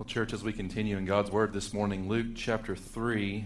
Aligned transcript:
Well, 0.00 0.06
church, 0.06 0.32
as 0.32 0.42
we 0.42 0.54
continue 0.54 0.96
in 0.96 1.04
God's 1.04 1.30
Word 1.30 1.52
this 1.52 1.74
morning, 1.74 2.08
Luke 2.08 2.28
chapter 2.34 2.74
3. 2.74 3.44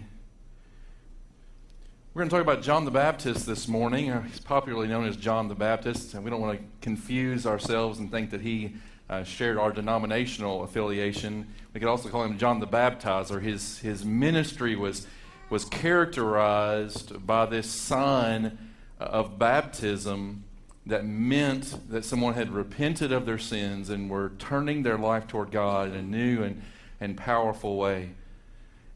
We're 2.13 2.19
going 2.21 2.29
to 2.29 2.33
talk 2.33 2.41
about 2.41 2.63
John 2.63 2.85
the 2.85 2.91
Baptist 2.91 3.45
this 3.45 3.67
morning. 3.67 4.09
Uh, 4.09 4.21
he's 4.21 4.39
popularly 4.39 4.87
known 4.87 5.05
as 5.05 5.17
John 5.17 5.49
the 5.49 5.53
Baptist, 5.53 6.13
and 6.13 6.23
we 6.23 6.29
don't 6.29 6.39
want 6.39 6.57
to 6.57 6.65
confuse 6.79 7.45
ourselves 7.45 7.99
and 7.99 8.09
think 8.09 8.29
that 8.29 8.39
he 8.39 8.73
uh, 9.09 9.25
shared 9.25 9.57
our 9.57 9.69
denominational 9.69 10.63
affiliation. 10.63 11.45
We 11.73 11.81
could 11.81 11.89
also 11.89 12.07
call 12.07 12.23
him 12.23 12.37
John 12.37 12.61
the 12.61 12.67
Baptizer. 12.67 13.41
His, 13.41 13.79
his 13.79 14.05
ministry 14.05 14.77
was, 14.77 15.07
was 15.49 15.65
characterized 15.65 17.27
by 17.27 17.47
this 17.47 17.69
sign 17.69 18.57
of 18.97 19.37
baptism 19.37 20.45
that 20.85 21.05
meant 21.05 21.89
that 21.89 22.05
someone 22.05 22.35
had 22.35 22.51
repented 22.51 23.11
of 23.11 23.25
their 23.25 23.37
sins 23.37 23.89
and 23.89 24.09
were 24.09 24.31
turning 24.37 24.83
their 24.83 24.97
life 24.97 25.27
toward 25.27 25.51
God 25.51 25.89
in 25.89 25.95
a 25.95 26.01
new 26.01 26.43
and, 26.43 26.61
and 26.99 27.17
powerful 27.17 27.77
way. 27.77 28.11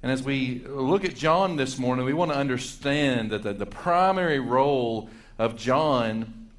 And 0.02 0.12
as 0.12 0.24
we 0.24 0.64
look 0.68 1.04
at 1.04 1.16
John 1.16 1.58
this 1.58 1.78
morning, 1.78 2.06
we 2.06 2.14
want 2.14 2.32
to 2.32 2.38
understand 2.38 3.32
that 3.32 3.44
the, 3.44 3.54
the 3.54 3.66
primary 3.66 4.40
role 4.40 5.10
of 5.38 5.58
John 5.58 6.50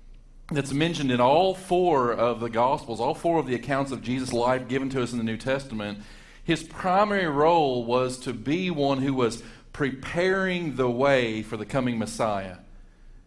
that's 0.51 0.73
mentioned 0.73 1.12
in 1.12 1.21
all 1.21 1.55
four 1.55 2.12
of 2.12 2.41
the 2.41 2.51
Gospels, 2.51 3.01
all 3.01 3.15
four 3.15 3.38
of 3.38 3.47
the 3.47 3.55
accounts 3.55 3.93
of 3.93 4.02
Jesus' 4.02 4.33
life 4.33 4.66
given 4.69 4.91
to 4.91 5.02
us 5.02 5.12
in 5.12 5.19
the 5.19 5.24
New 5.24 5.37
Testament, 5.37 6.01
his 6.43 6.65
primary 6.65 7.29
role 7.29 7.85
was 7.85 8.19
to 8.19 8.33
be 8.33 8.71
one 8.71 8.99
who 8.99 9.15
was 9.15 9.43
preparing 9.73 10.74
the 10.74 10.91
way 10.91 11.43
for 11.43 11.57
the 11.57 11.65
coming 11.65 11.99
Messiah. 11.99 12.57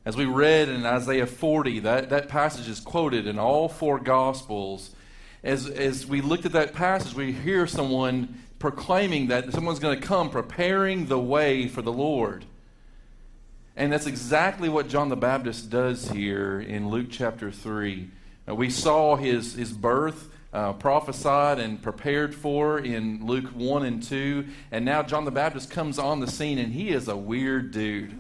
As 0.06 0.18
we 0.18 0.26
read 0.26 0.68
in 0.68 0.86
Isaiah 0.86 1.26
40, 1.26 1.80
that, 1.80 2.10
that 2.10 2.28
passage 2.28 2.68
is 2.68 2.82
quoted 2.82 3.26
in 3.26 3.40
all 3.40 3.70
four 3.70 4.00
Gospels. 4.00 4.92
As, 5.42 5.70
as 5.70 6.06
we 6.06 6.20
looked 6.20 6.46
at 6.46 6.52
that 6.52 6.74
passage, 6.74 7.14
we 7.14 7.32
hear 7.32 7.66
someone 7.68 8.42
proclaiming 8.60 9.28
that 9.28 9.54
someone's 9.54 9.80
going 9.80 9.98
to 9.98 10.06
come 10.06 10.30
preparing 10.30 11.06
the 11.06 11.20
way 11.20 11.70
for 11.70 11.82
the 11.82 11.92
Lord. 11.92 12.44
And 13.78 13.94
that's 13.94 14.06
exactly 14.06 14.68
what 14.68 14.90
John 14.90 15.08
the 15.08 15.16
Baptist 15.16 15.70
does 15.70 16.12
here 16.12 16.60
in 16.60 16.90
Luke 16.90 17.08
chapter 17.10 17.50
3. 17.50 18.10
Uh, 18.48 18.56
we 18.56 18.70
saw 18.70 19.16
his, 19.16 19.54
his 19.54 19.72
birth 19.72 20.30
uh, 20.52 20.74
prophesied 20.74 21.60
and 21.60 21.82
prepared 21.82 22.36
for 22.36 22.78
in 22.78 23.26
Luke 23.26 23.48
1 23.56 23.86
and 23.86 24.04
2. 24.04 24.48
And 24.70 24.84
now 24.84 25.02
John 25.02 25.24
the 25.24 25.32
Baptist 25.32 25.72
comes 25.72 25.98
on 25.98 26.20
the 26.20 26.28
scene, 26.28 26.58
and 26.58 26.74
he 26.74 26.90
is 26.90 27.08
a 27.08 27.16
weird 27.16 27.72
dude. 27.72 28.20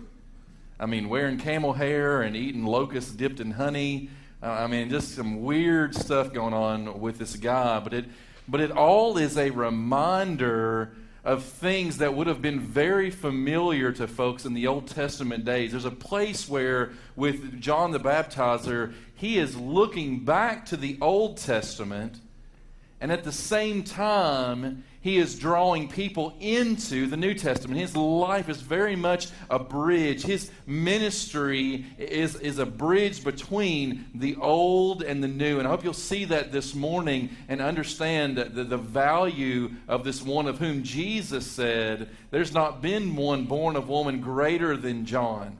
I 0.79 0.85
mean, 0.85 1.09
wearing 1.09 1.37
camel 1.37 1.73
hair 1.73 2.21
and 2.21 2.35
eating 2.35 2.65
locusts 2.65 3.11
dipped 3.11 3.39
in 3.39 3.51
honey. 3.51 4.09
Uh, 4.41 4.47
I 4.47 4.67
mean, 4.67 4.89
just 4.89 5.15
some 5.15 5.43
weird 5.43 5.95
stuff 5.95 6.33
going 6.33 6.53
on 6.53 6.99
with 6.99 7.17
this 7.17 7.35
guy. 7.35 7.79
But 7.79 7.93
it, 7.93 8.05
but 8.47 8.59
it 8.59 8.71
all 8.71 9.17
is 9.17 9.37
a 9.37 9.51
reminder 9.51 10.91
of 11.23 11.43
things 11.43 11.99
that 11.99 12.13
would 12.13 12.27
have 12.27 12.41
been 12.41 12.59
very 12.59 13.09
familiar 13.09 13.91
to 13.93 14.07
folks 14.07 14.43
in 14.43 14.53
the 14.53 14.67
Old 14.67 14.87
Testament 14.87 15.45
days. 15.45 15.71
There's 15.71 15.85
a 15.85 15.91
place 15.91 16.49
where, 16.49 16.91
with 17.15 17.61
John 17.61 17.91
the 17.91 17.99
Baptizer, 17.99 18.93
he 19.15 19.37
is 19.37 19.55
looking 19.55 20.25
back 20.25 20.65
to 20.65 20.77
the 20.77 20.97
Old 20.99 21.37
Testament, 21.37 22.19
and 22.99 23.09
at 23.11 23.23
the 23.23 23.31
same 23.31 23.83
time, 23.83 24.83
he 25.03 25.17
is 25.17 25.37
drawing 25.37 25.89
people 25.89 26.33
into 26.39 27.07
the 27.07 27.17
New 27.17 27.33
Testament. 27.33 27.77
His 27.77 27.97
life 27.97 28.47
is 28.47 28.61
very 28.61 28.95
much 28.95 29.27
a 29.49 29.59
bridge. 29.59 30.23
His 30.23 30.49
ministry 30.65 31.85
is, 31.97 32.37
is 32.37 32.57
a 32.57 32.65
bridge 32.65 33.21
between 33.21 34.05
the 34.15 34.37
old 34.37 35.03
and 35.03 35.21
the 35.21 35.27
new. 35.27 35.59
And 35.59 35.67
I 35.67 35.71
hope 35.71 35.83
you'll 35.83 35.91
see 35.91 36.23
that 36.25 36.53
this 36.53 36.73
morning 36.73 37.31
and 37.49 37.59
understand 37.59 38.37
the, 38.37 38.63
the 38.63 38.77
value 38.77 39.71
of 39.89 40.05
this 40.05 40.21
one 40.21 40.47
of 40.47 40.59
whom 40.59 40.83
Jesus 40.83 41.45
said, 41.45 42.09
There's 42.31 42.53
not 42.53 42.81
been 42.81 43.17
one 43.17 43.43
born 43.43 43.75
of 43.75 43.89
woman 43.89 44.21
greater 44.21 44.77
than 44.77 45.05
John. 45.05 45.59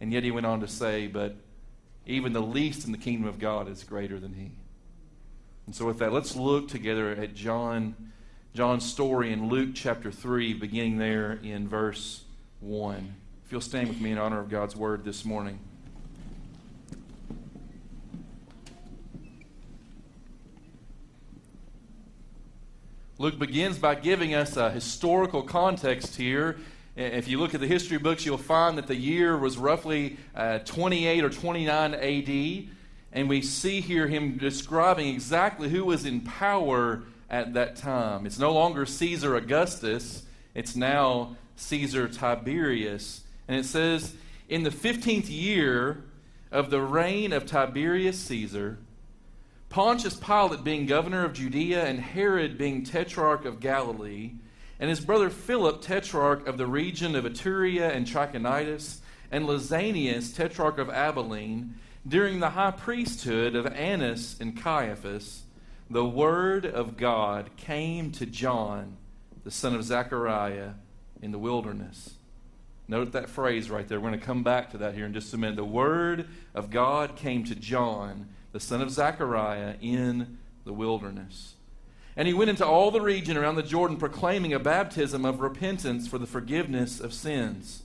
And 0.00 0.14
yet 0.14 0.22
he 0.22 0.30
went 0.30 0.46
on 0.46 0.60
to 0.60 0.68
say, 0.68 1.08
But 1.08 1.36
even 2.06 2.32
the 2.32 2.40
least 2.40 2.86
in 2.86 2.92
the 2.92 2.96
kingdom 2.96 3.28
of 3.28 3.38
God 3.38 3.68
is 3.68 3.84
greater 3.84 4.18
than 4.18 4.32
he. 4.32 4.52
And 5.66 5.74
so, 5.74 5.84
with 5.84 5.98
that, 5.98 6.10
let's 6.10 6.34
look 6.36 6.68
together 6.68 7.10
at 7.10 7.34
John 7.34 8.12
John's 8.54 8.88
story 8.88 9.32
in 9.32 9.48
Luke 9.48 9.70
chapter 9.74 10.12
3, 10.12 10.54
beginning 10.54 10.98
there 10.98 11.40
in 11.42 11.66
verse 11.66 12.22
1. 12.60 13.14
If 13.44 13.50
you'll 13.50 13.60
stand 13.60 13.88
with 13.88 14.00
me 14.00 14.12
in 14.12 14.18
honor 14.18 14.38
of 14.38 14.48
God's 14.48 14.76
word 14.76 15.04
this 15.04 15.24
morning. 15.24 15.58
Luke 23.18 23.40
begins 23.40 23.76
by 23.76 23.96
giving 23.96 24.36
us 24.36 24.56
a 24.56 24.70
historical 24.70 25.42
context 25.42 26.14
here. 26.14 26.56
If 26.94 27.26
you 27.26 27.40
look 27.40 27.54
at 27.54 27.60
the 27.60 27.66
history 27.66 27.98
books, 27.98 28.24
you'll 28.24 28.38
find 28.38 28.78
that 28.78 28.86
the 28.86 28.94
year 28.94 29.36
was 29.36 29.58
roughly 29.58 30.16
uh, 30.32 30.60
28 30.60 31.24
or 31.24 31.30
29 31.30 31.94
AD. 31.94 32.68
And 33.10 33.28
we 33.28 33.42
see 33.42 33.80
here 33.80 34.06
him 34.06 34.36
describing 34.36 35.08
exactly 35.08 35.70
who 35.70 35.84
was 35.84 36.06
in 36.06 36.20
power 36.20 37.02
at 37.30 37.54
that 37.54 37.76
time. 37.76 38.26
It's 38.26 38.38
no 38.38 38.52
longer 38.52 38.86
Caesar 38.86 39.36
Augustus, 39.36 40.24
it's 40.54 40.76
now 40.76 41.36
Caesar 41.56 42.08
Tiberius. 42.08 43.22
And 43.48 43.58
it 43.58 43.64
says, 43.64 44.14
In 44.48 44.62
the 44.62 44.70
15th 44.70 45.28
year 45.28 46.04
of 46.50 46.70
the 46.70 46.80
reign 46.80 47.32
of 47.32 47.46
Tiberius 47.46 48.18
Caesar, 48.20 48.78
Pontius 49.68 50.14
Pilate 50.14 50.62
being 50.62 50.86
governor 50.86 51.24
of 51.24 51.32
Judea, 51.32 51.84
and 51.84 51.98
Herod 51.98 52.56
being 52.56 52.84
tetrarch 52.84 53.44
of 53.44 53.58
Galilee, 53.58 54.34
and 54.78 54.88
his 54.88 55.00
brother 55.00 55.30
Philip, 55.30 55.82
tetrarch 55.82 56.46
of 56.46 56.58
the 56.58 56.66
region 56.66 57.16
of 57.16 57.24
Iturea 57.24 57.90
and 57.90 58.06
Trachonitis, 58.06 58.98
and 59.32 59.46
Lysanias, 59.46 60.34
tetrarch 60.36 60.78
of 60.78 60.90
Abilene, 60.90 61.74
during 62.06 62.38
the 62.38 62.50
high 62.50 62.70
priesthood 62.70 63.56
of 63.56 63.66
Annas 63.66 64.36
and 64.38 64.60
Caiaphas, 64.60 65.43
the 65.90 66.04
word 66.04 66.64
of 66.64 66.96
God 66.96 67.50
came 67.56 68.10
to 68.12 68.26
John, 68.26 68.96
the 69.44 69.50
son 69.50 69.74
of 69.74 69.84
Zechariah, 69.84 70.70
in 71.20 71.32
the 71.32 71.38
wilderness. 71.38 72.14
Note 72.86 73.12
that 73.12 73.28
phrase 73.28 73.70
right 73.70 73.86
there. 73.88 73.98
We're 73.98 74.10
going 74.10 74.20
to 74.20 74.26
come 74.26 74.42
back 74.42 74.70
to 74.70 74.78
that 74.78 74.94
here 74.94 75.06
in 75.06 75.14
just 75.14 75.32
a 75.32 75.38
minute. 75.38 75.56
The 75.56 75.64
word 75.64 76.28
of 76.54 76.70
God 76.70 77.16
came 77.16 77.44
to 77.44 77.54
John, 77.54 78.28
the 78.52 78.60
son 78.60 78.82
of 78.82 78.90
Zechariah, 78.90 79.76
in 79.80 80.38
the 80.64 80.72
wilderness. 80.72 81.54
And 82.16 82.28
he 82.28 82.34
went 82.34 82.50
into 82.50 82.66
all 82.66 82.90
the 82.90 83.00
region 83.00 83.36
around 83.36 83.56
the 83.56 83.62
Jordan, 83.62 83.96
proclaiming 83.96 84.52
a 84.52 84.58
baptism 84.58 85.24
of 85.24 85.40
repentance 85.40 86.06
for 86.06 86.18
the 86.18 86.26
forgiveness 86.26 87.00
of 87.00 87.12
sins. 87.12 87.82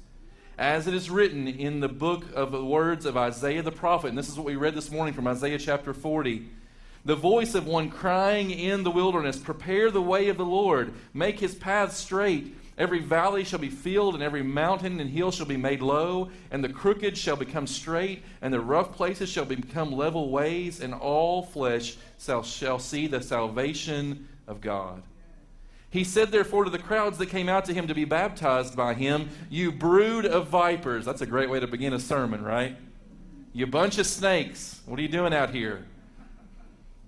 As 0.57 0.87
it 0.87 0.93
is 0.93 1.09
written 1.09 1.47
in 1.47 1.79
the 1.79 1.87
book 1.87 2.25
of 2.35 2.51
the 2.51 2.63
words 2.63 3.05
of 3.05 3.15
Isaiah 3.15 3.63
the 3.63 3.71
prophet, 3.71 4.09
and 4.09 4.17
this 4.17 4.27
is 4.27 4.35
what 4.35 4.45
we 4.45 4.57
read 4.57 4.75
this 4.75 4.91
morning 4.91 5.13
from 5.13 5.27
Isaiah 5.27 5.57
chapter 5.57 5.93
40 5.93 6.49
the 7.05 7.15
voice 7.15 7.55
of 7.55 7.65
one 7.65 7.89
crying 7.89 8.51
in 8.51 8.83
the 8.83 8.91
wilderness, 8.91 9.37
Prepare 9.37 9.91
the 9.91 10.01
way 10.01 10.29
of 10.29 10.37
the 10.37 10.45
Lord, 10.45 10.93
make 11.13 11.39
his 11.39 11.55
path 11.55 11.93
straight. 11.93 12.55
Every 12.77 12.99
valley 12.99 13.43
shall 13.43 13.59
be 13.59 13.69
filled, 13.69 14.13
and 14.13 14.23
every 14.23 14.41
mountain 14.41 15.01
and 15.01 15.09
hill 15.09 15.31
shall 15.31 15.45
be 15.45 15.57
made 15.57 15.81
low, 15.81 16.29
and 16.49 16.63
the 16.63 16.69
crooked 16.69 17.17
shall 17.17 17.35
become 17.35 17.67
straight, 17.67 18.23
and 18.41 18.53
the 18.53 18.61
rough 18.61 18.95
places 18.95 19.29
shall 19.29 19.43
become 19.43 19.91
level 19.91 20.29
ways, 20.29 20.79
and 20.79 20.93
all 20.93 21.43
flesh 21.43 21.97
shall, 22.17 22.41
shall 22.41 22.79
see 22.79 23.07
the 23.07 23.21
salvation 23.21 24.29
of 24.47 24.61
God. 24.61 25.03
He 25.89 26.03
said, 26.03 26.31
therefore, 26.31 26.65
to 26.65 26.69
the 26.69 26.77
crowds 26.79 27.17
that 27.17 27.27
came 27.27 27.49
out 27.49 27.65
to 27.65 27.73
him 27.73 27.87
to 27.87 27.95
be 27.95 28.05
baptized 28.05 28.75
by 28.75 28.93
him, 28.93 29.29
You 29.49 29.71
brood 29.71 30.25
of 30.25 30.47
vipers. 30.47 31.03
That's 31.03 31.21
a 31.21 31.25
great 31.25 31.49
way 31.49 31.59
to 31.59 31.67
begin 31.67 31.93
a 31.93 31.99
sermon, 31.99 32.43
right? 32.43 32.77
You 33.51 33.65
bunch 33.67 33.97
of 33.97 34.05
snakes. 34.05 34.79
What 34.85 34.99
are 34.99 35.01
you 35.01 35.09
doing 35.09 35.33
out 35.33 35.49
here? 35.49 35.85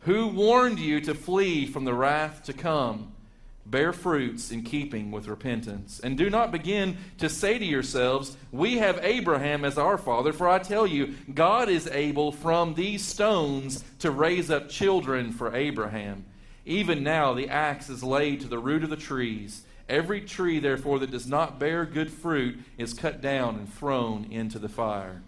Who 0.01 0.27
warned 0.27 0.79
you 0.79 0.99
to 1.01 1.13
flee 1.13 1.67
from 1.67 1.85
the 1.85 1.93
wrath 1.93 2.43
to 2.45 2.53
come? 2.53 3.11
Bear 3.67 3.93
fruits 3.93 4.51
in 4.51 4.63
keeping 4.63 5.11
with 5.11 5.27
repentance. 5.27 5.99
And 6.03 6.17
do 6.17 6.29
not 6.29 6.51
begin 6.51 6.97
to 7.19 7.29
say 7.29 7.59
to 7.59 7.65
yourselves, 7.65 8.35
We 8.51 8.79
have 8.79 8.99
Abraham 9.03 9.63
as 9.63 9.77
our 9.77 9.99
father, 9.99 10.33
for 10.33 10.49
I 10.49 10.57
tell 10.57 10.87
you, 10.87 11.13
God 11.31 11.69
is 11.69 11.87
able 11.87 12.31
from 12.31 12.73
these 12.73 13.05
stones 13.05 13.83
to 13.99 14.09
raise 14.09 14.49
up 14.49 14.69
children 14.69 15.31
for 15.31 15.55
Abraham. 15.55 16.25
Even 16.65 17.03
now 17.03 17.33
the 17.33 17.49
axe 17.49 17.87
is 17.89 18.03
laid 18.03 18.41
to 18.41 18.47
the 18.47 18.59
root 18.59 18.83
of 18.83 18.89
the 18.89 18.95
trees. 18.95 19.61
Every 19.87 20.21
tree, 20.21 20.59
therefore, 20.59 20.99
that 20.99 21.11
does 21.11 21.27
not 21.27 21.59
bear 21.59 21.85
good 21.85 22.11
fruit 22.11 22.57
is 22.77 22.93
cut 22.93 23.21
down 23.21 23.55
and 23.55 23.71
thrown 23.71 24.27
into 24.31 24.57
the 24.57 24.69
fire. 24.69 25.21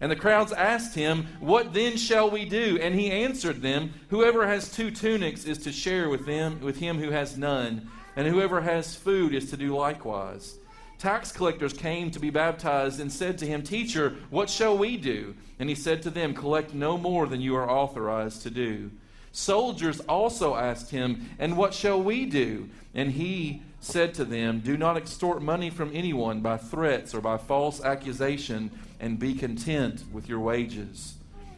And 0.00 0.10
the 0.10 0.16
crowds 0.16 0.52
asked 0.52 0.94
him, 0.94 1.26
What 1.40 1.74
then 1.74 1.96
shall 1.96 2.30
we 2.30 2.44
do? 2.44 2.78
And 2.80 2.94
he 2.94 3.10
answered 3.10 3.60
them, 3.60 3.92
Whoever 4.08 4.46
has 4.46 4.72
two 4.72 4.90
tunics 4.90 5.44
is 5.44 5.58
to 5.58 5.72
share 5.72 6.08
with 6.08 6.24
them 6.26 6.60
with 6.60 6.78
him 6.78 6.98
who 6.98 7.10
has 7.10 7.36
none, 7.36 7.88
and 8.16 8.26
whoever 8.26 8.62
has 8.62 8.96
food 8.96 9.34
is 9.34 9.50
to 9.50 9.56
do 9.56 9.76
likewise. 9.76 10.56
Tax 10.98 11.32
collectors 11.32 11.72
came 11.72 12.10
to 12.10 12.18
be 12.18 12.28
baptized 12.28 13.00
and 13.00 13.10
said 13.10 13.38
to 13.38 13.46
him, 13.46 13.62
Teacher, 13.62 14.16
what 14.30 14.50
shall 14.50 14.76
we 14.76 14.96
do? 14.96 15.34
And 15.58 15.68
he 15.68 15.74
said 15.74 16.02
to 16.02 16.10
them, 16.10 16.34
Collect 16.34 16.74
no 16.74 16.98
more 16.98 17.26
than 17.26 17.40
you 17.40 17.56
are 17.56 17.70
authorized 17.70 18.42
to 18.42 18.50
do. 18.50 18.90
Soldiers 19.32 20.00
also 20.00 20.56
asked 20.56 20.90
him, 20.90 21.30
And 21.38 21.56
what 21.56 21.72
shall 21.72 22.02
we 22.02 22.26
do? 22.26 22.68
And 22.94 23.12
he 23.12 23.62
said 23.80 24.12
to 24.14 24.24
them, 24.24 24.60
Do 24.60 24.76
not 24.76 24.96
extort 24.96 25.40
money 25.40 25.70
from 25.70 25.90
anyone 25.94 26.40
by 26.40 26.56
threats 26.56 27.14
or 27.14 27.20
by 27.20 27.38
false 27.38 27.82
accusation, 27.82 28.70
and 29.00 29.18
be 29.18 29.34
content 29.34 30.04
with 30.12 30.28
your 30.28 30.40
wages. 30.40 31.14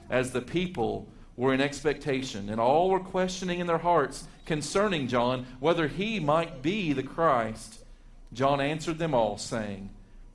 As 0.08 0.30
the 0.30 0.40
people 0.40 1.08
were 1.36 1.52
in 1.52 1.60
expectation, 1.60 2.48
and 2.48 2.60
all 2.60 2.90
were 2.90 3.00
questioning 3.00 3.58
in 3.58 3.66
their 3.66 3.78
hearts 3.78 4.24
concerning 4.46 5.08
John 5.08 5.46
whether 5.60 5.88
he 5.88 6.20
might 6.20 6.62
be 6.62 6.92
the 6.92 7.02
Christ, 7.02 7.84
John 8.32 8.60
answered 8.60 8.98
them 8.98 9.14
all, 9.14 9.38
saying, 9.38 9.90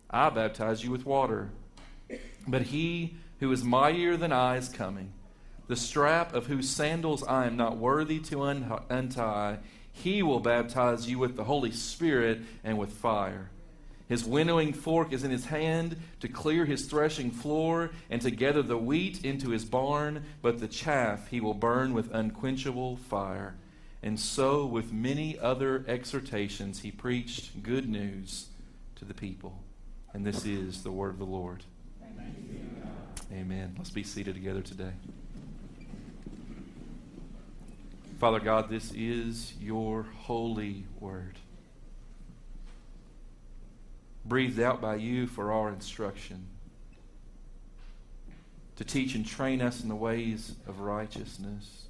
I 0.10 0.30
baptize 0.30 0.84
you 0.84 0.92
with 0.92 1.06
water, 1.06 1.50
but 2.48 2.64
he 2.64 3.16
who 3.40 3.52
is 3.52 3.64
mightier 3.64 4.18
than 4.18 4.32
I 4.32 4.58
is 4.58 4.70
coming, 4.70 5.14
the 5.68 5.76
strap 5.76 6.34
of 6.34 6.48
whose 6.48 6.70
sandals 6.70 7.24
I 7.24 7.46
am 7.46 7.58
not 7.58 7.78
worthy 7.78 8.20
to 8.20 8.44
untie. 8.44 9.60
He 9.92 10.24
will 10.24 10.40
baptize 10.40 11.10
you 11.10 11.20
with 11.20 11.36
the 11.36 11.44
Holy 11.44 11.72
Spirit 11.72 12.42
and 12.64 12.78
with 12.78 12.94
fire. 12.94 13.50
His 14.08 14.24
winnowing 14.24 14.74
fork 14.74 15.12
is 15.12 15.24
in 15.24 15.32
his 15.32 15.46
hand 15.46 15.98
to 16.22 16.28
clear 16.28 16.66
his 16.66 16.86
threshing 16.86 17.30
floor 17.30 17.92
and 18.10 18.22
to 18.22 18.32
gather 18.32 18.62
the 18.62 18.78
wheat 18.78 19.26
into 19.26 19.50
his 19.50 19.66
barn, 19.66 20.24
but 20.42 20.60
the 20.60 20.68
chaff 20.68 21.28
he 21.28 21.42
will 21.42 21.54
burn 21.54 21.94
with 21.94 22.14
unquenchable 22.14 22.96
fire. 22.96 23.56
And 24.02 24.20
so, 24.20 24.66
with 24.66 24.94
many 24.94 25.38
other 25.38 25.84
exhortations, 25.88 26.80
he 26.80 26.92
preached 26.92 27.64
good 27.64 27.90
news 27.90 28.48
to 28.96 29.06
the 29.06 29.14
people. 29.14 29.62
And 30.14 30.26
this 30.26 30.46
is 30.46 30.84
the 30.84 30.92
word 30.92 31.10
of 31.10 31.20
the 31.20 31.26
Lord. 31.26 31.64
Amen. 33.34 33.76
Let's 33.78 33.90
be 33.90 34.04
seated 34.04 34.36
together 34.36 34.62
today. 34.62 34.92
Father 38.20 38.40
God, 38.40 38.70
this 38.70 38.92
is 38.96 39.54
your 39.62 40.04
holy 40.22 40.86
word, 41.00 41.38
breathed 44.28 44.60
out 44.60 44.82
by 44.82 44.96
you 44.96 45.28
for 45.28 45.52
our 45.52 45.70
instruction, 45.70 46.48
to 48.76 48.84
teach 48.84 49.16
and 49.16 49.26
train 49.26 49.62
us 49.62 49.82
in 49.82 49.90
the 49.90 49.96
ways 49.96 50.56
of 50.68 50.82
righteousness. 50.82 51.86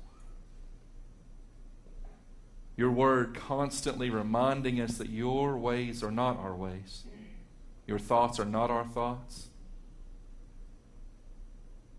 Your 2.76 2.92
word 2.92 3.34
constantly 3.34 4.10
reminding 4.10 4.80
us 4.80 4.98
that 4.98 5.10
your 5.10 5.58
ways 5.58 6.04
are 6.04 6.12
not 6.12 6.38
our 6.38 6.56
ways, 6.56 7.04
your 7.88 8.00
thoughts 8.00 8.40
are 8.40 8.46
not 8.46 8.70
our 8.70 8.86
thoughts. 8.86 9.48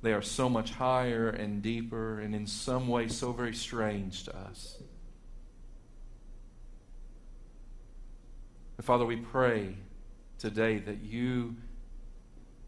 They 0.01 0.13
are 0.13 0.23
so 0.23 0.49
much 0.49 0.71
higher 0.71 1.29
and 1.29 1.61
deeper, 1.61 2.21
and 2.21 2.33
in 2.35 2.47
some 2.47 2.87
way 2.87 3.09
so 3.09 3.33
very 3.33 3.55
strange 3.55 4.25
to 4.25 4.37
us. 4.37 4.81
Father, 8.81 9.05
we 9.05 9.17
pray 9.17 9.75
today 10.39 10.79
that 10.79 11.03
you 11.03 11.57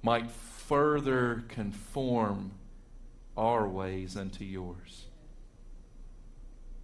might 0.02 0.30
further 0.30 1.44
conform 1.48 2.52
our 3.36 3.66
ways 3.66 4.16
unto 4.16 4.44
yours, 4.44 5.06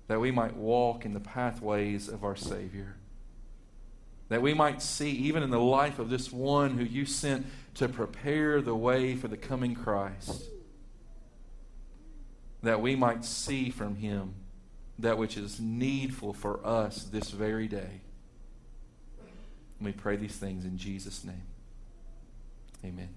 that 0.08 0.20
we 0.20 0.30
might 0.30 0.56
walk 0.56 1.04
in 1.04 1.12
the 1.12 1.20
pathways 1.20 2.08
of 2.08 2.24
our 2.24 2.36
Savior, 2.36 2.96
that 4.28 4.42
we 4.42 4.54
might 4.54 4.82
see, 4.82 5.10
even 5.10 5.42
in 5.42 5.50
the 5.50 5.60
life 5.60 5.98
of 5.98 6.10
this 6.10 6.32
one 6.32 6.78
who 6.78 6.84
you 6.84 7.04
sent 7.06 7.46
to 7.74 7.88
prepare 7.88 8.60
the 8.60 8.74
way 8.74 9.14
for 9.14 9.28
the 9.28 9.36
coming 9.36 9.74
Christ, 9.74 10.44
that 12.62 12.80
we 12.80 12.96
might 12.96 13.24
see 13.24 13.70
from 13.70 13.96
him 13.96 14.34
that 14.98 15.18
which 15.18 15.36
is 15.36 15.60
needful 15.60 16.32
for 16.32 16.64
us 16.66 17.04
this 17.04 17.30
very 17.30 17.68
day. 17.68 18.00
We 19.80 19.92
pray 19.92 20.16
these 20.16 20.36
things 20.36 20.64
in 20.64 20.78
Jesus' 20.78 21.24
name. 21.24 21.42
Amen. 22.84 23.08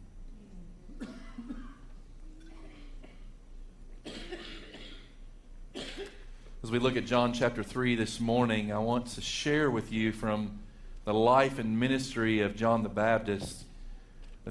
As 6.62 6.72
we 6.72 6.80
look 6.80 6.98
at 6.98 7.06
John 7.06 7.34
chapter 7.34 7.64
3 7.64 7.96
this 7.96 8.20
morning, 8.20 8.72
I 8.72 8.80
want 8.80 9.08
to 9.08 9.22
share 9.22 9.72
with 9.72 9.92
you 9.92 10.12
from 10.12 10.60
the 11.06 11.14
life 11.14 11.58
and 11.58 11.80
ministry 11.80 12.42
of 12.42 12.56
John 12.56 12.84
the 12.84 12.90
Baptist 12.90 13.64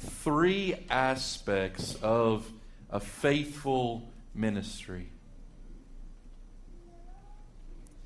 three 0.00 0.75
aspects 0.90 1.96
of 2.02 2.50
a 2.90 3.00
faithful 3.00 4.08
ministry. 4.34 5.08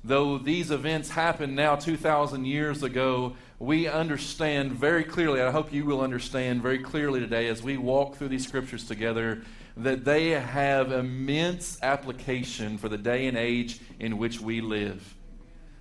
Though 0.03 0.37
these 0.37 0.71
events 0.71 1.09
happened 1.09 1.55
now 1.55 1.75
2,000 1.75 2.45
years 2.45 2.83
ago, 2.83 3.35
we 3.63 3.87
understand 3.87 4.73
very 4.73 5.05
clearly, 5.05 5.41
I 5.41 5.49
hope 5.49 5.71
you 5.71 5.85
will 5.85 6.01
understand 6.01 6.61
very 6.61 6.79
clearly 6.79 7.21
today 7.21 7.47
as 7.47 7.63
we 7.63 7.77
walk 7.77 8.17
through 8.17 8.27
these 8.27 8.45
scriptures 8.45 8.85
together, 8.85 9.43
that 9.77 10.03
they 10.03 10.31
have 10.31 10.91
immense 10.91 11.81
application 11.81 12.77
for 12.77 12.89
the 12.89 12.97
day 12.97 13.25
and 13.25 13.37
age 13.37 13.79
in 13.99 14.17
which 14.17 14.41
we 14.41 14.59
live. 14.59 15.15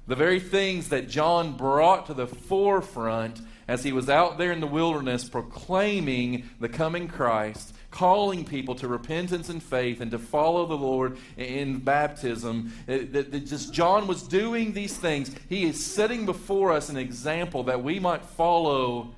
The 0.07 0.15
very 0.15 0.39
things 0.39 0.91
that 0.91 1.09
John 1.09 1.57
brought 1.57 2.07
to 2.07 2.15
the 2.15 2.29
forefront 2.29 3.41
as 3.69 3.85
he 3.85 3.93
was 3.93 4.09
out 4.09 4.39
there 4.39 4.53
in 4.53 4.61
the 4.61 4.67
wilderness 4.67 5.29
proclaiming 5.29 6.49
the 6.61 6.69
coming 6.69 7.09
Christ, 7.09 7.75
calling 7.91 8.45
people 8.45 8.75
to 8.77 8.89
repentance 8.89 9.49
and 9.49 9.63
faith 9.63 10.01
and 10.01 10.11
to 10.11 10.19
follow 10.19 10.67
the 10.67 10.77
Lord 10.77 11.19
in 11.37 11.79
baptism. 11.79 12.73
Eh, 12.89 13.07
it, 13.13 13.35
it 13.35 13.47
just 13.47 13.73
John 13.73 14.07
was 14.07 14.23
doing 14.23 14.73
these 14.73 14.97
things. 14.97 15.31
He 15.49 15.65
is 15.65 15.85
setting 15.85 16.27
before 16.27 16.73
us 16.73 16.89
an 16.89 16.97
example 16.97 17.65
that 17.65 17.83
we 17.83 18.01
might 18.01 18.25
follow 18.25 19.15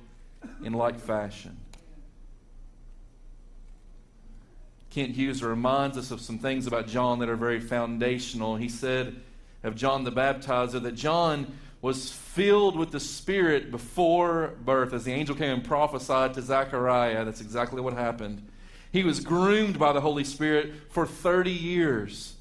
in 0.63 0.73
like 0.73 0.99
fashion. 0.99 1.57
Kent 4.89 5.11
Hughes 5.11 5.43
reminds 5.43 5.97
us 5.97 6.11
of 6.11 6.21
some 6.21 6.39
things 6.39 6.67
about 6.67 6.87
John 6.87 7.19
that 7.19 7.27
are 7.27 7.35
very 7.35 7.59
foundational. 7.59 8.55
He 8.55 8.69
said 8.69 9.15
of 9.65 9.75
John 9.75 10.03
the 10.03 10.11
Baptizer 10.11 10.81
that 10.81 10.93
John 10.93 11.57
was 11.85 12.11
filled 12.11 12.75
with 12.75 12.89
the 12.89 12.99
Spirit 12.99 13.69
before 13.69 14.55
birth. 14.65 14.91
As 14.91 15.03
the 15.03 15.11
angel 15.11 15.35
came 15.35 15.53
and 15.53 15.63
prophesied 15.63 16.33
to 16.33 16.41
Zechariah, 16.41 17.23
that's 17.23 17.41
exactly 17.41 17.79
what 17.79 17.93
happened. 17.93 18.41
He 18.91 19.03
was 19.03 19.19
groomed 19.19 19.77
by 19.77 19.93
the 19.93 20.01
Holy 20.01 20.23
Spirit 20.23 20.73
for 20.89 21.05
30 21.05 21.51
years. 21.51 22.33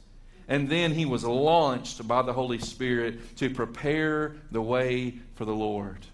And 0.48 0.70
then 0.70 0.92
he 0.92 1.04
was 1.04 1.24
launched 1.24 2.08
by 2.08 2.22
the 2.22 2.32
Holy 2.32 2.58
Spirit 2.58 3.36
to 3.36 3.50
prepare 3.50 4.34
the 4.50 4.62
way 4.62 5.16
for 5.34 5.44
the 5.44 5.54
Lord. 5.54 6.06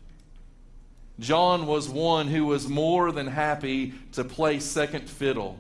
John 1.21 1.69
was 1.69 1.88
one 1.88 2.26
who 2.26 2.47
was 2.47 2.66
more 2.66 3.12
than 3.12 3.28
happy 3.28 3.95
to 4.14 4.25
play 4.25 4.59
second 4.59 5.09
fiddle 5.09 5.57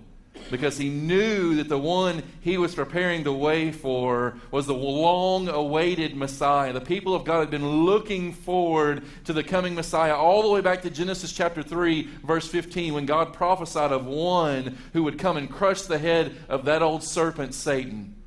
because 0.50 0.78
he 0.78 0.88
knew 0.88 1.56
that 1.56 1.68
the 1.68 1.78
one 1.78 2.22
he 2.40 2.56
was 2.56 2.74
preparing 2.74 3.22
the 3.22 3.32
way 3.32 3.72
for 3.72 4.34
was 4.50 4.66
the 4.66 4.74
long 4.74 5.48
awaited 5.48 6.16
Messiah. 6.16 6.72
The 6.72 6.80
people 6.80 7.14
of 7.14 7.24
God 7.24 7.40
had 7.40 7.50
been 7.50 7.84
looking 7.84 8.32
forward 8.32 9.02
to 9.24 9.32
the 9.32 9.42
coming 9.42 9.74
Messiah 9.74 10.14
all 10.14 10.42
the 10.42 10.48
way 10.50 10.60
back 10.60 10.82
to 10.82 10.90
Genesis 10.90 11.32
chapter 11.32 11.62
3, 11.62 12.08
verse 12.24 12.46
15, 12.48 12.94
when 12.94 13.06
God 13.06 13.32
prophesied 13.32 13.92
of 13.92 14.06
one 14.06 14.78
who 14.92 15.02
would 15.04 15.18
come 15.18 15.36
and 15.36 15.50
crush 15.50 15.82
the 15.82 15.98
head 15.98 16.34
of 16.48 16.64
that 16.66 16.82
old 16.82 17.02
serpent, 17.02 17.54
Satan. 17.54 18.19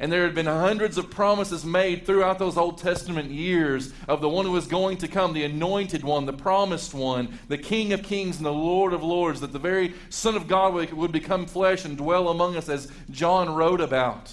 And 0.00 0.12
there 0.12 0.22
had 0.22 0.34
been 0.34 0.46
hundreds 0.46 0.96
of 0.96 1.10
promises 1.10 1.64
made 1.64 2.06
throughout 2.06 2.38
those 2.38 2.56
Old 2.56 2.78
Testament 2.78 3.32
years 3.32 3.92
of 4.06 4.20
the 4.20 4.28
one 4.28 4.44
who 4.44 4.52
was 4.52 4.68
going 4.68 4.98
to 4.98 5.08
come, 5.08 5.32
the 5.32 5.42
anointed 5.42 6.04
one, 6.04 6.24
the 6.24 6.32
promised 6.32 6.94
one, 6.94 7.36
the 7.48 7.58
King 7.58 7.92
of 7.92 8.04
kings 8.04 8.36
and 8.36 8.46
the 8.46 8.52
Lord 8.52 8.92
of 8.92 9.02
lords, 9.02 9.40
that 9.40 9.52
the 9.52 9.58
very 9.58 9.94
Son 10.08 10.36
of 10.36 10.46
God 10.46 10.92
would 10.92 11.10
become 11.10 11.46
flesh 11.46 11.84
and 11.84 11.96
dwell 11.96 12.28
among 12.28 12.56
us, 12.56 12.68
as 12.68 12.92
John 13.10 13.52
wrote 13.52 13.80
about. 13.80 14.32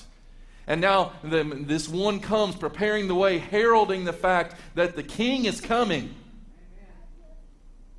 And 0.67 0.81
now 0.81 1.13
the, 1.23 1.43
this 1.43 1.89
one 1.89 2.19
comes, 2.19 2.55
preparing 2.55 3.07
the 3.07 3.15
way, 3.15 3.39
heralding 3.39 4.05
the 4.05 4.13
fact 4.13 4.55
that 4.75 4.95
the 4.95 5.03
King 5.03 5.45
is 5.45 5.61
coming. 5.61 6.13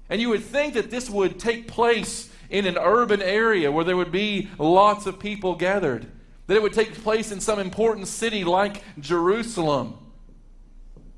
And 0.09 0.21
you 0.21 0.29
would 0.29 0.45
think 0.45 0.75
that 0.75 0.91
this 0.93 1.11
would 1.11 1.41
take 1.41 1.67
place 1.67 2.31
in 2.49 2.65
an 2.65 2.79
urban 2.79 3.21
area 3.21 3.73
where 3.73 3.85
there 3.85 3.97
would 3.97 4.13
be 4.13 4.51
lots 4.57 5.07
of 5.07 5.19
people 5.19 5.57
gathered 5.57 6.07
that 6.47 6.57
it 6.57 6.63
would 6.63 6.73
take 6.73 6.95
place 7.03 7.33
in 7.33 7.41
some 7.41 7.59
important 7.59 8.09
city 8.09 8.45
like 8.45 8.83
Jerusalem. 9.01 9.99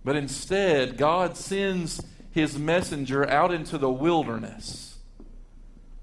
But 0.05 0.17
instead, 0.17 0.97
God 0.97 1.37
sends 1.37 2.03
his 2.31 2.59
messenger 2.59 3.29
out 3.29 3.53
into 3.53 3.79
the 3.79 3.91
wilderness, 3.91 4.99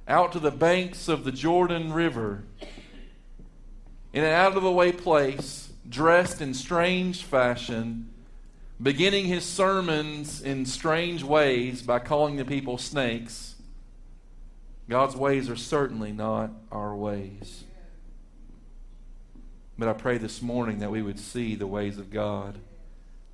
out 0.08 0.32
to 0.34 0.40
the 0.40 0.52
banks 0.52 1.08
of 1.08 1.24
the 1.24 1.32
Jordan 1.32 1.92
River, 1.92 2.44
in 4.14 4.24
an 4.24 4.32
out 4.32 4.56
of 4.56 4.64
the 4.64 4.72
way 4.72 4.92
place, 4.92 5.70
dressed 5.88 6.42
in 6.42 6.54
strange 6.54 7.24
fashion, 7.24 8.12
beginning 8.82 9.26
his 9.26 9.44
sermons 9.44 10.42
in 10.42 10.66
strange 10.66 11.24
ways 11.24 11.82
by 11.82 12.00
calling 12.00 12.36
the 12.36 12.46
people 12.46 12.78
snakes. 12.78 13.56
God's 14.88 15.16
ways 15.16 15.50
are 15.50 15.56
certainly 15.56 16.12
not 16.12 16.52
our 16.72 16.96
ways. 16.96 17.65
But 19.78 19.90
I 19.90 19.94
pray 19.94 20.18
this 20.18 20.42
morning 20.42 20.80
that 20.80 20.92
we 20.92 21.02
would 21.02 21.20
see 21.20 21.56
the 21.56 21.68
ways 21.68 21.98
of 21.98 22.10
God 22.10 22.60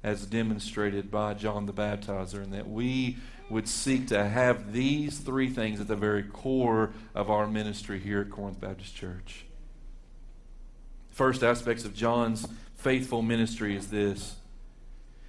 as 0.03 0.25
demonstrated 0.25 1.11
by 1.11 1.35
John 1.35 1.67
the 1.67 1.73
Baptizer, 1.73 2.41
and 2.41 2.53
that 2.53 2.67
we 2.67 3.17
would 3.49 3.67
seek 3.67 4.07
to 4.07 4.23
have 4.27 4.73
these 4.73 5.19
three 5.19 5.49
things 5.49 5.79
at 5.79 5.87
the 5.87 5.95
very 5.95 6.23
core 6.23 6.91
of 7.13 7.29
our 7.29 7.45
ministry 7.45 7.99
here 7.99 8.21
at 8.21 8.31
Corinth 8.31 8.59
Baptist 8.59 8.95
Church. 8.95 9.45
First 11.11 11.43
aspects 11.43 11.85
of 11.85 11.93
John's 11.93 12.47
faithful 12.75 13.21
ministry 13.21 13.75
is 13.75 13.89
this 13.89 14.35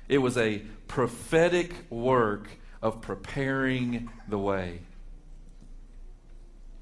it 0.08 0.18
was 0.18 0.38
a 0.38 0.62
prophetic 0.88 1.74
work 1.90 2.48
of 2.80 3.00
preparing 3.00 4.10
the 4.28 4.38
way. 4.38 4.80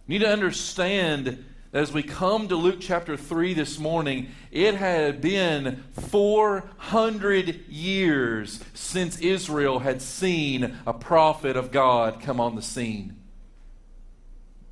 You 0.07 0.19
need 0.19 0.25
to 0.25 0.33
understand 0.33 1.45
as 1.73 1.93
we 1.93 2.03
come 2.03 2.49
to 2.49 2.57
Luke 2.57 2.79
chapter 2.81 3.17
3 3.17 3.55
this 3.55 3.79
morning, 3.79 4.31
it 4.51 4.75
had 4.75 5.21
been 5.21 5.85
400 5.93 7.69
years 7.69 8.61
since 8.75 9.21
Israel 9.21 9.79
had 9.79 10.03
seen 10.03 10.79
a 10.85 10.93
prophet 10.93 11.57
of 11.57 11.71
God 11.71 12.21
come 12.21 12.41
on 12.41 12.57
the 12.57 12.63
scene. 12.63 13.17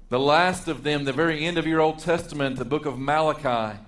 The 0.09 0.19
last 0.19 0.67
of 0.67 0.83
them, 0.83 1.05
the 1.05 1.13
very 1.13 1.45
end 1.45 1.57
of 1.57 1.69
your 1.69 1.81
Old 1.81 2.01
Testament, 2.01 2.57
the 2.57 2.65
book 2.65 2.85
of 2.85 2.99
Malachi. 2.99 3.79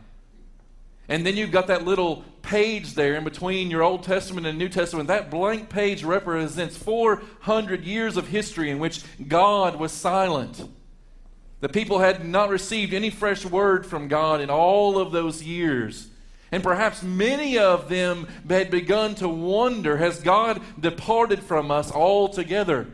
And 1.09 1.26
then 1.26 1.37
you've 1.37 1.50
got 1.50 1.67
that 1.67 1.85
little 1.85 2.25
page 2.43 2.95
there 2.95 3.17
in 3.17 3.25
between 3.25 3.73
your 3.73 3.83
Old 3.83 4.05
Testament 4.05 4.47
and 4.47 4.57
New 4.57 4.69
Testament. 4.69 5.09
That 5.09 5.31
blank 5.31 5.69
page 5.69 6.05
represents 6.05 6.76
400 6.76 7.85
years 7.85 8.17
of 8.17 8.29
history 8.29 8.71
in 8.71 8.79
which 8.79 9.02
God 9.26 9.81
was 9.81 9.90
silent. 9.90 10.62
The 11.61 11.69
people 11.69 11.99
had 11.99 12.26
not 12.26 12.49
received 12.49 12.95
any 12.95 13.11
fresh 13.11 13.45
word 13.45 13.87
from 13.87 14.09
God 14.09 14.40
in 14.40 14.50
all 14.50 14.99
of 14.99 15.12
those 15.12 15.43
years. 15.43 16.09
And 16.52 16.62
perhaps 16.62 17.02
many 17.02 17.59
of 17.59 17.88
them 17.88 18.26
had 18.49 18.71
begun 18.71 19.14
to 19.17 19.29
wonder 19.29 19.99
has 19.99 20.21
God 20.21 20.61
departed 20.79 21.40
from 21.40 21.71
us 21.71 21.93
altogether? 21.93 22.88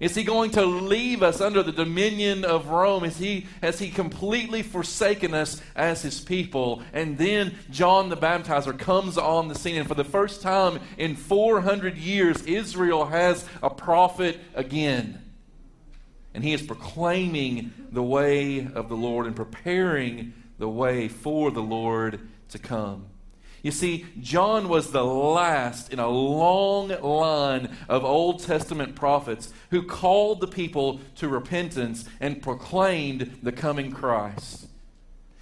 Is 0.00 0.16
he 0.16 0.24
going 0.24 0.50
to 0.50 0.66
leave 0.66 1.22
us 1.22 1.40
under 1.40 1.62
the 1.62 1.72
dominion 1.72 2.44
of 2.44 2.66
Rome? 2.66 3.04
Is 3.04 3.16
he, 3.16 3.46
has 3.62 3.78
he 3.78 3.90
completely 3.90 4.62
forsaken 4.62 5.32
us 5.32 5.62
as 5.76 6.02
his 6.02 6.20
people? 6.20 6.82
And 6.92 7.16
then 7.16 7.54
John 7.70 8.08
the 8.08 8.16
Baptizer 8.16 8.76
comes 8.76 9.16
on 9.16 9.46
the 9.46 9.54
scene, 9.54 9.76
and 9.76 9.88
for 9.88 9.94
the 9.94 10.04
first 10.04 10.42
time 10.42 10.80
in 10.98 11.14
400 11.14 11.96
years, 11.96 12.42
Israel 12.42 13.06
has 13.06 13.46
a 13.62 13.70
prophet 13.70 14.40
again 14.54 15.23
and 16.34 16.42
he 16.42 16.52
is 16.52 16.62
proclaiming 16.62 17.72
the 17.90 18.02
way 18.02 18.66
of 18.66 18.88
the 18.88 18.96
Lord 18.96 19.26
and 19.26 19.36
preparing 19.36 20.34
the 20.58 20.68
way 20.68 21.08
for 21.08 21.50
the 21.50 21.62
Lord 21.62 22.28
to 22.50 22.58
come. 22.58 23.06
You 23.62 23.70
see, 23.70 24.04
John 24.20 24.68
was 24.68 24.90
the 24.90 25.04
last 25.04 25.90
in 25.90 25.98
a 25.98 26.08
long 26.08 26.88
line 26.88 27.74
of 27.88 28.04
Old 28.04 28.42
Testament 28.42 28.94
prophets 28.94 29.50
who 29.70 29.82
called 29.82 30.40
the 30.40 30.46
people 30.46 31.00
to 31.16 31.28
repentance 31.28 32.04
and 32.20 32.42
proclaimed 32.42 33.38
the 33.42 33.52
coming 33.52 33.90
Christ. 33.90 34.66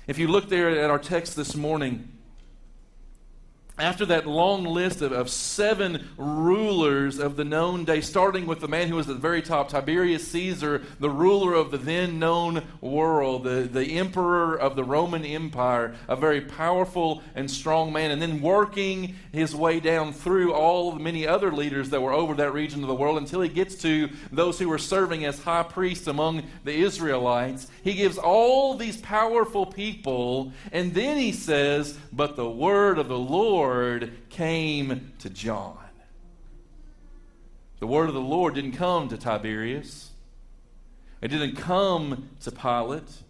If 0.07 0.19
you 0.19 0.29
look 0.29 0.49
there 0.49 0.71
at 0.71 0.91
our 0.91 1.01
text 1.01 1.35
this 1.35 1.57
morning, 1.57 2.12
after 3.79 4.05
that 4.05 4.27
long 4.27 4.65
list 4.65 5.01
of, 5.01 5.13
of 5.13 5.31
seven 5.31 6.07
rulers 6.19 7.19
of 7.19 7.37
the 7.37 7.45
known 7.45 7.85
day, 7.85 8.03
starting 8.03 8.47
with 8.47 8.61
the 8.61 8.69
man 8.69 8.89
who 8.89 8.97
was 8.97 9.09
at 9.09 9.15
the 9.15 9.21
very 9.21 9.41
top, 9.41 9.71
Tiberius 9.71 10.29
Caesar, 10.29 10.83
the 11.01 11.09
ruler 11.09 11.55
of 11.55 11.71
the 11.71 11.79
then 11.79 12.19
known 12.19 12.63
world, 12.83 13.45
the, 13.45 13.63
the 13.63 13.99
emperor 13.99 14.57
of 14.57 14.77
the 14.77 14.85
Roman 14.85 15.25
Empire, 15.25 15.95
a 16.07 16.15
very 16.15 16.43
powerful 16.43 17.23
and 17.35 17.51
strong 17.51 17.93
man, 17.93 18.11
and 18.11 18.21
then 18.21 18.43
working 18.43 19.15
his 19.33 19.55
way 19.55 19.81
down 19.81 20.13
through 20.13 20.53
all 20.53 20.93
the 20.93 21.01
many 21.01 21.27
other 21.27 21.51
leaders 21.51 21.89
that 21.91 22.03
were 22.03 22.13
over 22.13 22.35
that 22.35 22.53
region 22.53 22.83
of 22.83 22.89
the 22.89 22.95
world 22.95 23.17
until 23.17 23.41
he 23.41 23.49
gets 23.49 23.75
to 23.77 24.11
those 24.31 24.59
who 24.59 24.69
were 24.69 24.79
serving 24.79 25.25
as 25.25 25.43
high 25.43 25.63
priests 25.63 26.07
among 26.07 26.43
the 26.65 26.75
Israelites. 26.75 27.69
He 27.83 27.95
gives 27.95 28.19
all 28.19 28.77
these 28.77 28.99
powerful 28.99 29.65
people, 29.65 30.53
and 30.73 30.93
then 30.93 31.17
he 31.17 31.33
says, 31.33 31.97
But 32.13 32.37
the 32.37 32.51
word 32.51 32.99
of 32.99 33.09
the 33.09 33.19
Lord 33.19 33.62
Lord 33.63 34.11
came 34.29 35.13
to 35.21 35.31
John. 35.31 35.79
The 37.79 37.87
word 37.87 38.09
of 38.09 38.15
the 38.15 38.21
Lord 38.21 38.57
didn't 38.57 38.73
come 38.73 39.09
to 39.09 39.17
Tiberius. 39.17 40.11
It 41.21 41.29
didn't 41.29 41.55
come 41.55 42.31
to 42.41 42.51
Pilate. 42.51 43.23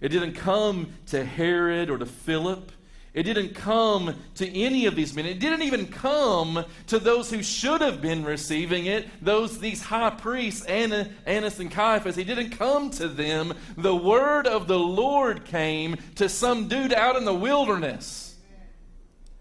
It 0.00 0.10
didn't 0.10 0.34
come 0.34 0.92
to 1.06 1.24
Herod 1.24 1.90
or 1.90 1.98
to 1.98 2.06
Philip. 2.06 2.70
It 3.12 3.24
didn't 3.24 3.56
come 3.56 4.14
to 4.36 4.48
any 4.56 4.86
of 4.86 4.94
these 4.94 5.16
men. 5.16 5.26
It 5.26 5.40
didn't 5.40 5.62
even 5.62 5.88
come 5.88 6.64
to 6.86 7.00
those 7.00 7.28
who 7.32 7.42
should 7.42 7.80
have 7.80 8.00
been 8.00 8.24
receiving 8.24 8.86
it, 8.86 9.08
those 9.20 9.58
these 9.58 9.82
high 9.82 10.10
priests, 10.10 10.64
Annas 10.64 11.58
and 11.58 11.72
Caiaphas. 11.72 12.14
He 12.14 12.22
didn't 12.22 12.50
come 12.50 12.90
to 12.92 13.08
them. 13.08 13.52
The 13.76 13.96
word 13.96 14.46
of 14.46 14.68
the 14.68 14.78
Lord 14.78 15.44
came 15.44 15.96
to 16.14 16.28
some 16.28 16.68
dude 16.68 16.92
out 16.92 17.16
in 17.16 17.24
the 17.24 17.34
wilderness 17.34 18.21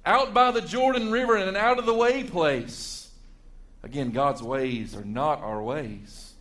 out 0.06 0.34
by 0.34 0.52
the 0.52 0.62
Jordan 0.62 1.12
River 1.12 1.38
in 1.38 1.48
an 1.48 1.56
out 1.56 1.80
of 1.80 1.86
the 1.86 1.94
way 1.94 2.24
place. 2.24 3.10
Again, 3.84 4.12
God's 4.12 4.44
ways 4.44 4.96
are 4.96 5.06
not 5.06 5.42
our 5.42 5.62
ways. 5.62 6.34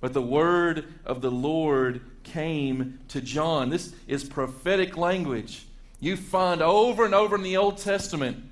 But 0.00 0.12
the 0.12 0.22
word 0.22 0.84
of 1.04 1.20
the 1.20 1.30
Lord 1.30 2.00
came 2.24 2.98
to 3.08 3.20
John. 3.20 3.70
This 3.70 3.94
is 4.06 4.24
prophetic 4.24 4.96
language. 4.96 5.66
You 6.00 6.16
find 6.16 6.60
over 6.60 7.04
and 7.04 7.14
over 7.14 7.36
in 7.36 7.42
the 7.42 7.56
Old 7.56 7.78
Testament 7.78 8.44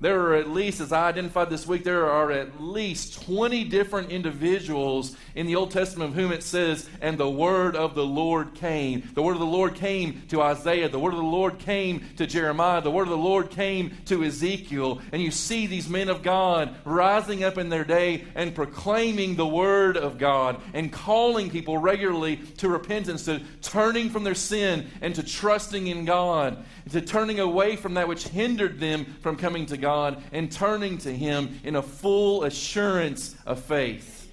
there 0.00 0.20
are 0.22 0.34
at 0.34 0.48
least, 0.48 0.80
as 0.80 0.92
I 0.92 1.08
identified 1.08 1.50
this 1.50 1.66
week, 1.66 1.84
there 1.84 2.10
are 2.10 2.32
at 2.32 2.58
least 2.58 3.22
20 3.22 3.64
different 3.64 4.10
individuals 4.10 5.14
in 5.34 5.46
the 5.46 5.56
Old 5.56 5.70
Testament 5.70 6.10
of 6.10 6.16
whom 6.16 6.32
it 6.32 6.42
says, 6.42 6.88
and 7.02 7.18
the 7.18 7.28
word 7.28 7.76
of 7.76 7.94
the 7.94 8.06
Lord 8.06 8.54
came. 8.54 9.06
The 9.12 9.22
word 9.22 9.34
of 9.34 9.40
the 9.40 9.46
Lord 9.46 9.74
came 9.74 10.22
to 10.28 10.40
Isaiah. 10.40 10.88
The 10.88 10.98
word 10.98 11.12
of 11.12 11.18
the 11.18 11.24
Lord 11.24 11.58
came 11.58 12.06
to 12.16 12.26
Jeremiah. 12.26 12.80
The 12.80 12.90
word 12.90 13.02
of 13.02 13.10
the 13.10 13.18
Lord 13.18 13.50
came 13.50 13.94
to 14.06 14.24
Ezekiel. 14.24 15.02
And 15.12 15.20
you 15.20 15.30
see 15.30 15.66
these 15.66 15.88
men 15.88 16.08
of 16.08 16.22
God 16.22 16.74
rising 16.86 17.44
up 17.44 17.58
in 17.58 17.68
their 17.68 17.84
day 17.84 18.24
and 18.34 18.54
proclaiming 18.54 19.36
the 19.36 19.46
word 19.46 19.98
of 19.98 20.16
God 20.16 20.62
and 20.72 20.90
calling 20.90 21.50
people 21.50 21.76
regularly 21.76 22.36
to 22.56 22.70
repentance, 22.70 23.26
to 23.26 23.42
turning 23.60 24.08
from 24.08 24.24
their 24.24 24.34
sin 24.34 24.88
and 25.02 25.14
to 25.14 25.22
trusting 25.22 25.88
in 25.88 26.06
God, 26.06 26.64
to 26.88 27.02
turning 27.02 27.38
away 27.38 27.76
from 27.76 27.94
that 27.94 28.08
which 28.08 28.28
hindered 28.28 28.80
them 28.80 29.04
from 29.20 29.36
coming 29.36 29.66
to 29.66 29.76
God 29.76 29.89
God 29.90 30.22
and 30.30 30.52
turning 30.52 30.98
to 30.98 31.12
Him 31.12 31.60
in 31.64 31.74
a 31.74 31.82
full 31.82 32.44
assurance 32.44 33.34
of 33.44 33.60
faith. 33.60 34.30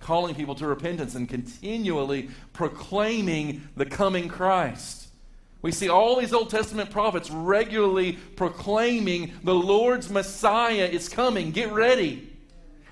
Calling 0.00 0.34
people 0.34 0.54
to 0.54 0.66
repentance 0.66 1.14
and 1.14 1.28
continually 1.28 2.30
proclaiming 2.54 3.68
the 3.76 3.84
coming 3.84 4.28
Christ. 4.28 5.08
We 5.60 5.72
see 5.72 5.90
all 5.90 6.18
these 6.18 6.32
Old 6.32 6.48
Testament 6.48 6.90
prophets 6.90 7.30
regularly 7.30 8.14
proclaiming 8.34 9.34
the 9.44 9.54
Lord's 9.54 10.08
Messiah 10.08 10.88
is 10.90 11.06
coming. 11.06 11.50
Get 11.50 11.70
ready. 11.70 12.31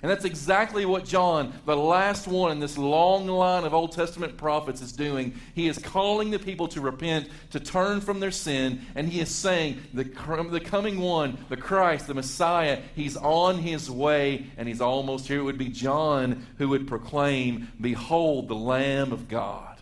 And 0.02 0.10
that's 0.10 0.24
exactly 0.24 0.86
what 0.86 1.04
John, 1.04 1.52
the 1.66 1.76
last 1.76 2.26
one 2.26 2.52
in 2.52 2.58
this 2.58 2.78
long 2.78 3.26
line 3.26 3.64
of 3.64 3.74
Old 3.74 3.92
Testament 3.92 4.38
prophets, 4.38 4.80
is 4.80 4.92
doing. 4.92 5.34
He 5.54 5.68
is 5.68 5.78
calling 5.78 6.30
the 6.30 6.38
people 6.38 6.68
to 6.68 6.80
repent, 6.80 7.28
to 7.50 7.60
turn 7.60 8.00
from 8.00 8.18
their 8.18 8.30
sin, 8.30 8.80
and 8.94 9.08
he 9.08 9.20
is 9.20 9.34
saying, 9.34 9.80
the, 9.92 10.04
the 10.04 10.60
coming 10.60 11.00
one, 11.00 11.36
the 11.50 11.56
Christ, 11.56 12.06
the 12.06 12.14
Messiah, 12.14 12.80
he's 12.94 13.16
on 13.18 13.58
his 13.58 13.90
way, 13.90 14.46
and 14.56 14.66
he's 14.66 14.80
almost 14.80 15.28
here. 15.28 15.40
It 15.40 15.44
would 15.44 15.58
be 15.58 15.68
John 15.68 16.46
who 16.56 16.70
would 16.70 16.88
proclaim, 16.88 17.68
Behold, 17.78 18.48
the 18.48 18.54
Lamb 18.54 19.12
of 19.12 19.28
God, 19.28 19.78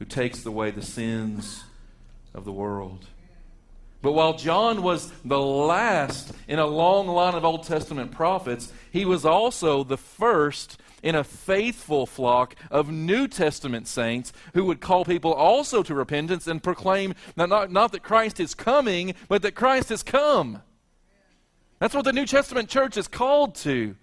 who 0.00 0.04
takes 0.04 0.44
away 0.44 0.72
the 0.72 0.82
sins 0.82 1.62
of 2.34 2.44
the 2.44 2.52
world. 2.52 3.06
But 4.02 4.12
while 4.12 4.34
John 4.34 4.82
was 4.82 5.12
the 5.24 5.40
last 5.40 6.32
in 6.48 6.58
a 6.58 6.66
long 6.66 7.06
line 7.06 7.34
of 7.34 7.44
Old 7.44 7.62
Testament 7.62 8.10
prophets, 8.10 8.72
he 8.90 9.04
was 9.04 9.24
also 9.24 9.84
the 9.84 9.96
first 9.96 10.78
in 11.04 11.14
a 11.14 11.24
faithful 11.24 12.04
flock 12.04 12.56
of 12.70 12.90
New 12.90 13.28
Testament 13.28 13.86
saints 13.86 14.32
who 14.54 14.64
would 14.64 14.80
call 14.80 15.04
people 15.04 15.32
also 15.32 15.82
to 15.84 15.94
repentance 15.94 16.46
and 16.46 16.62
proclaim 16.62 17.14
not, 17.36 17.70
not, 17.70 17.92
that 17.92 18.02
Christ 18.02 18.40
is 18.40 18.54
coming, 18.54 19.14
but 19.28 19.42
that 19.42 19.54
Christ 19.54 19.88
has 19.88 20.02
come. 20.02 20.62
That's 21.78 21.94
what 21.94 22.04
the 22.04 22.12
New 22.12 22.26
Testament 22.26 22.68
church 22.68 22.96
is 22.96 23.08
called 23.08 23.54
to. 23.56 23.96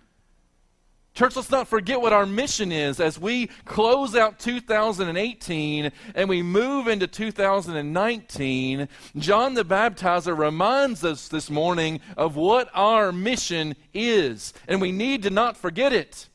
Church, 1.14 1.36
let's 1.36 1.52
not 1.52 1.68
forget 1.68 2.00
what 2.00 2.14
our 2.14 2.26
mission 2.26 2.72
is 2.72 3.00
as 3.00 3.20
we 3.20 3.48
close 3.66 4.16
out 4.16 4.40
2018 4.40 5.92
and 6.16 6.30
we 6.30 6.42
move 6.42 6.88
into 6.88 7.08
2019. 7.08 8.88
John 9.18 9.54
the 9.54 9.66
Baptizer 9.66 10.38
reminds 10.38 11.04
us 11.04 11.28
this 11.28 11.50
morning 11.50 12.00
of 12.16 12.36
what 12.36 12.70
our 12.74 13.12
mission 13.12 13.76
is, 13.94 14.54
and 14.68 14.80
we 14.80 14.92
need 14.92 15.24
to 15.24 15.30
not 15.30 15.58
forget 15.58 15.92
it. 15.92 16.30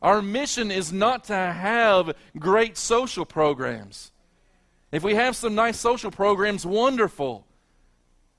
Our 0.00 0.22
mission 0.22 0.70
is 0.70 0.92
not 0.92 1.24
to 1.24 1.34
have 1.34 2.14
great 2.38 2.78
social 2.78 3.26
programs. 3.26 4.12
If 4.92 5.02
we 5.02 5.14
have 5.14 5.34
some 5.34 5.54
nice 5.54 5.78
social 5.78 6.10
programs, 6.10 6.64
wonderful. 6.64 7.46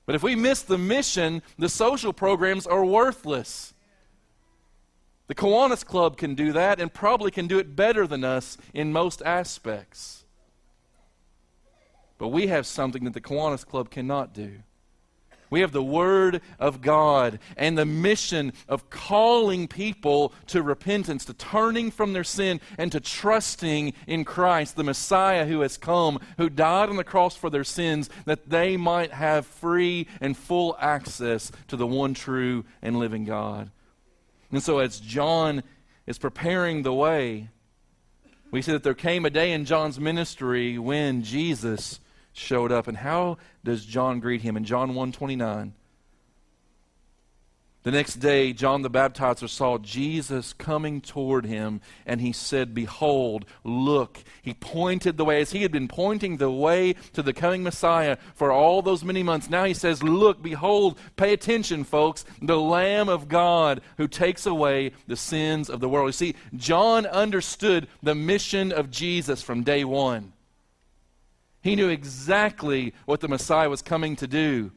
But 0.06 0.16
if 0.16 0.24
we 0.24 0.36
miss 0.36 0.62
the 0.62 0.78
mission, 0.78 1.42
the 1.60 1.70
social 1.70 2.14
programs 2.14 2.66
are 2.66 2.86
worthless. 2.86 3.74
The 5.28 5.36
Kiwanis 5.36 5.86
Club 5.86 6.18
can 6.18 6.36
do 6.36 6.52
that 6.54 6.80
and 6.80 6.94
probably 6.94 7.32
can 7.32 7.48
do 7.48 7.58
it 7.58 7.76
better 7.76 8.06
than 8.06 8.24
us 8.24 8.58
in 8.74 8.94
most 8.94 9.22
aspects. 9.24 10.24
But 12.18 12.28
we 12.30 12.48
have 12.48 12.66
something 12.66 13.04
that 13.06 13.14
the 13.14 13.22
Kiwanis 13.22 13.66
Club 13.66 13.90
cannot 13.90 14.34
do. 14.34 14.60
We 15.50 15.62
have 15.62 15.72
the 15.72 15.84
Word 15.84 16.42
of 16.60 16.82
God 16.82 17.40
and 17.56 17.78
the 17.78 17.86
mission 17.86 18.54
of 18.68 18.90
calling 18.90 19.68
people 19.68 20.34
to 20.48 20.62
repentance, 20.64 21.26
to 21.26 21.34
turning 21.34 21.92
from 21.92 22.14
their 22.14 22.24
sin, 22.24 22.60
and 22.78 22.92
to 22.92 23.00
trusting 23.00 23.94
in 24.08 24.26
Christ, 24.26 24.76
the 24.76 24.84
Messiah 24.84 25.46
who 25.46 25.62
has 25.62 25.78
come, 25.78 26.20
who 26.38 26.50
died 26.50 26.90
on 26.90 26.98
the 26.98 27.04
cross 27.04 27.36
for 27.36 27.50
their 27.50 27.64
sins, 27.64 28.10
that 28.26 28.50
they 28.50 28.76
might 28.76 29.12
have 29.12 29.46
free 29.46 30.08
and 30.20 30.36
full 30.36 30.76
access 30.80 31.52
to 31.68 31.78
the 31.78 31.88
one 31.88 32.14
true 32.14 32.66
and 32.82 32.98
living 32.98 33.26
God. 33.26 33.70
And 34.52 34.62
so, 34.62 34.80
as 34.80 35.00
John 35.00 35.64
is 36.06 36.18
preparing 36.18 36.84
the 36.84 36.94
way, 36.94 37.50
we 38.52 38.62
see 38.62 38.72
that 38.72 38.84
there 38.84 38.94
came 38.94 39.26
a 39.26 39.30
day 39.30 39.52
in 39.52 39.66
John's 39.66 40.00
ministry 40.00 40.78
when 40.78 41.24
Jesus 41.24 42.00
showed 42.32 42.72
up. 42.72 42.88
And 42.88 42.98
how 42.98 43.38
does 43.64 43.86
John 43.86 44.20
greet 44.20 44.42
him? 44.42 44.56
In 44.56 44.64
John 44.64 44.94
1:29, 44.94 45.74
the 47.86 47.92
next 47.92 48.16
day, 48.16 48.52
John 48.52 48.82
the 48.82 48.90
Baptizer 48.90 49.48
saw 49.48 49.78
Jesus 49.78 50.54
coming 50.54 51.02
toward 51.02 51.46
him, 51.46 51.82
and 52.08 52.20
he 52.20 52.32
said, 52.32 52.74
Behold, 52.74 53.46
look. 53.64 54.24
He 54.42 54.56
pointed 54.56 55.18
the 55.18 55.26
way, 55.26 55.40
as 55.40 55.52
he 55.52 55.62
had 55.62 55.72
been 55.72 55.88
pointing 55.88 56.38
the 56.38 56.50
way 56.50 56.94
to 57.14 57.22
the 57.22 57.32
coming 57.32 57.62
Messiah 57.62 58.18
for 58.34 58.52
all 58.52 58.82
those 58.82 59.04
many 59.04 59.22
months. 59.22 59.52
Now 59.52 59.66
he 59.66 59.76
says, 59.76 60.02
Look, 60.02 60.42
behold, 60.42 60.98
pay 61.16 61.32
attention, 61.32 61.84
folks, 61.84 62.26
the 62.42 62.60
Lamb 62.60 63.08
of 63.08 63.28
God 63.28 63.82
who 63.98 64.08
takes 64.08 64.48
away 64.48 64.94
the 65.06 65.16
sins 65.16 65.70
of 65.70 65.80
the 65.80 65.88
world. 65.88 66.08
You 66.08 66.14
see, 66.14 66.36
John 66.56 67.06
understood 67.06 67.88
the 68.02 68.16
mission 68.16 68.72
of 68.72 68.90
Jesus 68.90 69.44
from 69.44 69.62
day 69.62 69.84
one. 69.84 70.34
He 71.62 71.76
knew 71.76 71.90
exactly 71.90 72.96
what 73.06 73.20
the 73.20 73.28
Messiah 73.28 73.70
was 73.70 73.84
coming 73.84 74.16
to 74.16 74.26
do. 74.26 74.72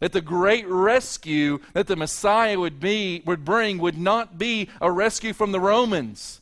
That 0.00 0.12
the 0.12 0.20
great 0.20 0.66
rescue 0.68 1.58
that 1.72 1.86
the 1.86 1.96
Messiah 1.96 2.58
would, 2.58 2.78
be, 2.78 3.22
would 3.26 3.44
bring 3.44 3.78
would 3.78 3.98
not 3.98 4.38
be 4.38 4.68
a 4.80 4.90
rescue 4.90 5.32
from 5.32 5.52
the 5.52 5.60
Romans. 5.60 6.40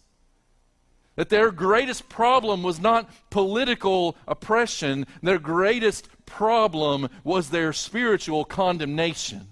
That 1.16 1.30
their 1.30 1.50
greatest 1.50 2.08
problem 2.10 2.62
was 2.62 2.78
not 2.78 3.10
political 3.30 4.16
oppression, 4.28 5.06
their 5.22 5.38
greatest 5.38 6.08
problem 6.26 7.08
was 7.24 7.48
their 7.48 7.72
spiritual 7.72 8.44
condemnation. 8.44 9.48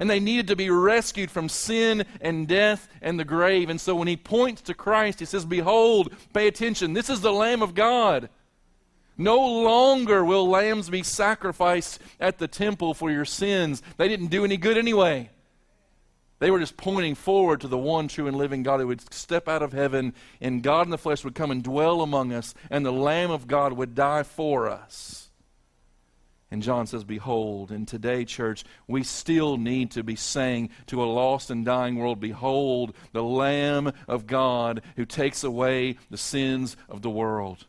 And 0.00 0.10
they 0.10 0.20
needed 0.20 0.48
to 0.48 0.56
be 0.56 0.70
rescued 0.70 1.30
from 1.30 1.48
sin 1.48 2.04
and 2.20 2.46
death 2.46 2.88
and 3.00 3.18
the 3.18 3.24
grave. 3.24 3.68
And 3.68 3.80
so 3.80 3.94
when 3.96 4.08
he 4.08 4.16
points 4.16 4.62
to 4.62 4.74
Christ, 4.74 5.18
he 5.18 5.24
says, 5.24 5.44
Behold, 5.44 6.14
pay 6.32 6.46
attention, 6.46 6.92
this 6.92 7.10
is 7.10 7.20
the 7.20 7.32
Lamb 7.32 7.62
of 7.62 7.74
God 7.74 8.28
no 9.18 9.38
longer 9.38 10.24
will 10.24 10.48
lambs 10.48 10.88
be 10.88 11.02
sacrificed 11.02 12.00
at 12.20 12.38
the 12.38 12.48
temple 12.48 12.94
for 12.94 13.10
your 13.10 13.24
sins. 13.24 13.82
They 13.96 14.08
didn't 14.08 14.28
do 14.28 14.44
any 14.44 14.56
good 14.56 14.78
anyway. 14.78 15.30
They 16.38 16.52
were 16.52 16.60
just 16.60 16.76
pointing 16.76 17.16
forward 17.16 17.62
to 17.62 17.68
the 17.68 17.76
one 17.76 18.06
true 18.06 18.28
and 18.28 18.36
living 18.36 18.62
God 18.62 18.78
who 18.78 18.86
would 18.86 19.12
step 19.12 19.48
out 19.48 19.62
of 19.62 19.72
heaven 19.72 20.14
and 20.40 20.62
God 20.62 20.86
in 20.86 20.90
the 20.90 20.98
flesh 20.98 21.24
would 21.24 21.34
come 21.34 21.50
and 21.50 21.64
dwell 21.64 22.00
among 22.00 22.32
us 22.32 22.54
and 22.70 22.86
the 22.86 22.92
Lamb 22.92 23.32
of 23.32 23.48
God 23.48 23.72
would 23.72 23.96
die 23.96 24.22
for 24.22 24.68
us. 24.68 25.30
And 26.50 26.62
John 26.62 26.86
says, 26.86 27.04
Behold, 27.04 27.70
and 27.70 27.86
today, 27.86 28.24
church, 28.24 28.64
we 28.86 29.02
still 29.02 29.58
need 29.58 29.90
to 29.90 30.02
be 30.02 30.16
saying 30.16 30.70
to 30.86 31.02
a 31.02 31.04
lost 31.04 31.50
and 31.50 31.64
dying 31.64 31.96
world, 31.96 32.20
Behold, 32.20 32.94
the 33.12 33.22
Lamb 33.22 33.92
of 34.06 34.26
God 34.26 34.82
who 34.96 35.04
takes 35.04 35.44
away 35.44 35.98
the 36.08 36.16
sins 36.16 36.76
of 36.88 37.02
the 37.02 37.10
world. 37.10 37.66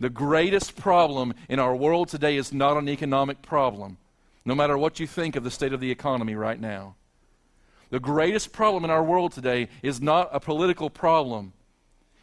The 0.00 0.08
greatest 0.08 0.76
problem 0.76 1.34
in 1.50 1.58
our 1.58 1.76
world 1.76 2.08
today 2.08 2.36
is 2.36 2.54
not 2.54 2.78
an 2.78 2.88
economic 2.88 3.42
problem, 3.42 3.98
no 4.46 4.54
matter 4.54 4.78
what 4.78 4.98
you 4.98 5.06
think 5.06 5.36
of 5.36 5.44
the 5.44 5.50
state 5.50 5.74
of 5.74 5.80
the 5.80 5.90
economy 5.90 6.34
right 6.34 6.58
now. 6.58 6.96
The 7.90 8.00
greatest 8.00 8.50
problem 8.50 8.82
in 8.82 8.90
our 8.90 9.04
world 9.04 9.32
today 9.32 9.68
is 9.82 10.00
not 10.00 10.30
a 10.32 10.40
political 10.40 10.88
problem, 10.88 11.52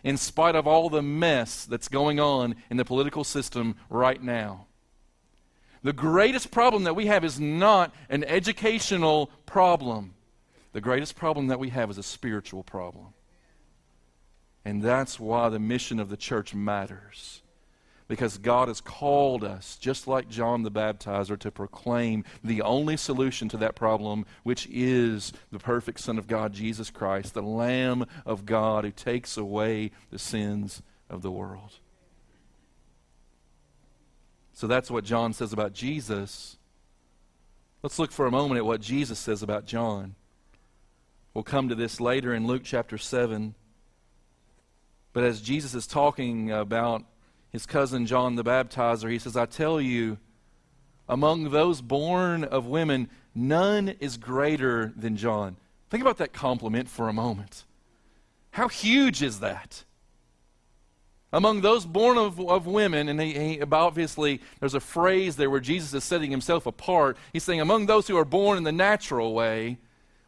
in 0.03 0.17
spite 0.17 0.55
of 0.55 0.65
all 0.65 0.89
the 0.89 1.03
mess 1.03 1.65
that's 1.65 1.87
going 1.87 2.19
on 2.19 2.55
in 2.71 2.77
the 2.77 2.85
political 2.85 3.23
system 3.23 3.75
right 3.91 4.21
now. 4.23 4.65
The 5.83 5.93
greatest 5.93 6.49
problem 6.49 6.83
that 6.85 6.95
we 6.95 7.05
have 7.05 7.23
is 7.23 7.39
not 7.39 7.93
an 8.09 8.23
educational 8.23 9.29
problem. 9.45 10.15
The 10.73 10.81
greatest 10.81 11.15
problem 11.15 11.47
that 11.47 11.59
we 11.59 11.69
have 11.69 11.91
is 11.91 11.99
a 11.99 12.03
spiritual 12.03 12.63
problem. 12.63 13.13
And 14.65 14.81
that's 14.81 15.19
why 15.19 15.49
the 15.49 15.59
mission 15.59 15.99
of 15.99 16.09
the 16.09 16.17
church 16.17 16.55
matters 16.55 17.43
because 18.07 18.37
God 18.37 18.69
has 18.69 18.79
called 18.79 19.43
us, 19.43 19.77
just 19.77 20.07
like 20.07 20.29
John 20.29 20.63
the 20.63 20.71
Baptizer, 20.71 21.37
to 21.39 21.51
proclaim 21.51 22.23
the 22.43 22.61
only 22.61 22.95
solution 22.95 23.49
to 23.49 23.57
that 23.57 23.75
problem, 23.75 24.25
which 24.43 24.67
is 24.71 25.33
the 25.51 25.59
perfect 25.59 25.99
Son 25.99 26.17
of 26.17 26.27
God, 26.27 26.53
Jesus 26.53 26.89
Christ, 26.89 27.33
the 27.33 27.41
Lamb 27.41 28.05
of 28.25 28.45
God 28.45 28.85
who 28.85 28.91
takes 28.91 29.35
away 29.35 29.91
the 30.09 30.19
sins 30.19 30.81
of 31.09 31.21
the 31.21 31.31
world. 31.31 31.73
So 34.53 34.67
that's 34.67 34.89
what 34.89 35.03
John 35.03 35.33
says 35.33 35.53
about 35.53 35.73
Jesus. 35.73 36.57
Let's 37.83 37.99
look 37.99 38.11
for 38.11 38.25
a 38.25 38.31
moment 38.31 38.57
at 38.57 38.65
what 38.65 38.81
Jesus 38.81 39.19
says 39.19 39.43
about 39.43 39.65
John. 39.65 40.15
We'll 41.33 41.43
come 41.43 41.69
to 41.69 41.75
this 41.75 42.01
later 42.01 42.33
in 42.33 42.47
Luke 42.47 42.63
chapter 42.63 42.97
7. 42.97 43.53
But 45.13 45.23
as 45.23 45.41
Jesus 45.41 45.75
is 45.75 45.85
talking 45.85 46.51
about 46.51 47.03
his 47.51 47.65
cousin 47.65 48.05
John 48.05 48.35
the 48.35 48.43
Baptizer, 48.43 49.11
he 49.11 49.19
says, 49.19 49.37
I 49.37 49.45
tell 49.45 49.79
you, 49.79 50.17
among 51.07 51.51
those 51.51 51.81
born 51.81 52.43
of 52.43 52.65
women, 52.65 53.09
none 53.33 53.89
is 53.99 54.17
greater 54.17 54.93
than 54.95 55.15
John. 55.15 55.55
Think 55.89 56.01
about 56.01 56.17
that 56.17 56.33
compliment 56.33 56.89
for 56.89 57.07
a 57.07 57.13
moment. 57.13 57.63
How 58.51 58.67
huge 58.67 59.21
is 59.21 59.39
that? 59.39 59.83
Among 61.31 61.61
those 61.61 61.85
born 61.85 62.17
of, 62.17 62.39
of 62.39 62.65
women, 62.65 63.09
and 63.09 63.19
he, 63.19 63.33
he, 63.33 63.61
obviously 63.61 64.41
there's 64.59 64.73
a 64.73 64.79
phrase 64.79 65.35
there 65.35 65.49
where 65.49 65.59
Jesus 65.59 65.93
is 65.93 66.03
setting 66.03 66.31
himself 66.31 66.65
apart. 66.65 67.17
He's 67.33 67.43
saying, 67.43 67.61
among 67.61 67.85
those 67.85 68.07
who 68.07 68.17
are 68.17 68.25
born 68.25 68.57
in 68.57 68.63
the 68.63 68.71
natural 68.71 69.33
way, 69.33 69.77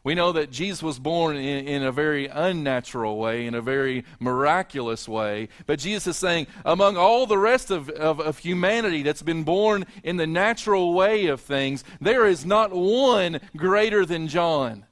we 0.02 0.14
know 0.14 0.32
that 0.32 0.50
Jesus 0.50 0.82
was 0.82 0.98
born 0.98 1.36
in, 1.36 1.66
in, 1.66 1.82
a 1.82 1.92
very 1.92 2.26
unnatural 2.26 3.18
way, 3.18 3.46
in 3.46 3.54
a 3.54 3.60
very 3.60 4.04
miraculous 4.18 5.06
way. 5.06 5.48
But 5.66 5.78
Jesus 5.78 6.06
is 6.06 6.16
saying, 6.16 6.46
among 6.64 6.96
all 6.96 7.26
the 7.26 7.36
rest 7.36 7.70
of, 7.70 7.90
of, 7.90 8.18
of, 8.18 8.38
humanity 8.38 9.02
that's 9.02 9.20
been 9.20 9.44
born 9.44 9.84
in 10.02 10.16
the 10.16 10.26
natural 10.26 10.94
way 10.94 11.26
of 11.26 11.40
things, 11.42 11.84
there 12.00 12.26
is 12.26 12.46
not 12.46 12.72
one 12.72 13.40
greater 13.54 14.06
than 14.06 14.28
John. 14.28 14.86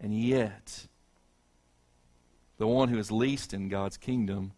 And 0.00 0.18
yet, 0.18 0.86
the 2.56 2.66
one 2.66 2.88
who 2.88 2.98
is 2.98 3.10
least 3.10 3.52
in 3.52 3.68
God's 3.68 3.98
kingdom 3.98 4.52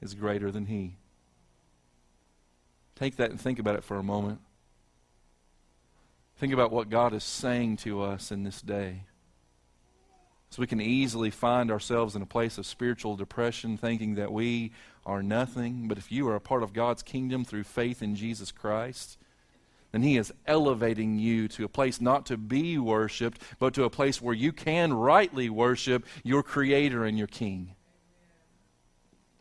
is 0.00 0.14
greater 0.14 0.50
than 0.50 0.66
he. 0.66 0.96
Take 2.96 3.16
that 3.16 3.30
and 3.30 3.40
think 3.40 3.58
about 3.58 3.76
it 3.76 3.84
for 3.84 3.98
a 3.98 4.02
moment. 4.02 4.40
Think 6.36 6.54
about 6.54 6.72
what 6.72 6.88
God 6.88 7.12
is 7.12 7.22
saying 7.22 7.76
to 7.78 8.02
us 8.02 8.32
in 8.32 8.44
this 8.44 8.62
day. 8.62 9.04
So 10.52 10.60
we 10.60 10.66
can 10.66 10.82
easily 10.82 11.30
find 11.30 11.70
ourselves 11.70 12.14
in 12.14 12.20
a 12.20 12.26
place 12.26 12.58
of 12.58 12.66
spiritual 12.66 13.16
depression, 13.16 13.78
thinking 13.78 14.16
that 14.16 14.30
we 14.30 14.72
are 15.06 15.22
nothing. 15.22 15.88
But 15.88 15.96
if 15.96 16.12
you 16.12 16.28
are 16.28 16.36
a 16.36 16.42
part 16.42 16.62
of 16.62 16.74
God's 16.74 17.02
kingdom 17.02 17.42
through 17.42 17.64
faith 17.64 18.02
in 18.02 18.16
Jesus 18.16 18.52
Christ, 18.52 19.16
then 19.92 20.02
He 20.02 20.18
is 20.18 20.30
elevating 20.46 21.18
you 21.18 21.48
to 21.48 21.64
a 21.64 21.70
place 21.70 22.02
not 22.02 22.26
to 22.26 22.36
be 22.36 22.76
worshiped, 22.76 23.40
but 23.58 23.72
to 23.72 23.84
a 23.84 23.90
place 23.90 24.20
where 24.20 24.34
you 24.34 24.52
can 24.52 24.92
rightly 24.92 25.48
worship 25.48 26.04
your 26.22 26.42
Creator 26.42 27.06
and 27.06 27.16
your 27.16 27.28
King. 27.28 27.74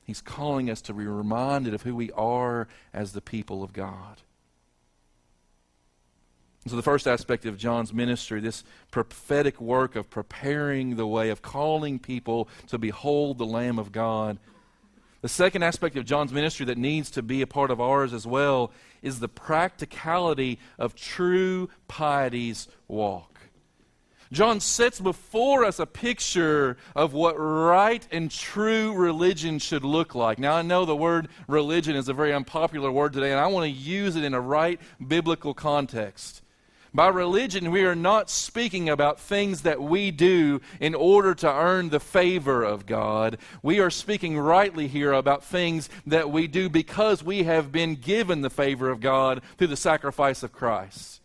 He's 0.06 0.22
calling 0.22 0.70
us 0.70 0.82
to 0.84 0.94
be 0.94 1.06
reminded 1.06 1.74
of 1.74 1.82
who 1.82 1.94
we 1.94 2.10
are 2.14 2.70
as 2.94 3.12
the 3.12 3.22
people 3.22 3.64
of 3.64 3.74
God. 3.74 4.22
So, 6.68 6.76
the 6.76 6.84
first 6.84 7.08
aspect 7.08 7.48
of 7.48 7.58
John's 7.58 7.92
ministry, 7.92 8.40
this 8.40 8.64
prophetic 8.92 9.60
work 9.60 9.96
of 9.96 10.12
preparing 10.12 10.96
the 10.96 11.08
way, 11.08 11.30
of 11.32 11.42
calling 11.42 11.98
people 11.98 12.48
to 12.68 12.78
behold 12.78 13.40
the 13.40 13.48
Lamb 13.48 13.80
of 13.80 13.92
God. 13.92 14.38
The 15.22 15.30
second 15.30 15.64
aspect 15.64 15.98
of 15.98 16.06
John's 16.06 16.32
ministry 16.32 16.66
that 16.68 16.78
needs 16.78 17.10
to 17.12 17.24
be 17.24 17.42
a 17.42 17.48
part 17.48 17.72
of 17.72 17.82
ours 17.82 18.14
as 18.14 18.28
well 18.28 18.72
is 19.02 19.20
the 19.20 19.28
practicality 19.28 20.60
of 20.78 20.96
true 20.96 21.70
piety's 21.88 22.68
walk. 22.88 23.40
John 24.32 24.60
sets 24.60 25.00
before 25.00 25.66
us 25.66 25.80
a 25.80 25.86
picture 25.86 26.78
of 26.96 27.14
what 27.14 27.34
right 27.34 28.08
and 28.12 28.32
true 28.32 28.94
religion 28.94 29.60
should 29.60 29.84
look 29.84 30.16
like. 30.16 30.40
Now, 30.40 30.54
I 30.54 30.62
know 30.62 30.86
the 30.86 30.96
word 30.96 31.28
religion 31.48 31.96
is 31.96 32.08
a 32.08 32.14
very 32.14 32.34
unpopular 32.34 32.92
word 32.92 33.14
today, 33.14 33.32
and 33.32 33.40
I 33.40 33.48
want 33.48 33.66
to 33.66 33.78
use 33.78 34.16
it 34.16 34.24
in 34.24 34.34
a 34.34 34.40
right 34.40 34.80
biblical 35.06 35.54
context. 35.54 36.42
By 36.94 37.08
religion, 37.08 37.72
we 37.72 37.86
are 37.86 37.96
not 37.96 38.30
speaking 38.30 38.90
about 38.90 39.18
things 39.18 39.62
that 39.62 39.82
we 39.82 40.12
do 40.12 40.60
in 40.82 40.94
order 40.94 41.34
to 41.36 41.50
earn 41.50 41.90
the 41.90 42.02
favor 42.02 42.64
of 42.64 42.86
God. 42.86 43.38
We 43.64 43.80
are 43.80 43.90
speaking 43.90 44.38
rightly 44.38 44.90
here 44.90 45.14
about 45.14 45.44
things 45.44 45.90
that 46.06 46.30
we 46.30 46.48
do 46.48 46.70
because 46.70 47.24
we 47.24 47.44
have 47.44 47.72
been 47.72 47.96
given 47.96 48.42
the 48.42 48.50
favor 48.50 48.90
of 48.90 49.00
God 49.00 49.42
through 49.58 49.68
the 49.68 49.78
sacrifice 49.78 50.44
of 50.44 50.52
Christ. 50.52 51.22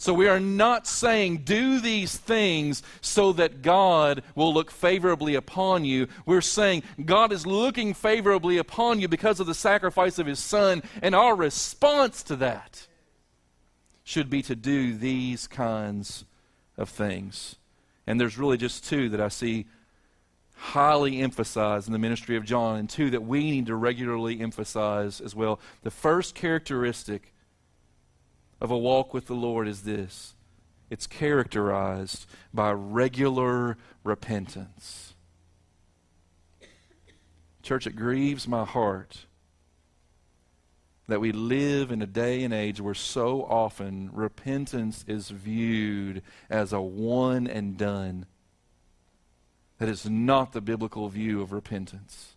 So 0.00 0.14
we 0.14 0.28
are 0.28 0.38
not 0.38 0.86
saying 0.86 1.38
do 1.38 1.80
these 1.80 2.16
things 2.16 2.84
so 3.00 3.32
that 3.32 3.62
God 3.62 4.22
will 4.36 4.54
look 4.54 4.70
favorably 4.70 5.34
upon 5.34 5.84
you. 5.84 6.06
We're 6.24 6.40
saying 6.42 6.84
God 7.04 7.32
is 7.32 7.44
looking 7.44 7.92
favorably 7.92 8.58
upon 8.58 9.00
you 9.00 9.08
because 9.08 9.40
of 9.40 9.48
the 9.48 9.54
sacrifice 9.54 10.20
of 10.20 10.28
his 10.28 10.38
son 10.38 10.84
and 11.02 11.16
our 11.16 11.34
response 11.34 12.22
to 12.24 12.36
that 12.36 12.87
should 14.08 14.30
be 14.30 14.40
to 14.40 14.56
do 14.56 14.94
these 14.94 15.46
kinds 15.46 16.24
of 16.78 16.88
things. 16.88 17.56
And 18.06 18.18
there's 18.18 18.38
really 18.38 18.56
just 18.56 18.82
two 18.82 19.10
that 19.10 19.20
I 19.20 19.28
see 19.28 19.66
highly 20.54 21.20
emphasized 21.20 21.86
in 21.86 21.92
the 21.92 21.98
ministry 21.98 22.34
of 22.34 22.46
John, 22.46 22.78
and 22.78 22.88
two 22.88 23.10
that 23.10 23.22
we 23.22 23.50
need 23.50 23.66
to 23.66 23.76
regularly 23.76 24.40
emphasize 24.40 25.20
as 25.20 25.34
well. 25.34 25.60
The 25.82 25.90
first 25.90 26.34
characteristic 26.34 27.34
of 28.62 28.70
a 28.70 28.78
walk 28.78 29.12
with 29.12 29.26
the 29.26 29.34
Lord 29.34 29.68
is 29.68 29.82
this 29.82 30.34
it's 30.88 31.06
characterized 31.06 32.24
by 32.54 32.72
regular 32.72 33.76
repentance. 34.04 35.12
Church, 37.62 37.86
it 37.86 37.94
grieves 37.94 38.48
my 38.48 38.64
heart 38.64 39.26
that 41.08 41.20
we 41.20 41.32
live 41.32 41.90
in 41.90 42.02
a 42.02 42.06
day 42.06 42.44
and 42.44 42.52
age 42.52 42.80
where 42.80 42.94
so 42.94 43.42
often 43.44 44.10
repentance 44.12 45.04
is 45.08 45.30
viewed 45.30 46.22
as 46.50 46.72
a 46.72 46.80
one 46.80 47.46
and 47.46 47.78
done. 47.78 48.26
That 49.78 49.88
is 49.88 50.08
not 50.08 50.52
the 50.52 50.60
biblical 50.60 51.08
view 51.08 51.40
of 51.40 51.50
repentance. 51.50 52.34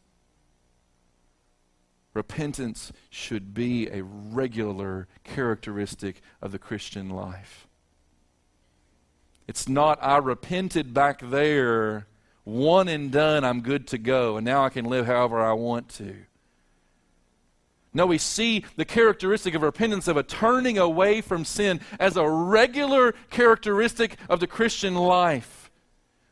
Repentance 2.13 2.93
should 3.09 3.53
be 3.53 3.87
a 3.89 4.03
regular 4.03 5.07
characteristic 5.23 6.21
of 6.41 6.51
the 6.51 6.59
Christian 6.59 7.09
life. 7.09 7.67
It's 9.47 9.67
not, 9.67 9.99
I 10.01 10.17
repented 10.17 10.93
back 10.93 11.21
there, 11.21 12.07
one 12.45 12.87
and 12.87 13.11
done, 13.11 13.43
I'm 13.43 13.61
good 13.61 13.87
to 13.87 13.97
go, 13.97 14.37
and 14.37 14.45
now 14.45 14.63
I 14.63 14.69
can 14.69 14.85
live 14.85 15.07
however 15.07 15.41
I 15.41 15.53
want 15.53 15.89
to. 15.95 16.15
No, 17.93 18.05
we 18.05 18.17
see 18.17 18.63
the 18.77 18.85
characteristic 18.85 19.53
of 19.53 19.61
repentance 19.61 20.07
of 20.07 20.15
a 20.15 20.23
turning 20.23 20.77
away 20.77 21.19
from 21.19 21.43
sin 21.43 21.81
as 21.99 22.15
a 22.15 22.27
regular 22.27 23.13
characteristic 23.29 24.15
of 24.29 24.39
the 24.39 24.47
Christian 24.47 24.95
life. 24.95 25.61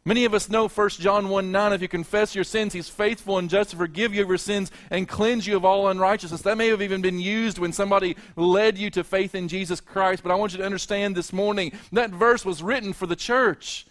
Many 0.05 0.23
of 0.23 0.33
us 0.33 0.49
know 0.49 0.69
1 0.69 0.89
John 0.91 1.27
1 1.27 1.51
9, 1.51 1.73
if 1.73 1.81
you 1.81 1.89
confess 1.89 2.33
your 2.33 2.45
sins, 2.45 2.71
he's 2.71 2.87
faithful 2.87 3.37
and 3.37 3.49
just 3.49 3.71
to 3.71 3.75
forgive 3.75 4.15
you 4.15 4.21
of 4.21 4.29
your 4.29 4.37
sins 4.37 4.71
and 4.89 5.07
cleanse 5.07 5.45
you 5.45 5.57
of 5.57 5.65
all 5.65 5.89
unrighteousness. 5.89 6.41
That 6.41 6.57
may 6.57 6.69
have 6.69 6.81
even 6.81 7.01
been 7.01 7.19
used 7.19 7.59
when 7.59 7.73
somebody 7.73 8.15
led 8.37 8.77
you 8.77 8.89
to 8.91 9.03
faith 9.03 9.35
in 9.35 9.49
Jesus 9.49 9.81
Christ, 9.81 10.23
but 10.23 10.31
I 10.31 10.35
want 10.35 10.53
you 10.53 10.59
to 10.59 10.65
understand 10.65 11.15
this 11.15 11.33
morning 11.33 11.73
that 11.91 12.11
verse 12.11 12.45
was 12.45 12.63
written 12.63 12.93
for 12.93 13.05
the 13.05 13.17
church 13.17 13.85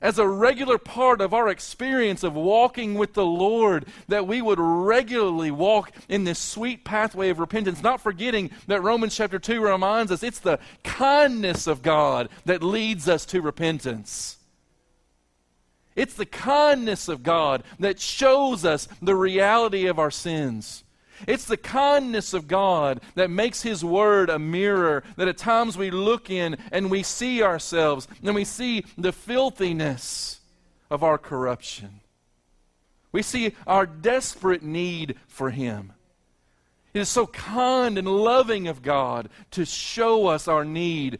as 0.00 0.18
a 0.18 0.28
regular 0.28 0.78
part 0.78 1.20
of 1.20 1.34
our 1.34 1.48
experience 1.48 2.22
of 2.22 2.34
walking 2.34 2.94
with 2.94 3.14
the 3.14 3.26
Lord, 3.26 3.86
that 4.08 4.26
we 4.26 4.40
would 4.40 4.60
regularly 4.60 5.50
walk 5.50 5.90
in 6.08 6.24
this 6.24 6.38
sweet 6.38 6.84
pathway 6.84 7.30
of 7.30 7.38
repentance, 7.38 7.82
not 7.82 8.00
forgetting 8.00 8.50
that 8.66 8.82
Romans 8.82 9.16
chapter 9.16 9.38
2 9.38 9.60
reminds 9.60 10.12
us 10.12 10.22
it's 10.22 10.40
the 10.40 10.60
kindness 10.84 11.66
of 11.66 11.82
God 11.82 12.28
that 12.44 12.62
leads 12.62 13.08
us 13.08 13.24
to 13.26 13.40
repentance. 13.40 14.36
It's 15.96 16.14
the 16.14 16.26
kindness 16.26 17.08
of 17.08 17.24
God 17.24 17.64
that 17.80 17.98
shows 17.98 18.64
us 18.64 18.86
the 19.02 19.16
reality 19.16 19.86
of 19.86 19.98
our 19.98 20.12
sins. 20.12 20.84
It's 21.26 21.44
the 21.44 21.56
kindness 21.56 22.34
of 22.34 22.48
God 22.48 23.00
that 23.14 23.30
makes 23.30 23.62
His 23.62 23.84
Word 23.84 24.30
a 24.30 24.38
mirror 24.38 25.02
that 25.16 25.28
at 25.28 25.38
times 25.38 25.76
we 25.76 25.90
look 25.90 26.30
in 26.30 26.56
and 26.70 26.90
we 26.90 27.02
see 27.02 27.42
ourselves 27.42 28.06
and 28.22 28.34
we 28.34 28.44
see 28.44 28.84
the 28.96 29.12
filthiness 29.12 30.40
of 30.90 31.02
our 31.02 31.18
corruption. 31.18 32.00
We 33.10 33.22
see 33.22 33.54
our 33.66 33.86
desperate 33.86 34.62
need 34.62 35.16
for 35.26 35.50
Him. 35.50 35.92
It 36.94 37.00
is 37.00 37.08
so 37.08 37.26
kind 37.26 37.98
and 37.98 38.08
loving 38.08 38.68
of 38.68 38.82
God 38.82 39.28
to 39.52 39.64
show 39.64 40.26
us 40.26 40.48
our 40.48 40.64
need 40.64 41.18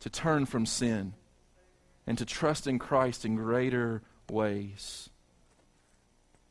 to 0.00 0.10
turn 0.10 0.46
from 0.46 0.66
sin 0.66 1.14
and 2.06 2.16
to 2.18 2.24
trust 2.24 2.66
in 2.66 2.78
Christ 2.78 3.24
in 3.24 3.36
greater 3.36 4.02
ways. 4.30 5.09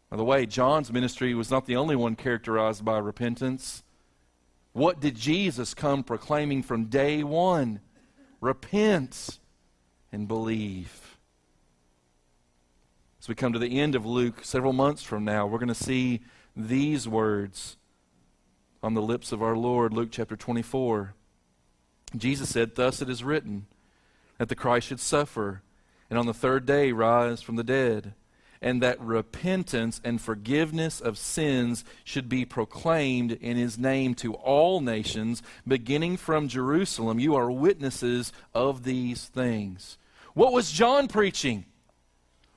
By 0.10 0.18
the 0.18 0.24
way, 0.24 0.46
John's 0.46 0.92
ministry 0.92 1.36
was 1.36 1.52
not 1.52 1.66
the 1.66 1.76
only 1.76 1.96
one 1.96 2.16
characterized 2.16 2.84
by 2.84 2.98
repentance. 2.98 3.84
What 4.74 5.00
did 5.00 5.16
Jesus 5.16 5.74
come 5.74 6.04
proclaiming 6.04 6.64
from 6.64 6.86
day 6.86 7.24
one? 7.24 7.80
Repent 8.42 9.40
and 10.12 10.28
believe. 10.28 11.18
As 13.22 13.28
we 13.28 13.36
come 13.36 13.54
to 13.54 13.60
the 13.60 13.80
end 13.80 13.94
of 13.94 14.06
Luke, 14.06 14.44
several 14.44 14.74
months 14.74 15.04
from 15.04 15.26
now, 15.26 15.46
we're 15.46 15.60
going 15.60 15.68
to 15.68 15.76
see 15.76 16.22
these 16.56 17.08
words 17.08 17.78
on 18.82 18.94
the 18.96 19.02
lips 19.02 19.32
of 19.32 19.44
our 19.44 19.56
Lord, 19.56 19.94
Luke 19.94 20.10
chapter 20.12 20.36
24. 20.36 21.14
Jesus 22.16 22.50
said, 22.50 22.76
Thus 22.76 23.02
it 23.02 23.10
is 23.10 23.24
written, 23.24 23.68
that 24.40 24.50
the 24.50 24.56
Christ 24.56 24.88
should 24.88 25.00
suffer, 25.00 25.62
and 26.10 26.18
on 26.18 26.26
the 26.26 26.34
third 26.34 26.66
day 26.66 26.92
rise 26.92 27.42
from 27.42 27.58
the 27.58 27.64
dead 27.64 28.14
and 28.62 28.82
that 28.82 29.00
repentance 29.00 30.02
and 30.04 30.20
forgiveness 30.20 31.00
of 31.00 31.18
sins 31.18 31.86
should 32.04 32.28
be 32.28 32.46
proclaimed 32.46 33.32
in 33.32 33.56
his 33.56 33.78
name 33.78 34.14
to 34.16 34.34
all 34.34 34.82
nations, 34.82 35.42
beginning 35.68 36.18
from 36.18 36.48
Jerusalem. 36.48 37.20
You 37.20 37.36
are 37.36 37.52
witnesses 37.52 38.34
of 38.54 38.84
these 38.84 39.26
things. 39.26 39.98
What 40.34 40.54
was 40.54 40.72
John 40.72 41.08
preaching? 41.08 41.66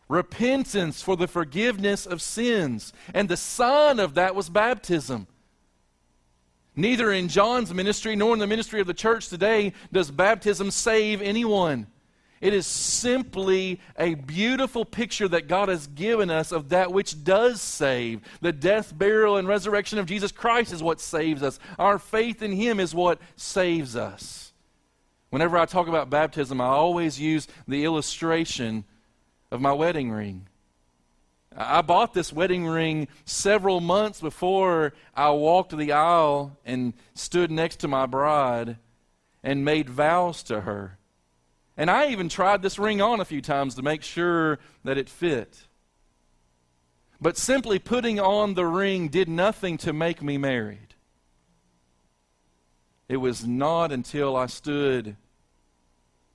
Repentance 0.09 1.03
for 1.03 1.17
the 1.17 1.29
forgiveness 1.29 2.05
of 2.05 2.21
sins. 2.21 2.93
And 3.15 3.29
the 3.29 3.37
sign 3.37 3.99
of 3.99 4.15
that 4.15 4.35
was 4.35 4.51
baptism. 4.51 5.27
Neither 6.75 7.13
in 7.13 7.29
John's 7.29 7.73
ministry 7.73 8.17
nor 8.17 8.33
in 8.33 8.39
the 8.39 8.47
ministry 8.47 8.81
of 8.81 8.87
the 8.87 8.95
church 8.95 9.29
today 9.29 9.73
does 9.93 10.11
baptism 10.11 10.71
save 10.71 11.23
anyone. 11.23 11.87
It 12.43 12.53
is 12.53 12.67
simply 12.67 13.79
a 13.97 14.15
beautiful 14.15 14.85
picture 14.85 15.29
that 15.29 15.47
God 15.47 15.69
has 15.69 15.87
given 15.87 16.29
us 16.29 16.51
of 16.51 16.71
that 16.71 16.93
which 16.93 17.23
does 17.23 17.63
save. 17.63 18.21
The 18.41 18.51
death, 18.51 18.99
burial, 18.99 19.37
and 19.37 19.47
resurrection 19.47 20.01
of 20.01 20.07
Jesus 20.07 20.33
Christ 20.33 20.73
is 20.73 20.83
what 20.83 21.01
saves 21.01 21.45
us. 21.45 21.61
Our 21.79 22.01
faith 22.01 22.43
in 22.43 22.51
Him 22.51 22.81
is 22.81 22.97
what 22.97 23.21
saves 23.37 23.95
us. 23.95 24.53
Whenever 25.31 25.57
I 25.57 25.67
talk 25.67 25.87
about 25.87 26.11
baptism, 26.11 26.61
I 26.61 26.67
always 26.67 27.21
use 27.21 27.47
the 27.69 27.85
illustration 27.85 28.87
of 29.53 29.61
my 29.61 29.73
wedding 29.73 30.11
ring. 30.11 30.49
I 31.57 31.81
bought 31.81 32.13
this 32.13 32.33
wedding 32.33 32.67
ring 32.67 33.07
several 33.25 33.81
months 33.81 34.21
before 34.21 34.95
I 35.15 35.31
walked 35.31 35.77
the 35.77 35.93
aisle 35.93 36.59
and 36.65 36.95
stood 37.15 37.53
next 37.53 37.77
to 37.77 37.89
my 37.89 38.07
bride 38.07 38.79
and 39.45 39.65
made 39.65 39.89
vows 39.89 40.43
to 40.45 40.63
her. 40.63 40.99
And 41.77 41.91
I 41.91 42.11
even 42.11 42.29
tried 42.29 42.63
this 42.63 42.79
ring 42.79 43.01
on 43.01 43.21
a 43.21 43.25
few 43.25 43.41
times 43.41 43.75
to 43.77 43.83
make 43.83 44.03
sure 44.03 44.59
that 44.85 44.99
it 44.99 45.09
fit. 45.09 45.67
But 47.21 47.39
simply 47.39 47.79
putting 47.79 48.21
on 48.21 48.55
the 48.55 48.67
ring 48.67 49.09
did 49.09 49.29
nothing 49.29 49.79
to 49.79 49.93
make 49.93 50.23
me 50.23 50.37
married. 50.39 50.95
It 53.09 53.19
was 53.19 53.47
not 53.47 53.93
until 53.93 54.37
I 54.37 54.47
stood 54.47 55.17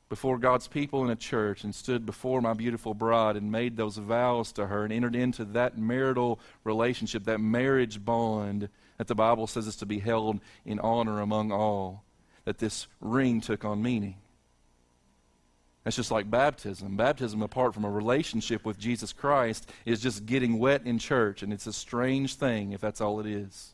before 0.09 0.37
God's 0.37 0.67
people 0.67 1.03
in 1.03 1.09
a 1.09 1.15
church 1.15 1.63
and 1.63 1.75
stood 1.75 2.05
before 2.05 2.41
my 2.41 2.53
beautiful 2.53 2.93
bride 2.93 3.35
and 3.35 3.51
made 3.51 3.75
those 3.75 3.97
vows 3.97 4.51
to 4.53 4.67
her 4.67 4.85
and 4.85 4.93
entered 4.93 5.15
into 5.15 5.43
that 5.43 5.77
marital 5.77 6.39
relationship, 6.63 7.25
that 7.25 7.41
marriage 7.41 8.03
bond 8.03 8.69
that 8.97 9.07
the 9.07 9.15
Bible 9.15 9.47
says 9.47 9.67
is 9.67 9.75
to 9.77 9.85
be 9.85 9.99
held 9.99 10.39
in 10.65 10.79
honor 10.79 11.19
among 11.19 11.51
all, 11.51 12.03
that 12.45 12.59
this 12.59 12.87
ring 13.01 13.41
took 13.41 13.65
on 13.65 13.81
meaning. 13.81 14.15
That's 15.87 15.95
just 15.95 16.11
like 16.11 16.29
baptism. 16.29 16.97
Baptism, 16.97 17.41
apart 17.41 17.73
from 17.73 17.85
a 17.85 17.89
relationship 17.89 18.65
with 18.65 18.77
Jesus 18.77 19.13
Christ, 19.13 19.71
is 19.85 20.01
just 20.01 20.25
getting 20.25 20.59
wet 20.59 20.81
in 20.83 20.99
church, 20.99 21.43
and 21.43 21.53
it's 21.53 21.65
a 21.65 21.71
strange 21.71 22.35
thing 22.35 22.73
if 22.73 22.81
that's 22.81 22.99
all 22.99 23.21
it 23.21 23.25
is. 23.25 23.73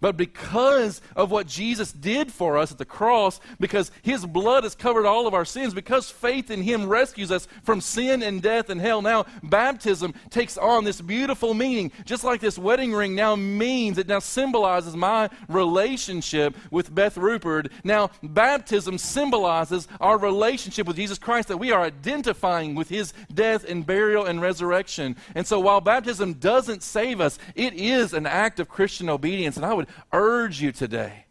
But 0.00 0.16
because 0.16 1.00
of 1.16 1.30
what 1.30 1.46
Jesus 1.46 1.92
did 1.92 2.32
for 2.32 2.56
us 2.56 2.72
at 2.72 2.78
the 2.78 2.84
cross, 2.84 3.40
because 3.58 3.90
his 4.02 4.26
blood 4.26 4.64
has 4.64 4.74
covered 4.74 5.06
all 5.06 5.26
of 5.26 5.34
our 5.34 5.44
sins, 5.44 5.74
because 5.74 6.10
faith 6.10 6.50
in 6.50 6.62
him 6.62 6.86
rescues 6.86 7.30
us 7.30 7.48
from 7.62 7.80
sin 7.80 8.22
and 8.22 8.42
death 8.42 8.70
and 8.70 8.80
hell, 8.80 9.02
now 9.02 9.26
baptism 9.42 10.14
takes 10.30 10.56
on 10.56 10.84
this 10.84 11.00
beautiful 11.00 11.54
meaning. 11.54 11.90
Just 12.04 12.24
like 12.24 12.40
this 12.40 12.58
wedding 12.58 12.92
ring 12.92 13.14
now 13.14 13.36
means, 13.36 13.98
it 13.98 14.08
now 14.08 14.18
symbolizes 14.18 14.96
my 14.96 15.28
relationship 15.48 16.56
with 16.70 16.94
Beth 16.94 17.16
Rupert. 17.16 17.70
Now, 17.84 18.10
baptism 18.22 18.98
symbolizes 18.98 19.88
our 20.00 20.18
relationship 20.18 20.86
with 20.86 20.96
Jesus 20.96 21.18
Christ, 21.18 21.48
that 21.48 21.56
we 21.56 21.72
are 21.72 21.82
identifying 21.82 22.74
with 22.74 22.88
his 22.88 23.12
death 23.32 23.64
and 23.68 23.86
burial 23.86 24.26
and 24.26 24.40
resurrection. 24.40 25.16
And 25.34 25.46
so 25.46 25.60
while 25.60 25.80
baptism 25.80 26.34
doesn't 26.34 26.82
save 26.82 27.20
us, 27.20 27.38
it 27.54 27.74
is 27.74 28.12
an 28.12 28.26
act 28.26 28.60
of 28.60 28.68
Christian 28.68 29.08
obedience. 29.08 29.56
And 29.56 29.64
I 29.64 29.72
would 29.72 29.79
urge 30.12 30.60
you 30.60 30.72
today 30.72 31.26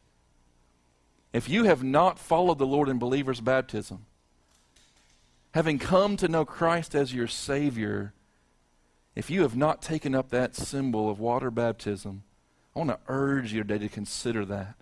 if 1.32 1.48
you 1.48 1.66
have 1.66 1.84
not 1.84 2.18
followed 2.18 2.58
the 2.58 2.66
Lord 2.66 2.90
in 2.90 2.98
believer's 2.98 3.42
baptism, 3.42 4.06
having 5.54 5.78
come 5.78 6.18
to 6.18 6.28
know 6.28 6.46
Christ 6.46 6.96
as 6.96 7.14
your 7.14 7.28
Savior, 7.28 8.14
if 9.16 9.30
you 9.30 9.44
have 9.44 9.56
not 9.56 9.82
taken 9.82 10.16
up 10.16 10.30
that 10.30 10.56
symbol 10.56 11.10
of 11.10 11.20
water 11.20 11.52
baptism, 11.52 12.24
I 12.76 12.80
want 12.80 12.92
to 12.92 13.00
urge 13.08 13.54
you 13.54 13.64
today 13.64 13.80
to 13.80 13.90
consider 13.90 14.46
that. 14.46 14.76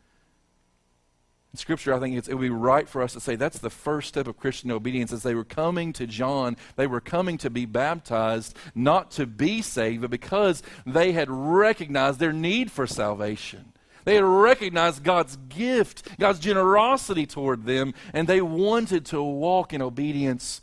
Scripture, 1.58 1.94
I 1.94 2.00
think 2.00 2.16
it 2.16 2.34
would 2.34 2.42
be 2.42 2.50
right 2.50 2.88
for 2.88 3.02
us 3.02 3.14
to 3.14 3.20
say 3.20 3.36
that's 3.36 3.60
the 3.60 3.70
first 3.70 4.10
step 4.10 4.28
of 4.28 4.38
Christian 4.38 4.72
obedience. 4.72 5.12
As 5.12 5.24
they 5.24 5.36
were 5.36 5.44
coming 5.44 5.94
to 5.94 6.08
John, 6.08 6.58
they 6.76 6.88
were 6.88 7.02
coming 7.02 7.38
to 7.40 7.50
be 7.50 7.66
baptized, 7.66 8.56
not 8.76 9.12
to 9.12 9.26
be 9.26 9.62
saved, 9.62 10.02
but 10.02 10.12
because 10.12 10.64
they 10.86 11.12
had 11.12 11.30
recognized 11.30 12.20
their 12.20 12.34
need 12.34 12.72
for 12.72 12.88
salvation. 12.88 13.74
They 14.06 14.16
had 14.16 14.24
recognized 14.24 15.04
God's 15.04 15.36
gift, 15.50 16.18
God's 16.18 16.40
generosity 16.40 17.26
toward 17.26 17.66
them, 17.66 17.94
and 18.14 18.28
they 18.28 18.42
wanted 18.42 19.06
to 19.08 19.22
walk 19.22 19.74
in 19.74 19.82
obedience 19.82 20.62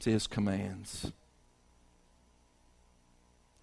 to 0.00 0.10
his 0.10 0.26
commands. 0.26 1.12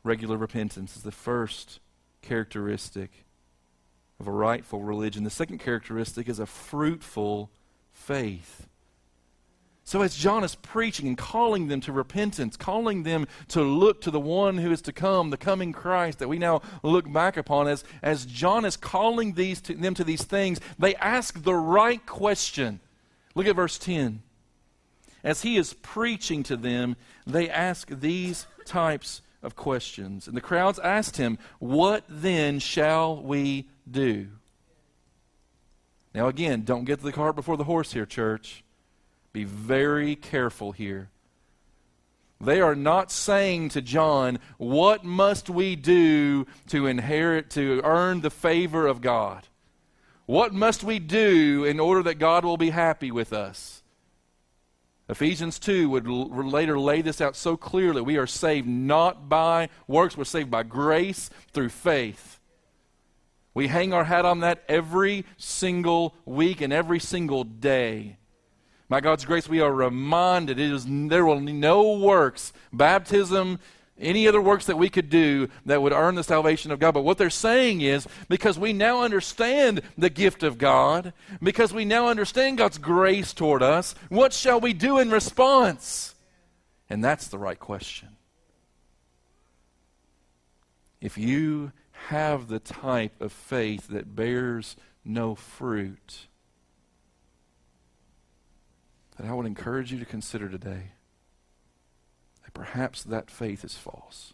Regular 0.04 0.38
repentance 0.38 0.96
is 0.96 1.04
the 1.04 1.12
first 1.12 1.80
characteristic 2.22 3.23
of 4.20 4.28
a 4.28 4.32
rightful 4.32 4.82
religion. 4.82 5.24
The 5.24 5.30
second 5.30 5.60
characteristic 5.60 6.30
is 6.30 6.40
a 6.40 6.46
fruitful 6.46 7.50
faith. 7.92 8.68
So, 9.86 10.02
as 10.02 10.16
John 10.16 10.46
is 10.46 10.56
preaching 10.56 11.08
and 11.08 11.18
calling 11.18 11.68
them 11.68 11.82
to 11.82 11.92
repentance, 11.92 12.56
calling 12.56 13.04
them 13.04 13.28
to 13.50 13.62
look 13.62 14.02
to 14.02 14.12
the 14.12 14.20
one 14.20 14.58
who 14.58 14.72
is 14.72 14.82
to 14.84 14.94
come, 14.94 15.30
the 15.30 15.38
coming 15.38 15.74
Christ 15.74 16.20
that 16.20 16.30
we 16.30 16.40
now 16.40 16.62
look 16.84 17.12
back 17.12 17.36
upon, 17.36 17.68
as, 17.68 17.84
as 18.02 18.26
John 18.26 18.64
is 18.64 18.78
calling 18.78 19.34
these 19.34 19.60
to, 19.62 19.74
them 19.74 19.94
to 19.96 20.06
these 20.06 20.24
things, 20.24 20.62
they 20.80 20.96
ask 20.96 21.44
the 21.44 21.56
right 21.56 22.04
question. 22.06 22.80
Look 23.36 23.46
at 23.46 23.58
verse 23.58 23.78
10. 23.78 24.22
As 25.22 25.42
he 25.42 25.58
is 25.58 25.74
preaching 25.74 26.44
to 26.44 26.56
them, 26.56 26.96
they 27.28 27.50
ask 27.50 27.90
these 27.90 28.48
types 28.66 29.22
of 29.44 29.56
questions. 29.56 30.28
And 30.28 30.36
the 30.36 30.42
crowds 30.42 30.80
asked 30.80 31.18
him, 31.18 31.38
What 31.60 32.04
then 32.08 32.60
shall 32.60 33.22
we 33.22 33.68
do? 33.90 34.30
Now, 36.16 36.28
again, 36.28 36.64
don't 36.64 36.86
get 36.86 37.02
the 37.02 37.12
cart 37.12 37.36
before 37.36 37.58
the 37.58 37.64
horse 37.64 37.94
here, 37.94 38.06
church. 38.06 38.64
Be 39.34 39.44
very 39.44 40.16
careful 40.16 40.72
here. 40.72 41.10
They 42.40 42.62
are 42.62 42.76
not 42.76 43.12
saying 43.12 43.70
to 43.70 43.82
John, 43.82 44.40
What 44.58 45.04
must 45.04 45.50
we 45.50 45.76
do 45.76 46.46
to 46.68 46.88
inherit, 46.88 47.50
to 47.52 47.82
earn 47.84 48.22
the 48.22 48.30
favor 48.30 48.88
of 48.88 49.02
God? 49.02 49.48
What 50.26 50.54
must 50.54 50.84
we 50.84 51.00
do 51.00 51.66
in 51.66 51.80
order 51.80 52.04
that 52.04 52.16
God 52.16 52.46
will 52.46 52.58
be 52.58 52.70
happy 52.70 53.12
with 53.12 53.34
us? 53.34 53.83
Ephesians 55.14 55.60
2 55.60 55.92
would 55.92 56.08
l- 56.08 56.28
later 56.28 56.80
lay 56.80 57.04
this 57.04 57.22
out 57.22 57.36
so 57.36 57.56
clearly. 57.56 58.02
We 58.02 58.18
are 58.18 58.26
saved 58.26 58.68
not 58.68 59.30
by 59.30 59.70
works, 59.86 60.18
we're 60.18 60.24
saved 60.24 60.50
by 60.50 60.64
grace 60.64 61.30
through 61.52 61.70
faith. 61.70 62.40
We 63.54 63.68
hang 63.68 63.94
our 63.94 64.06
hat 64.06 64.26
on 64.26 64.40
that 64.40 64.64
every 64.68 65.26
single 65.38 66.16
week 66.26 66.62
and 66.62 66.74
every 66.74 67.00
single 67.00 67.44
day. 67.44 68.18
By 68.90 69.02
God's 69.02 69.24
grace, 69.24 69.48
we 69.48 69.62
are 69.62 69.72
reminded 69.72 70.58
it 70.58 70.72
is 70.72 70.88
there 70.90 71.28
will 71.28 71.40
be 71.40 71.54
no 71.54 71.96
works, 72.00 72.52
baptism, 72.72 73.60
any 74.00 74.28
other 74.28 74.42
works 74.42 74.66
that 74.66 74.78
we 74.78 74.90
could 74.90 75.10
do 75.10 75.50
that 75.66 75.82
would 75.82 75.94
earn 75.94 76.16
the 76.16 76.24
salvation 76.24 76.72
of 76.72 76.80
God. 76.80 76.94
But 76.94 77.04
what 77.04 77.18
they're 77.18 77.30
saying 77.30 77.82
is 77.82 78.08
because 78.28 78.58
we 78.58 78.74
now 78.74 79.04
understand 79.04 79.82
the 79.98 80.10
gift 80.10 80.42
of 80.44 80.58
God, 80.58 81.14
because 81.42 81.74
we 81.74 81.86
now 81.86 82.08
understand 82.08 82.58
God's 82.58 82.78
grace 82.80 83.34
toward 83.34 83.62
us, 83.62 83.94
what 84.10 84.34
shall 84.34 84.60
we 84.60 84.74
do 84.74 84.98
in 84.98 85.12
response? 85.12 86.16
And 86.90 87.04
that's 87.04 87.28
the 87.28 87.38
right 87.38 87.60
question. 87.60 88.10
If 91.00 91.18
you 91.18 91.72
have 92.08 92.48
the 92.48 92.60
type 92.60 93.22
of 93.22 93.32
faith 93.32 93.88
that 93.90 94.16
bears 94.16 94.76
no 95.06 95.36
fruit, 95.36 96.28
that 99.18 99.28
I 99.28 99.34
would 99.34 99.46
encourage 99.46 99.92
you 99.92 100.00
to 100.00 100.06
consider 100.06 100.50
today 100.50 100.93
perhaps 102.54 103.04
that 103.04 103.30
faith 103.30 103.64
is 103.64 103.76
false. 103.76 104.34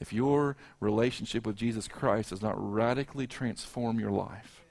If 0.00 0.12
your 0.12 0.56
relationship 0.80 1.46
with 1.46 1.56
Jesus 1.56 1.86
Christ 1.86 2.30
does 2.30 2.42
not 2.42 2.54
radically 2.56 3.26
transform 3.26 4.00
your 4.00 4.10
life, 4.10 4.62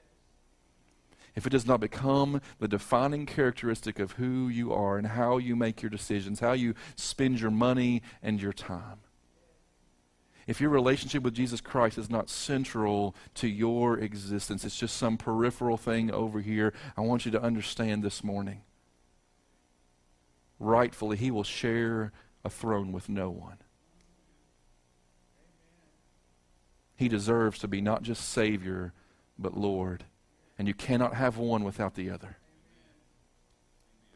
if 1.34 1.46
it 1.46 1.50
does 1.50 1.66
not 1.66 1.80
become 1.80 2.42
the 2.58 2.68
defining 2.68 3.24
characteristic 3.24 3.98
of 3.98 4.12
who 4.12 4.48
you 4.48 4.72
are 4.72 4.98
and 4.98 5.06
how 5.06 5.38
you 5.38 5.56
make 5.56 5.80
your 5.80 5.88
decisions, 5.88 6.40
how 6.40 6.52
you 6.52 6.74
spend 6.96 7.40
your 7.40 7.50
money 7.50 8.02
and 8.22 8.42
your 8.42 8.52
time, 8.52 8.98
if 10.46 10.60
your 10.60 10.70
relationship 10.70 11.22
with 11.22 11.34
Jesus 11.34 11.60
Christ 11.60 11.96
is 11.96 12.10
not 12.10 12.28
central 12.28 13.14
to 13.34 13.48
your 13.48 13.98
existence, 13.98 14.64
it's 14.64 14.76
just 14.76 14.96
some 14.96 15.16
peripheral 15.16 15.76
thing 15.76 16.10
over 16.10 16.40
here, 16.40 16.74
I 16.96 17.00
want 17.00 17.24
you 17.24 17.30
to 17.32 17.42
understand 17.42 18.02
this 18.02 18.22
morning. 18.24 18.62
Rightfully, 20.62 21.16
He 21.16 21.30
will 21.30 21.44
share 21.44 22.12
a 22.44 22.50
throne 22.50 22.92
with 22.92 23.08
no 23.08 23.30
one. 23.30 23.58
He 26.96 27.08
deserves 27.08 27.58
to 27.60 27.68
be 27.68 27.80
not 27.80 28.02
just 28.02 28.28
Savior, 28.28 28.92
but 29.38 29.56
Lord. 29.56 30.04
And 30.58 30.68
you 30.68 30.74
cannot 30.74 31.14
have 31.14 31.36
one 31.36 31.64
without 31.64 31.94
the 31.94 32.10
other 32.10 32.36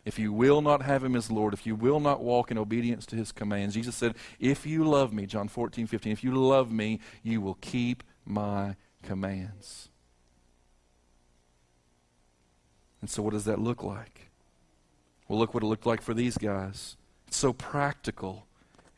if 0.07 0.21
you 0.21 0.33
will 0.33 0.63
not 0.63 0.83
have 0.83 1.03
him 1.03 1.17
as 1.17 1.33
Lord, 1.33 1.53
if 1.53 1.67
you 1.67 1.75
will 1.75 1.99
not 1.99 2.23
walk 2.23 2.53
in 2.53 2.57
obedience 2.57 3.05
to 3.07 3.17
his 3.17 3.33
commands, 3.33 3.75
Jesus 3.75 3.97
said, 3.97 4.15
If 4.39 4.65
you 4.65 4.85
love 4.85 5.13
me, 5.13 5.27
John 5.27 5.49
14, 5.49 5.89
15, 5.89 6.13
if 6.13 6.23
you 6.23 6.33
love 6.33 6.71
me, 6.71 7.01
you 7.25 7.41
will 7.41 7.59
keep 7.61 8.05
my 8.25 8.77
commands. 9.03 9.89
And 13.01 13.11
so, 13.11 13.21
what 13.21 13.33
does 13.33 13.47
that 13.47 13.59
look 13.59 13.83
like? 13.83 14.26
Well, 15.29 15.39
look 15.39 15.55
what 15.55 15.63
it 15.63 15.67
looked 15.67 15.87
like 15.87 16.03
for 16.03 16.15
these 16.15 16.39
guys. 16.39 16.97
It's 17.27 17.37
so 17.37 17.53
practical. 17.53 18.47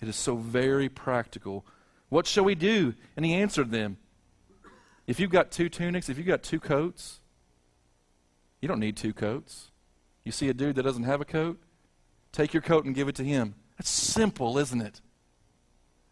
It 0.00 0.08
is 0.08 0.16
so 0.16 0.36
very 0.36 0.88
practical. 0.88 1.64
What 2.08 2.26
shall 2.26 2.44
we 2.44 2.54
do? 2.54 2.94
And 3.16 3.24
he 3.24 3.34
answered 3.34 3.70
them 3.70 3.98
If 5.06 5.18
you've 5.18 5.30
got 5.30 5.50
two 5.50 5.68
tunics, 5.68 6.08
if 6.08 6.18
you've 6.18 6.26
got 6.26 6.42
two 6.42 6.60
coats, 6.60 7.20
you 8.60 8.68
don't 8.68 8.80
need 8.80 8.96
two 8.96 9.12
coats. 9.12 9.70
You 10.24 10.32
see 10.32 10.48
a 10.48 10.54
dude 10.54 10.76
that 10.76 10.82
doesn't 10.82 11.04
have 11.04 11.20
a 11.20 11.24
coat? 11.24 11.58
Take 12.32 12.52
your 12.52 12.62
coat 12.62 12.84
and 12.84 12.94
give 12.94 13.08
it 13.08 13.14
to 13.16 13.24
him. 13.24 13.54
That's 13.78 13.88
simple, 13.88 14.58
isn't 14.58 14.80
it? 14.80 15.00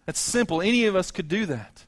That's 0.06 0.20
simple. 0.20 0.62
Any 0.62 0.86
of 0.86 0.96
us 0.96 1.10
could 1.10 1.28
do 1.28 1.46
that. 1.46 1.84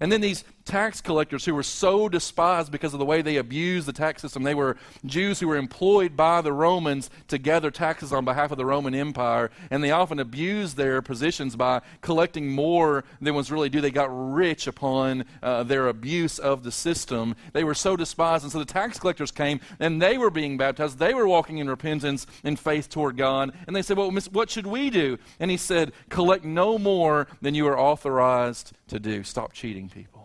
And 0.00 0.10
then 0.10 0.20
these 0.20 0.44
tax 0.70 1.00
collectors 1.00 1.44
who 1.44 1.52
were 1.52 1.64
so 1.64 2.08
despised 2.08 2.70
because 2.70 2.92
of 2.92 3.00
the 3.00 3.04
way 3.04 3.22
they 3.22 3.36
abused 3.36 3.88
the 3.88 3.92
tax 3.92 4.22
system. 4.22 4.44
They 4.44 4.54
were 4.54 4.76
Jews 5.04 5.40
who 5.40 5.48
were 5.48 5.56
employed 5.56 6.16
by 6.16 6.42
the 6.42 6.52
Romans 6.52 7.10
to 7.26 7.38
gather 7.38 7.72
taxes 7.72 8.12
on 8.12 8.24
behalf 8.24 8.52
of 8.52 8.56
the 8.56 8.64
Roman 8.64 8.94
Empire, 8.94 9.50
and 9.68 9.82
they 9.82 9.90
often 9.90 10.20
abused 10.20 10.76
their 10.76 11.02
positions 11.02 11.56
by 11.56 11.80
collecting 12.02 12.52
more 12.52 13.04
than 13.20 13.34
was 13.34 13.50
really 13.50 13.68
due. 13.68 13.80
They 13.80 13.90
got 13.90 14.10
rich 14.10 14.68
upon 14.68 15.24
uh, 15.42 15.64
their 15.64 15.88
abuse 15.88 16.38
of 16.38 16.62
the 16.62 16.70
system. 16.70 17.34
They 17.52 17.64
were 17.64 17.74
so 17.74 17.96
despised, 17.96 18.44
and 18.44 18.52
so 18.52 18.60
the 18.60 18.64
tax 18.64 19.00
collectors 19.00 19.32
came, 19.32 19.58
and 19.80 20.00
they 20.00 20.18
were 20.18 20.30
being 20.30 20.56
baptized. 20.56 21.00
They 21.00 21.14
were 21.14 21.26
walking 21.26 21.58
in 21.58 21.68
repentance 21.68 22.28
and 22.44 22.56
faith 22.56 22.88
toward 22.88 23.16
God, 23.16 23.52
and 23.66 23.74
they 23.74 23.82
said, 23.82 23.96
"Well, 23.96 24.12
what 24.30 24.50
should 24.50 24.68
we 24.68 24.88
do?" 24.88 25.18
And 25.40 25.50
he 25.50 25.56
said, 25.56 25.90
"Collect 26.10 26.44
no 26.44 26.78
more 26.78 27.26
than 27.42 27.56
you 27.56 27.66
are 27.66 27.78
authorized 27.78 28.70
to 28.86 29.00
do. 29.00 29.24
Stop 29.24 29.52
cheating 29.52 29.88
people." 29.88 30.19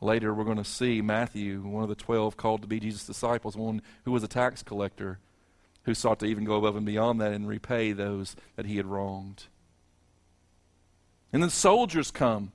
Later, 0.00 0.34
we're 0.34 0.44
going 0.44 0.56
to 0.58 0.64
see 0.64 1.00
Matthew, 1.00 1.60
one 1.62 1.82
of 1.82 1.88
the 1.88 1.94
twelve 1.94 2.36
called 2.36 2.62
to 2.62 2.68
be 2.68 2.80
Jesus' 2.80 3.06
disciples, 3.06 3.56
one 3.56 3.80
who 4.04 4.12
was 4.12 4.22
a 4.22 4.28
tax 4.28 4.62
collector, 4.62 5.18
who 5.84 5.94
sought 5.94 6.18
to 6.20 6.26
even 6.26 6.44
go 6.44 6.56
above 6.56 6.76
and 6.76 6.84
beyond 6.84 7.20
that 7.20 7.32
and 7.32 7.48
repay 7.48 7.92
those 7.92 8.36
that 8.56 8.66
he 8.66 8.76
had 8.76 8.86
wronged. 8.86 9.44
And 11.32 11.42
then 11.42 11.50
soldiers 11.50 12.10
come 12.10 12.52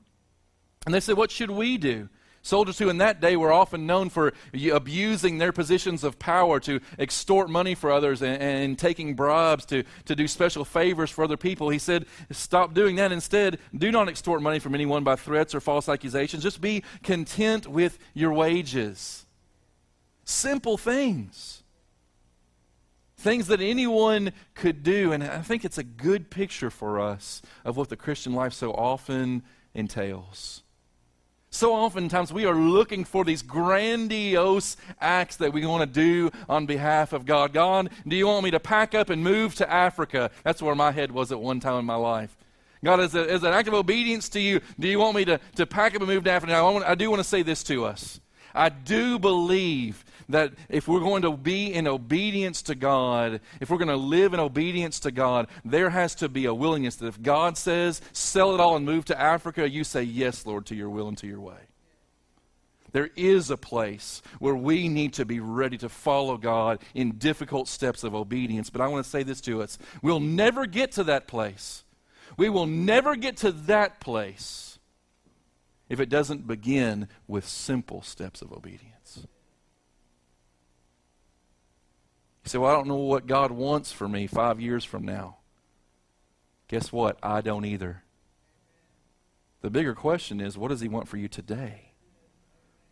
And 0.86 0.94
they 0.94 1.00
said, 1.00 1.18
What 1.18 1.32
should 1.32 1.52
we 1.52 1.78
do? 1.78 2.10
Soldiers 2.44 2.80
who 2.80 2.90
in 2.90 2.98
that 2.98 3.22
day 3.22 3.36
were 3.36 3.52
often 3.52 3.86
known 3.86 4.10
for 4.10 4.34
abusing 4.74 5.38
their 5.38 5.52
positions 5.52 6.04
of 6.04 6.18
power 6.18 6.60
to 6.62 6.80
extort 6.98 7.52
money 7.52 7.76
for 7.76 7.92
others 7.92 8.24
and, 8.24 8.42
and, 8.42 8.80
taking 8.80 9.14
bribes 9.14 9.64
to, 9.66 9.84
to 10.06 10.16
do 10.16 10.28
special 10.28 10.66
favors 10.66 11.12
for 11.12 11.24
other 11.24 11.38
people. 11.38 11.70
He 11.70 11.78
said, 11.78 12.08
Stop 12.32 12.74
doing 12.74 12.96
that. 12.96 13.12
Instead, 13.12 13.60
do 13.78 13.92
not 13.92 14.10
extort 14.10 14.42
money 14.42 14.58
from 14.58 14.74
anyone 14.74 15.04
by 15.04 15.16
threats 15.16 15.54
or 15.54 15.62
false 15.62 15.88
accusations. 15.88 16.42
Just 16.42 16.62
be 16.62 16.84
content 17.04 17.68
with 17.68 18.00
your 18.16 18.34
wages. 18.34 19.28
Simple 20.26 20.78
things. 20.78 21.62
Things 23.18 23.46
that 23.48 23.62
anyone 23.62 24.34
could 24.56 24.82
do. 24.82 25.12
And 25.12 25.24
I 25.24 25.44
think 25.44 25.64
it's 25.64 25.78
a 25.78 25.84
good 25.84 26.32
picture 26.32 26.72
for 26.72 27.00
us 27.00 27.44
of 27.64 27.78
what 27.78 27.90
the 27.90 27.96
Christian 27.96 28.34
life 28.34 28.54
so 28.54 28.72
often 28.72 29.44
entails. 29.76 30.64
So 31.54 31.76
oftentimes 31.76 32.32
we 32.32 32.46
are 32.46 32.56
looking 32.56 33.04
for 33.04 33.26
these 33.26 33.42
grandiose 33.42 34.78
acts 35.02 35.36
that 35.36 35.52
we 35.52 35.66
want 35.66 35.82
to 35.82 35.86
do 35.86 36.32
on 36.48 36.66
behalf 36.66 37.12
of 37.12 37.26
God. 37.26 37.52
God, 37.52 37.90
do 38.08 38.16
you 38.16 38.26
want 38.26 38.46
me 38.46 38.52
to 38.52 38.60
pack 38.60 38.96
up 38.96 39.10
and 39.10 39.22
move 39.22 39.56
to 39.56 39.70
Africa? 39.70 40.32
That's 40.46 40.62
where 40.62 40.76
my 40.76 40.94
head 40.94 41.12
was 41.12 41.30
at 41.34 41.42
one 41.42 41.60
time 41.60 41.78
in 41.78 41.86
my 41.86 41.96
life. 41.96 42.38
God, 42.84 43.02
as, 43.02 43.16
a, 43.16 43.30
as 43.30 43.44
an 43.44 43.54
act 43.54 43.68
of 43.68 43.74
obedience 43.74 44.30
to 44.30 44.40
you, 44.40 44.62
do 44.80 44.88
you 44.88 44.98
want 44.98 45.18
me 45.18 45.26
to, 45.26 45.42
to 45.58 45.66
pack 45.66 45.94
up 45.94 46.02
and 46.02 46.10
move 46.10 46.24
to 46.24 46.32
Africa? 46.32 46.54
Now, 46.54 46.68
I, 46.70 46.72
want, 46.72 46.86
I 46.86 46.96
do 46.96 47.10
want 47.10 47.20
to 47.20 47.28
say 47.28 47.44
this 47.44 47.64
to 47.64 47.84
us. 47.84 48.22
I 48.54 48.70
do 48.70 49.20
believe 49.20 50.04
that 50.30 50.54
if 50.70 50.88
we're 50.88 51.00
going 51.00 51.22
to 51.24 51.32
be 51.36 51.74
in 51.74 51.88
obedience 51.88 52.62
to 52.64 52.76
God, 52.76 53.42
if 53.60 53.70
we're 53.70 53.78
going 53.78 53.88
to 53.88 53.96
live 53.96 54.34
in 54.34 54.40
obedience 54.40 55.00
to 55.02 55.12
God, 55.12 55.48
there 55.64 55.90
has 55.90 56.16
to 56.16 56.30
be 56.30 56.46
a 56.46 56.54
willingness 56.54 56.96
that 56.98 57.08
if 57.08 57.22
God 57.22 57.58
says, 57.58 58.02
sell 58.14 58.54
it 58.54 58.60
all 58.60 58.76
and 58.76 58.86
move 58.86 59.06
to 59.06 59.20
Africa, 59.20 59.70
you 59.70 59.84
say, 59.84 60.04
yes, 60.04 60.46
Lord, 60.46 60.66
to 60.68 60.76
your 60.76 60.90
will 60.90 61.08
and 61.08 61.18
to 61.20 61.28
your 61.28 61.42
way. 61.42 61.58
There 62.92 63.10
is 63.16 63.50
a 63.50 63.58
place 63.58 64.22
where 64.40 64.56
we 64.56 64.90
need 64.90 65.14
to 65.14 65.26
be 65.26 65.40
ready 65.40 65.78
to 65.78 65.90
follow 65.90 66.38
God 66.38 66.80
in 66.94 67.14
difficult 67.14 67.68
steps 67.68 68.04
of 68.04 68.14
obedience. 68.14 68.70
But 68.70 68.82
I 68.82 68.88
want 68.88 69.06
to 69.06 69.10
say 69.10 69.24
this 69.24 69.42
to 69.42 69.62
us 69.62 69.78
we'll 70.02 70.20
never 70.20 70.66
get 70.66 70.92
to 70.94 71.04
that 71.06 71.28
place. 71.28 71.84
We 72.38 72.50
will 72.50 72.66
never 72.66 73.16
get 73.16 73.38
to 73.38 73.52
that 73.52 74.00
place 74.00 74.71
if 75.92 76.00
it 76.00 76.08
doesn't 76.08 76.48
begin 76.48 77.10
with 77.28 77.46
simple 77.46 78.02
steps 78.02 78.42
of 78.42 78.54
obedience. 78.54 79.28
You 82.46 82.50
say, 82.50 82.58
Well, 82.58 82.72
I 82.72 82.76
don't 82.76 82.88
know 82.88 82.96
what 82.96 83.28
God 83.28 83.52
wants 83.52 83.92
for 83.92 84.08
me 84.08 84.26
five 84.26 84.62
years 84.62 84.86
from 84.86 85.04
now. 85.04 85.36
Guess 86.70 86.94
what? 86.94 87.20
I 87.22 87.42
don't 87.42 87.66
either. 87.66 88.04
The 89.60 89.70
bigger 89.70 89.94
question 89.94 90.40
is, 90.40 90.58
what 90.58 90.70
does 90.70 90.80
He 90.80 90.88
want 90.88 91.10
for 91.10 91.18
you 91.18 91.28
today? 91.28 91.92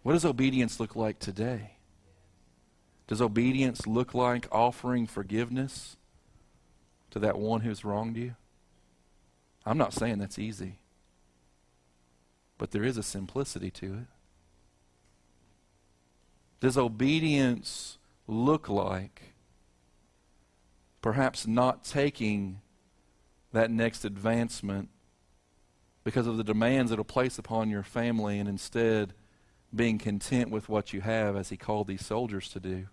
What 0.04 0.12
does 0.12 0.26
obedience 0.26 0.78
look 0.78 0.94
like 0.94 1.20
today? 1.20 1.78
Does 3.08 3.22
obedience 3.22 3.88
look 3.88 4.14
like 4.14 4.46
offering 4.52 5.08
forgiveness 5.08 5.96
to 7.12 7.20
that 7.20 7.40
one 7.40 7.62
who's 7.62 7.86
wronged 7.86 8.18
you? 8.18 8.36
I'm 9.66 9.78
not 9.78 9.94
saying 9.94 10.18
that's 10.18 10.38
easy, 10.38 10.80
but 12.60 12.72
there 12.72 12.84
is 12.84 12.98
a 12.98 13.04
simplicity 13.04 13.72
to 13.72 13.86
it. 13.86 14.08
Does 16.60 16.78
obedience 16.78 17.98
look 18.28 18.69
like 18.69 19.34
perhaps 21.02 21.48
not 21.48 21.86
taking 21.86 22.62
that 23.54 23.72
next 23.72 24.06
advancement 24.06 24.89
because 26.04 26.28
of 26.28 26.38
the 26.38 26.43
demands 26.43 26.91
it'll 26.91 27.06
place 27.06 27.39
upon 27.39 27.69
your 27.69 27.82
family 27.82 28.38
and 28.38 28.50
instead 28.50 29.13
being 29.74 29.98
content 29.98 30.52
with 30.52 30.67
what 30.67 30.91
you 30.93 31.02
have 31.02 31.36
as 31.36 31.50
he 31.50 31.58
called 31.58 31.88
these 31.88 32.06
soldiers 32.06 32.50
to 32.50 32.60
do 32.60 32.88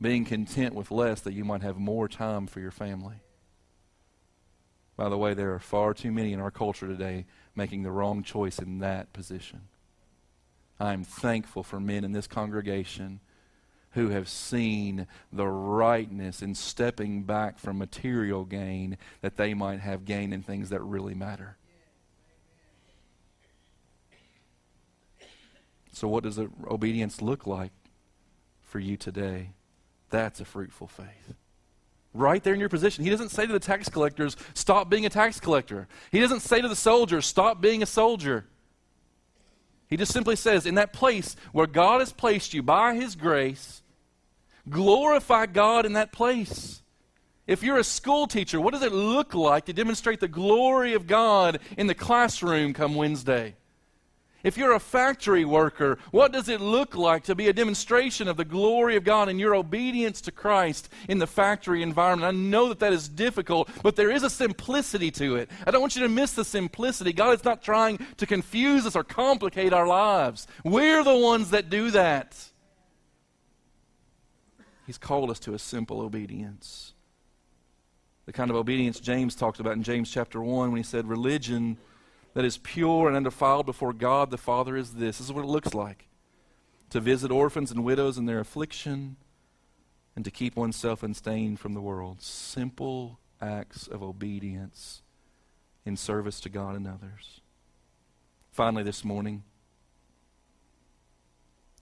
being 0.00 0.24
content 0.24 0.74
with 0.74 0.90
less 0.90 1.22
that 1.22 1.32
you 1.32 1.44
might 1.44 1.62
have 1.62 1.78
more 1.78 2.06
time 2.06 2.46
for 2.46 2.60
your 2.60 2.70
family 2.70 3.16
by 4.96 5.08
the 5.08 5.18
way 5.18 5.34
there 5.34 5.52
are 5.54 5.58
far 5.58 5.94
too 5.94 6.10
many 6.10 6.32
in 6.32 6.40
our 6.40 6.50
culture 6.50 6.86
today 6.86 7.26
making 7.54 7.82
the 7.82 7.90
wrong 7.90 8.22
choice 8.22 8.58
in 8.58 8.78
that 8.78 9.12
position 9.12 9.62
i'm 10.78 11.04
thankful 11.04 11.62
for 11.62 11.80
men 11.80 12.04
in 12.04 12.12
this 12.12 12.26
congregation 12.26 13.20
who 13.96 14.10
have 14.10 14.28
seen 14.28 15.06
the 15.32 15.46
rightness 15.46 16.42
in 16.42 16.54
stepping 16.54 17.22
back 17.22 17.58
from 17.58 17.78
material 17.78 18.44
gain 18.44 18.98
that 19.22 19.38
they 19.38 19.54
might 19.54 19.80
have 19.80 20.04
gain 20.04 20.34
in 20.34 20.42
things 20.42 20.68
that 20.68 20.82
really 20.82 21.14
matter. 21.14 21.56
So, 25.92 26.08
what 26.08 26.24
does 26.24 26.38
obedience 26.38 27.22
look 27.22 27.46
like 27.46 27.72
for 28.62 28.80
you 28.80 28.98
today? 28.98 29.52
That's 30.10 30.40
a 30.40 30.44
fruitful 30.44 30.88
faith. 30.88 31.34
Right 32.16 32.42
there 32.42 32.54
in 32.54 32.60
your 32.60 32.70
position. 32.70 33.04
He 33.04 33.10
doesn't 33.10 33.28
say 33.28 33.46
to 33.46 33.52
the 33.52 33.58
tax 33.58 33.88
collectors, 33.90 34.36
stop 34.54 34.88
being 34.88 35.04
a 35.04 35.10
tax 35.10 35.38
collector. 35.38 35.86
He 36.10 36.20
doesn't 36.20 36.40
say 36.40 36.62
to 36.62 36.68
the 36.68 36.76
soldiers, 36.76 37.26
stop 37.26 37.60
being 37.60 37.82
a 37.82 37.86
soldier. 37.86 38.46
He 39.88 39.96
just 39.96 40.12
simply 40.12 40.34
says, 40.34 40.64
in 40.64 40.76
that 40.76 40.92
place 40.92 41.36
where 41.52 41.66
God 41.66 42.00
has 42.00 42.12
placed 42.12 42.54
you 42.54 42.62
by 42.62 42.94
His 42.94 43.14
grace, 43.16 43.82
glorify 44.68 45.46
God 45.46 45.84
in 45.84 45.92
that 45.92 46.10
place. 46.10 46.82
If 47.46 47.62
you're 47.62 47.78
a 47.78 47.84
school 47.84 48.26
teacher, 48.26 48.60
what 48.60 48.72
does 48.72 48.82
it 48.82 48.92
look 48.92 49.34
like 49.34 49.66
to 49.66 49.72
demonstrate 49.72 50.20
the 50.20 50.26
glory 50.26 50.94
of 50.94 51.06
God 51.06 51.60
in 51.76 51.86
the 51.86 51.94
classroom 51.94 52.72
come 52.72 52.94
Wednesday? 52.94 53.54
If 54.46 54.56
you're 54.56 54.74
a 54.74 54.78
factory 54.78 55.44
worker, 55.44 55.98
what 56.12 56.30
does 56.30 56.48
it 56.48 56.60
look 56.60 56.94
like 56.94 57.24
to 57.24 57.34
be 57.34 57.48
a 57.48 57.52
demonstration 57.52 58.28
of 58.28 58.36
the 58.36 58.44
glory 58.44 58.94
of 58.94 59.02
God 59.02 59.28
and 59.28 59.40
your 59.40 59.56
obedience 59.56 60.20
to 60.20 60.30
Christ 60.30 60.88
in 61.08 61.18
the 61.18 61.26
factory 61.26 61.82
environment? 61.82 62.32
I 62.32 62.38
know 62.38 62.68
that 62.68 62.78
that 62.78 62.92
is 62.92 63.08
difficult, 63.08 63.68
but 63.82 63.96
there 63.96 64.08
is 64.08 64.22
a 64.22 64.30
simplicity 64.30 65.10
to 65.10 65.34
it. 65.34 65.50
I 65.66 65.72
don't 65.72 65.80
want 65.80 65.96
you 65.96 66.02
to 66.02 66.08
miss 66.08 66.30
the 66.30 66.44
simplicity. 66.44 67.12
God 67.12 67.34
is 67.34 67.42
not 67.42 67.60
trying 67.60 67.98
to 68.18 68.24
confuse 68.24 68.86
us 68.86 68.94
or 68.94 69.02
complicate 69.02 69.72
our 69.72 69.88
lives. 69.88 70.46
We're 70.62 71.02
the 71.02 71.16
ones 71.16 71.50
that 71.50 71.68
do 71.68 71.90
that. 71.90 72.36
He's 74.86 74.96
called 74.96 75.28
us 75.32 75.40
to 75.40 75.54
a 75.54 75.58
simple 75.58 76.00
obedience. 76.00 76.92
The 78.26 78.32
kind 78.32 78.50
of 78.50 78.56
obedience 78.56 79.00
James 79.00 79.34
talked 79.34 79.58
about 79.58 79.72
in 79.72 79.82
James 79.82 80.08
chapter 80.08 80.40
1 80.40 80.70
when 80.70 80.76
he 80.76 80.84
said, 80.84 81.08
Religion 81.08 81.78
that 82.36 82.44
is 82.44 82.58
pure 82.58 83.08
and 83.08 83.16
undefiled 83.16 83.64
before 83.64 83.94
God 83.94 84.30
the 84.30 84.36
Father 84.36 84.76
is 84.76 84.92
this. 84.92 85.16
This 85.16 85.28
is 85.28 85.32
what 85.32 85.42
it 85.42 85.48
looks 85.48 85.72
like 85.72 86.06
to 86.90 87.00
visit 87.00 87.30
orphans 87.30 87.70
and 87.70 87.82
widows 87.82 88.18
in 88.18 88.26
their 88.26 88.40
affliction 88.40 89.16
and 90.14 90.22
to 90.22 90.30
keep 90.30 90.54
oneself 90.54 91.02
unstained 91.02 91.58
from 91.58 91.72
the 91.72 91.80
world. 91.80 92.20
Simple 92.20 93.18
acts 93.40 93.86
of 93.86 94.02
obedience 94.02 95.00
in 95.86 95.96
service 95.96 96.38
to 96.40 96.50
God 96.50 96.76
and 96.76 96.86
others. 96.86 97.40
Finally, 98.52 98.82
this 98.82 99.02
morning, 99.02 99.42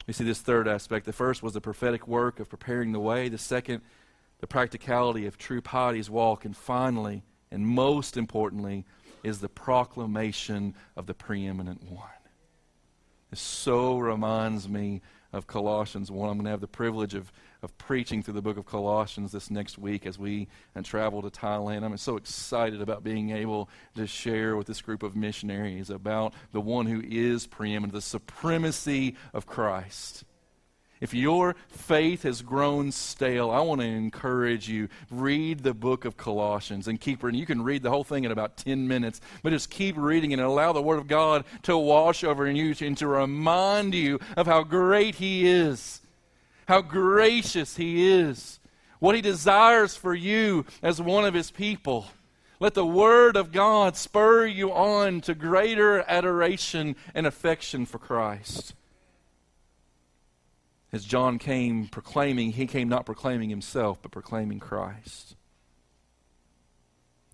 we 0.06 0.12
see 0.12 0.22
this 0.22 0.40
third 0.40 0.68
aspect. 0.68 1.04
The 1.04 1.12
first 1.12 1.42
was 1.42 1.54
the 1.54 1.60
prophetic 1.60 2.06
work 2.06 2.38
of 2.38 2.48
preparing 2.48 2.92
the 2.92 3.00
way, 3.00 3.28
the 3.28 3.38
second, 3.38 3.82
the 4.38 4.46
practicality 4.46 5.26
of 5.26 5.36
true 5.36 5.60
piety's 5.60 6.08
walk, 6.08 6.44
and 6.44 6.56
finally, 6.56 7.24
and 7.50 7.66
most 7.66 8.16
importantly, 8.16 8.84
is 9.24 9.40
the 9.40 9.48
proclamation 9.48 10.74
of 10.96 11.06
the 11.06 11.14
preeminent 11.14 11.82
one. 11.90 12.08
This 13.30 13.40
so 13.40 13.98
reminds 13.98 14.68
me 14.68 15.00
of 15.32 15.48
Colossians 15.48 16.10
1. 16.10 16.30
I'm 16.30 16.36
going 16.36 16.44
to 16.44 16.50
have 16.50 16.60
the 16.60 16.68
privilege 16.68 17.14
of, 17.14 17.32
of 17.62 17.76
preaching 17.76 18.22
through 18.22 18.34
the 18.34 18.42
book 18.42 18.56
of 18.56 18.66
Colossians 18.66 19.32
this 19.32 19.50
next 19.50 19.78
week 19.78 20.06
as 20.06 20.18
we 20.18 20.46
and 20.76 20.84
travel 20.84 21.20
to 21.22 21.30
Thailand. 21.30 21.82
I'm 21.82 21.96
so 21.96 22.16
excited 22.16 22.80
about 22.80 23.02
being 23.02 23.30
able 23.30 23.68
to 23.96 24.06
share 24.06 24.56
with 24.56 24.68
this 24.68 24.80
group 24.80 25.02
of 25.02 25.16
missionaries 25.16 25.90
about 25.90 26.34
the 26.52 26.60
one 26.60 26.86
who 26.86 27.02
is 27.04 27.46
preeminent, 27.46 27.92
the 27.92 28.00
supremacy 28.00 29.16
of 29.32 29.46
Christ. 29.46 30.24
If 31.04 31.12
your 31.12 31.54
faith 31.68 32.22
has 32.22 32.40
grown 32.40 32.90
stale, 32.90 33.50
I 33.50 33.60
want 33.60 33.82
to 33.82 33.86
encourage 33.86 34.70
you 34.70 34.88
read 35.10 35.62
the 35.62 35.74
book 35.74 36.06
of 36.06 36.16
Colossians 36.16 36.88
and 36.88 36.98
keep 36.98 37.22
reading. 37.22 37.38
You 37.38 37.44
can 37.44 37.60
read 37.60 37.82
the 37.82 37.90
whole 37.90 38.04
thing 38.04 38.24
in 38.24 38.32
about 38.32 38.56
10 38.56 38.88
minutes, 38.88 39.20
but 39.42 39.50
just 39.50 39.68
keep 39.68 39.98
reading 39.98 40.32
and 40.32 40.40
allow 40.40 40.72
the 40.72 40.80
word 40.80 40.98
of 40.98 41.06
God 41.06 41.44
to 41.64 41.76
wash 41.76 42.24
over 42.24 42.50
you 42.50 42.74
and 42.80 42.96
to 42.96 43.06
remind 43.06 43.94
you 43.94 44.18
of 44.34 44.46
how 44.46 44.62
great 44.62 45.16
he 45.16 45.46
is, 45.46 46.00
how 46.68 46.80
gracious 46.80 47.76
he 47.76 48.08
is, 48.08 48.58
what 48.98 49.14
he 49.14 49.20
desires 49.20 49.94
for 49.94 50.14
you 50.14 50.64
as 50.82 51.02
one 51.02 51.26
of 51.26 51.34
his 51.34 51.50
people. 51.50 52.06
Let 52.60 52.72
the 52.72 52.86
Word 52.86 53.36
of 53.36 53.52
God 53.52 53.94
spur 53.98 54.46
you 54.46 54.72
on 54.72 55.20
to 55.22 55.34
greater 55.34 56.02
adoration 56.08 56.96
and 57.14 57.26
affection 57.26 57.84
for 57.84 57.98
Christ. 57.98 58.72
As 60.94 61.04
John 61.04 61.40
came 61.40 61.88
proclaiming, 61.88 62.52
he 62.52 62.68
came 62.68 62.88
not 62.88 63.04
proclaiming 63.04 63.50
himself, 63.50 63.98
but 64.00 64.12
proclaiming 64.12 64.60
Christ. 64.60 65.34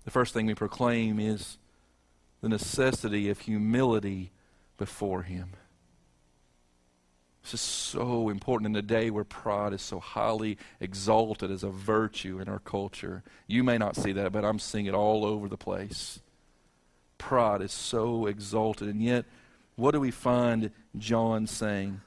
The 0.03 0.09
first 0.09 0.33
thing 0.33 0.47
we 0.47 0.55
proclaim 0.55 1.19
is 1.19 1.59
the 2.41 2.49
necessity 2.49 3.29
of 3.29 3.41
humility 3.41 4.31
before 4.79 5.21
him. 5.21 5.51
This 7.43 7.53
is 7.53 7.61
so 7.61 8.29
important 8.29 8.71
in 8.71 8.75
a 8.75 8.81
day 8.81 9.11
where 9.11 9.23
pride 9.23 9.73
is 9.73 9.83
so 9.83 9.99
highly 9.99 10.57
exalted 10.79 11.51
as 11.51 11.63
a 11.63 11.69
virtue 11.69 12.39
in 12.39 12.49
our 12.49 12.57
culture. 12.57 13.21
You 13.45 13.63
may 13.63 13.77
not 13.77 13.95
see 13.95 14.11
that, 14.13 14.31
but 14.31 14.43
I'm 14.43 14.57
seeing 14.57 14.87
it 14.87 14.95
all 14.95 15.23
over 15.23 15.47
the 15.47 15.55
place. 15.55 16.19
Pride 17.19 17.61
is 17.61 17.71
so 17.71 18.25
exalted, 18.25 18.87
and 18.87 19.03
yet, 19.03 19.25
what 19.75 19.91
do 19.91 19.99
we 19.99 20.09
find 20.09 20.71
John 20.97 21.45
saying? 21.45 22.01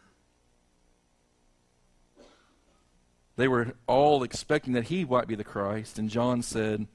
They 3.37 3.49
were 3.49 3.75
all 3.87 4.23
expecting 4.23 4.75
that 4.75 4.85
he 4.85 5.05
might 5.05 5.27
be 5.27 5.35
the 5.35 5.45
Christ, 5.45 5.99
and 5.99 6.09
John 6.09 6.43
said, 6.43 6.87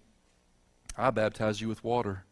I 0.97 1.11
baptize 1.11 1.61
you 1.61 1.67
with 1.67 1.83
water. 1.83 2.23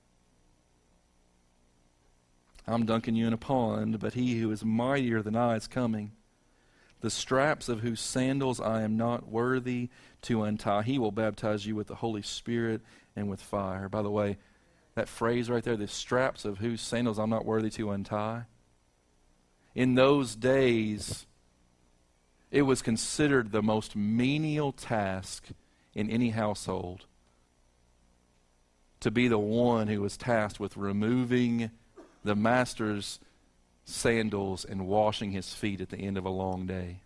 I'm 2.66 2.86
dunking 2.86 3.16
you 3.16 3.28
in 3.28 3.34
a 3.34 3.38
pond, 3.38 4.00
but 4.00 4.14
he 4.14 4.40
who 4.40 4.52
is 4.52 4.64
mightier 4.64 5.22
than 5.22 5.36
I 5.36 5.56
is 5.56 5.68
coming. 5.68 6.12
The 7.02 7.10
straps 7.10 7.70
of 7.70 7.82
whose 7.82 8.02
sandals 8.02 8.60
I 8.60 8.82
am 8.82 8.98
not 8.98 9.28
worthy 9.28 9.90
to 10.24 10.44
untie. 10.44 10.82
He 10.82 10.98
will 10.98 11.12
baptize 11.12 11.66
you 11.66 11.76
with 11.76 11.88
the 11.88 11.96
Holy 11.96 12.24
Spirit 12.24 12.82
and 13.16 13.30
with 13.30 13.42
fire. 13.42 13.88
By 13.88 14.02
the 14.02 14.10
way, 14.10 14.38
that 14.96 15.08
phrase 15.08 15.50
right 15.50 15.64
there, 15.64 15.78
the 15.78 15.88
straps 15.88 16.44
of 16.44 16.58
whose 16.58 16.82
sandals 16.82 17.20
I'm 17.20 17.30
not 17.30 17.46
worthy 17.46 17.70
to 17.72 17.92
untie. 17.92 18.46
In 19.76 19.94
those 19.94 20.36
days, 20.36 21.27
it 22.52 22.64
was 22.64 22.82
considered 22.82 23.52
the 23.52 23.62
most 23.62 23.96
menial 23.96 24.72
task 24.72 25.46
in 25.94 26.10
any 26.10 26.30
household 26.30 27.06
to 29.00 29.12
be 29.12 29.28
the 29.28 29.38
one 29.38 29.88
who 29.88 30.02
was 30.02 30.18
tasked 30.18 30.60
with 30.60 30.78
removing 30.78 31.70
the 32.24 32.36
master's 32.36 33.20
sandals 33.86 34.66
and 34.66 34.88
washing 34.88 35.32
his 35.32 35.54
feet 35.54 35.82
at 35.82 35.90
the 35.90 35.98
end 35.98 36.18
of 36.18 36.26
a 36.26 36.30
long 36.30 36.66
day. 36.66 37.02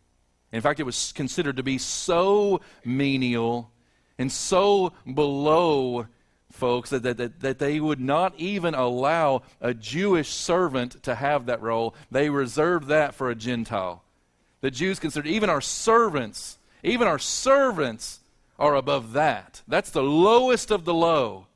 In 0.52 0.62
fact, 0.62 0.80
it 0.80 0.84
was 0.84 1.12
considered 1.12 1.58
to 1.58 1.64
be 1.64 1.78
so 1.78 2.62
menial 2.84 3.72
and 4.18 4.32
so 4.32 4.94
below 5.12 6.08
folks 6.52 6.90
that, 6.90 7.04
that, 7.04 7.40
that, 7.40 7.60
they 7.60 7.80
would 7.80 8.00
not 8.00 8.34
even 8.38 8.76
allow 8.76 9.42
a 9.62 9.74
Jewish 9.74 10.30
servant 10.30 11.02
to 11.04 11.16
have 11.16 11.46
that 11.46 11.62
role. 11.62 11.96
They 12.10 12.30
reserved 12.30 12.88
that 12.88 13.16
for 13.16 13.30
a 13.30 13.36
Gentile. 13.36 14.04
The 14.62 14.72
Jews 14.72 15.00
considered 15.00 15.28
even 15.28 15.50
our 15.50 15.62
servants, 15.62 16.58
even 16.84 17.08
our 17.08 17.20
servants 17.20 18.20
are 18.58 18.76
above 18.76 19.14
that. 19.14 19.62
That's 19.68 19.90
the 19.90 20.04
lowest 20.04 20.72
of 20.72 20.86
the 20.86 20.94
low. 20.94 21.48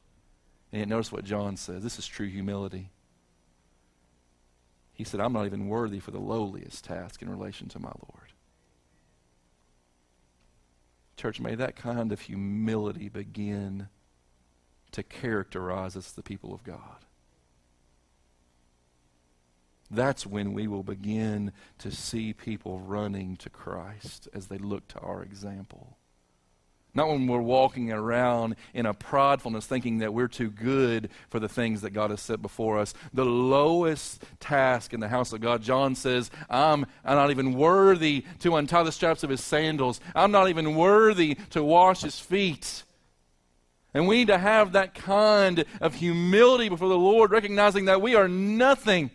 And 0.74 0.90
notice 0.90 1.12
what 1.12 1.24
John 1.24 1.56
says. 1.56 1.84
This 1.84 2.00
is 2.00 2.08
true 2.08 2.28
humility. 2.28 2.90
He 4.94 5.04
said, 5.04 5.20
I'm 5.20 5.34
not 5.34 5.46
even 5.46 5.68
worthy 5.68 6.00
for 6.00 6.12
the 6.12 6.20
lowliest 6.20 6.86
task 6.86 7.22
in 7.22 7.30
relation 7.30 7.68
to 7.70 7.80
my 7.80 7.92
Lord. 8.12 8.34
Church, 11.18 11.40
may 11.40 11.56
that 11.56 11.76
kind 11.76 12.12
of 12.12 12.22
humility 12.22 13.08
begin 13.08 13.88
to 14.92 15.04
characterize 15.04 15.96
us, 15.96 16.12
the 16.12 16.24
people 16.24 16.54
of 16.54 16.64
God. 16.64 17.05
That's 19.92 20.26
when 20.26 20.54
we 20.54 20.68
will 20.68 20.84
begin 20.84 21.52
to 21.80 21.92
see 21.92 22.34
people 22.34 22.80
running 22.80 23.36
to 23.38 23.50
Christ 23.50 24.28
as 24.34 24.48
they 24.48 24.58
look 24.58 24.88
to 24.90 25.00
our 25.00 25.22
example. 25.22 25.98
Not 26.96 27.10
when 27.10 27.28
we're 27.28 27.42
walking 27.42 27.92
around 27.92 28.56
in 28.74 28.86
a 28.86 28.94
pridefulness 28.94 29.66
thinking 29.66 29.98
that 29.98 30.14
we're 30.14 30.30
too 30.30 30.50
good 30.50 31.10
for 31.30 31.42
the 31.42 31.50
things 31.50 31.82
that 31.82 31.90
God 31.90 32.10
has 32.10 32.22
set 32.22 32.42
before 32.42 32.80
us. 32.80 32.94
The 33.14 33.26
lowest 33.26 34.24
task 34.40 34.94
in 34.94 35.02
the 35.02 35.10
house 35.10 35.34
of 35.34 35.42
God, 35.42 35.62
John 35.62 35.94
says, 35.94 36.32
I'm, 36.50 36.86
I'm 37.04 37.16
not 37.16 37.32
even 37.32 37.54
worthy 37.54 38.24
to 38.40 38.56
untie 38.56 38.84
the 38.84 38.94
straps 38.94 39.24
of 39.24 39.30
his 39.30 39.44
sandals. 39.44 40.00
I'm 40.16 40.32
not 40.32 40.48
even 40.48 40.76
worthy 40.76 41.36
to 41.50 41.62
wash 41.62 42.02
his 42.02 42.18
feet. 42.18 42.84
And 43.94 44.08
we 44.08 44.18
need 44.18 44.28
to 44.28 44.38
have 44.38 44.72
that 44.72 44.94
kind 44.94 45.66
of 45.82 45.96
humility 45.96 46.70
before 46.70 46.90
the 46.90 46.98
Lord, 46.98 47.32
recognizing 47.32 47.86
that 47.86 48.02
we 48.02 48.16
are 48.16 48.30
nothing, 48.30 49.12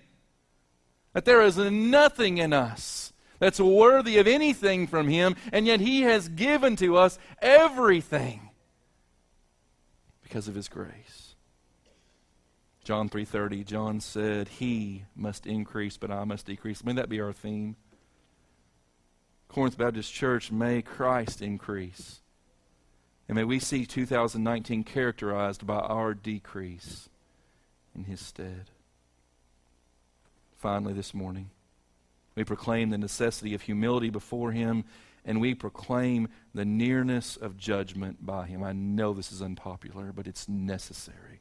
that 1.12 1.24
there 1.24 1.42
is 1.42 1.56
nothing 1.56 2.38
in 2.38 2.52
us 2.52 3.12
that's 3.38 3.58
worthy 3.58 4.18
of 4.18 4.26
anything 4.26 4.86
from 4.86 5.08
him, 5.08 5.34
and 5.52 5.66
yet 5.66 5.80
he 5.80 6.02
has 6.02 6.28
given 6.28 6.76
to 6.76 6.96
us 6.96 7.18
everything 7.40 8.50
because 10.22 10.46
of 10.46 10.54
his 10.54 10.68
grace. 10.68 11.34
John 12.84 13.08
3:30 13.08 13.64
John 13.64 14.00
said, 14.00 14.48
"He 14.48 15.04
must 15.14 15.46
increase, 15.46 15.96
but 15.96 16.10
I 16.10 16.24
must 16.24 16.46
decrease." 16.46 16.84
May 16.84 16.92
that 16.94 17.08
be 17.08 17.20
our 17.20 17.32
theme. 17.32 17.76
Corinth 19.48 19.76
Baptist 19.76 20.12
Church, 20.12 20.52
may 20.52 20.80
Christ 20.80 21.42
increase. 21.42 22.20
And 23.28 23.36
may 23.36 23.44
we 23.44 23.58
see 23.58 23.84
2019 23.84 24.84
characterized 24.84 25.66
by 25.66 25.78
our 25.78 26.14
decrease 26.14 27.08
in 27.94 28.04
his 28.04 28.20
stead. 28.20 28.70
Finally, 30.60 30.92
this 30.92 31.14
morning, 31.14 31.48
we 32.34 32.44
proclaim 32.44 32.90
the 32.90 32.98
necessity 32.98 33.54
of 33.54 33.62
humility 33.62 34.10
before 34.10 34.52
Him, 34.52 34.84
and 35.24 35.40
we 35.40 35.54
proclaim 35.54 36.28
the 36.52 36.66
nearness 36.66 37.38
of 37.38 37.56
judgment 37.56 38.26
by 38.26 38.46
Him. 38.46 38.62
I 38.62 38.72
know 38.72 39.14
this 39.14 39.32
is 39.32 39.40
unpopular, 39.40 40.12
but 40.14 40.26
it's 40.26 40.50
necessary. 40.50 41.40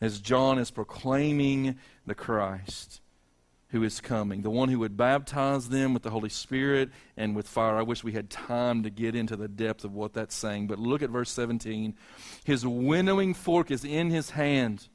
As 0.00 0.20
John 0.20 0.56
is 0.56 0.70
proclaiming 0.70 1.78
the 2.06 2.14
Christ 2.14 3.00
who 3.70 3.82
is 3.82 4.00
coming, 4.00 4.42
the 4.42 4.48
one 4.48 4.68
who 4.68 4.78
would 4.78 4.96
baptize 4.96 5.68
them 5.68 5.92
with 5.92 6.04
the 6.04 6.10
Holy 6.10 6.28
Spirit 6.28 6.90
and 7.16 7.34
with 7.34 7.48
fire. 7.48 7.76
I 7.76 7.82
wish 7.82 8.04
we 8.04 8.12
had 8.12 8.30
time 8.30 8.84
to 8.84 8.90
get 8.90 9.16
into 9.16 9.34
the 9.34 9.48
depth 9.48 9.82
of 9.82 9.94
what 9.94 10.12
that's 10.12 10.36
saying, 10.36 10.68
but 10.68 10.78
look 10.78 11.02
at 11.02 11.10
verse 11.10 11.32
17. 11.32 11.92
His 12.44 12.64
winnowing 12.64 13.34
fork 13.34 13.72
is 13.72 13.84
in 13.84 14.10
his 14.10 14.30
hand 14.30 14.88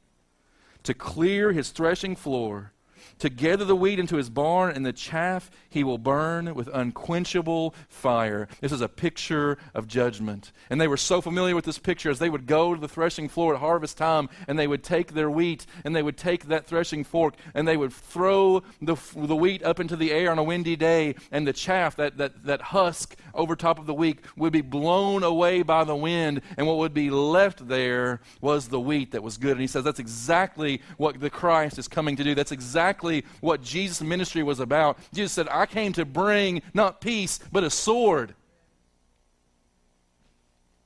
to 0.85 0.93
clear 0.93 1.51
his 1.51 1.71
threshing 1.71 2.15
floor 2.15 2.71
to 3.19 3.29
gather 3.29 3.65
the 3.65 3.75
wheat 3.75 3.99
into 3.99 4.17
his 4.17 4.29
barn, 4.29 4.75
and 4.75 4.85
the 4.85 4.93
chaff 4.93 5.49
he 5.69 5.83
will 5.83 5.97
burn 5.97 6.53
with 6.53 6.69
unquenchable 6.73 7.73
fire. 7.87 8.47
This 8.61 8.71
is 8.71 8.81
a 8.81 8.89
picture 8.89 9.57
of 9.73 9.87
judgment. 9.87 10.51
And 10.69 10.79
they 10.79 10.87
were 10.87 10.97
so 10.97 11.21
familiar 11.21 11.55
with 11.55 11.65
this 11.65 11.79
picture 11.79 12.09
as 12.09 12.19
they 12.19 12.29
would 12.29 12.45
go 12.47 12.73
to 12.73 12.79
the 12.79 12.87
threshing 12.87 13.29
floor 13.29 13.53
at 13.53 13.59
harvest 13.59 13.97
time, 13.97 14.29
and 14.47 14.57
they 14.57 14.67
would 14.67 14.83
take 14.83 15.13
their 15.13 15.29
wheat, 15.29 15.65
and 15.83 15.95
they 15.95 16.03
would 16.03 16.17
take 16.17 16.47
that 16.47 16.65
threshing 16.65 17.03
fork, 17.03 17.35
and 17.53 17.67
they 17.67 17.77
would 17.77 17.93
throw 17.93 18.63
the, 18.81 18.95
the 19.15 19.35
wheat 19.35 19.63
up 19.63 19.79
into 19.79 19.95
the 19.95 20.11
air 20.11 20.31
on 20.31 20.39
a 20.39 20.43
windy 20.43 20.75
day, 20.75 21.15
and 21.31 21.47
the 21.47 21.53
chaff, 21.53 21.95
that, 21.95 22.17
that, 22.17 22.43
that 22.43 22.61
husk 22.61 23.15
over 23.33 23.55
top 23.55 23.79
of 23.79 23.85
the 23.85 23.93
wheat, 23.93 24.19
would 24.35 24.53
be 24.53 24.61
blown 24.61 25.23
away 25.23 25.61
by 25.61 25.83
the 25.83 25.95
wind, 25.95 26.41
and 26.57 26.65
what 26.67 26.77
would 26.77 26.93
be 26.93 27.09
left 27.09 27.67
there 27.67 28.21
was 28.41 28.69
the 28.69 28.79
wheat 28.79 29.11
that 29.11 29.23
was 29.23 29.37
good. 29.37 29.51
And 29.51 29.61
he 29.61 29.67
says 29.67 29.83
that's 29.83 29.99
exactly 29.99 30.81
what 30.97 31.19
the 31.19 31.29
Christ 31.29 31.77
is 31.77 31.87
coming 31.87 32.15
to 32.15 32.23
do. 32.23 32.33
That's 32.33 32.51
exactly 32.51 33.04
exactly 33.05 33.31
what 33.41 33.61
Jesus' 33.61 34.01
ministry 34.01 34.43
was 34.43 34.59
about. 34.59 34.97
Jesus 35.13 35.33
said, 35.33 35.47
I 35.49 35.65
came 35.65 35.93
to 35.93 36.05
bring 36.05 36.61
not 36.73 37.01
peace, 37.01 37.39
but 37.51 37.63
a 37.63 37.69
sword. 37.69 38.33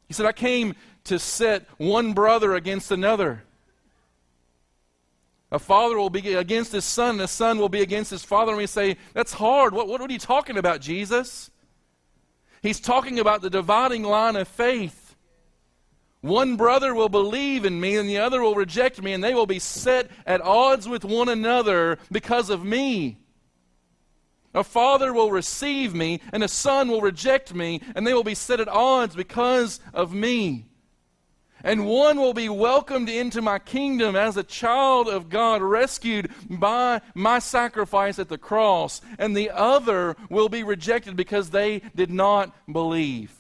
He 0.08 0.14
said, 0.14 0.26
I 0.26 0.32
came 0.32 0.76
to 1.06 1.20
set 1.20 1.68
one 1.78 2.14
brother 2.14 2.56
against 2.56 2.92
another. 2.92 3.44
A 5.52 5.60
father 5.60 5.98
will 5.98 6.12
be 6.12 6.36
against 6.36 6.72
his 6.72 6.86
son, 6.86 7.12
and 7.12 7.22
a 7.22 7.28
son 7.28 7.58
will 7.58 7.70
be 7.70 7.82
against 7.82 8.12
his 8.12 8.24
father. 8.24 8.52
And 8.52 8.58
we 8.58 8.68
say, 8.68 8.98
That's 9.14 9.34
hard. 9.34 9.74
What, 9.74 9.88
what 9.88 10.00
are 10.00 10.12
you 10.12 10.20
talking 10.20 10.58
about, 10.58 10.80
Jesus? 10.80 11.50
He's 12.62 12.80
talking 12.80 13.20
about 13.20 13.42
the 13.42 13.50
dividing 13.50 14.04
line 14.04 14.36
of 14.36 14.48
faith. 14.48 14.99
One 16.22 16.58
brother 16.58 16.94
will 16.94 17.10
believe 17.10 17.64
in 17.64 17.80
me, 17.80 17.96
and 17.96 18.10
the 18.10 18.18
other 18.18 18.42
will 18.42 18.56
reject 18.56 19.02
me, 19.02 19.14
and 19.14 19.24
they 19.24 19.34
will 19.34 19.46
be 19.46 19.60
set 19.60 20.12
at 20.26 20.42
odds 20.42 20.88
with 20.88 21.06
one 21.06 21.30
another 21.30 21.98
because 22.12 22.50
of 22.50 22.66
me. 22.66 23.20
A 24.54 24.64
father 24.64 25.14
will 25.14 25.32
receive 25.32 25.94
me, 25.94 26.20
and 26.34 26.44
a 26.44 26.48
son 26.48 26.90
will 26.90 27.02
reject 27.02 27.54
me, 27.54 27.82
and 27.96 28.06
they 28.06 28.14
will 28.14 28.24
be 28.24 28.36
set 28.36 28.60
at 28.60 28.68
odds 28.68 29.16
because 29.16 29.80
of 29.94 30.14
me. 30.14 30.66
And 31.64 31.86
one 31.86 32.18
will 32.18 32.34
be 32.34 32.50
welcomed 32.50 33.10
into 33.10 33.42
my 33.42 33.60
kingdom 33.60 34.16
as 34.16 34.38
a 34.38 34.44
child 34.44 35.08
of 35.08 35.30
God, 35.30 35.62
rescued 35.62 36.32
by 36.50 37.02
my 37.14 37.40
sacrifice 37.40 38.18
at 38.18 38.30
the 38.30 38.38
cross, 38.38 39.02
and 39.18 39.36
the 39.36 39.50
other 39.52 40.18
will 40.30 40.50
be 40.50 40.64
rejected 40.64 41.16
because 41.16 41.50
they 41.50 41.80
did 41.96 42.10
not 42.10 42.56
believe. 42.72 43.39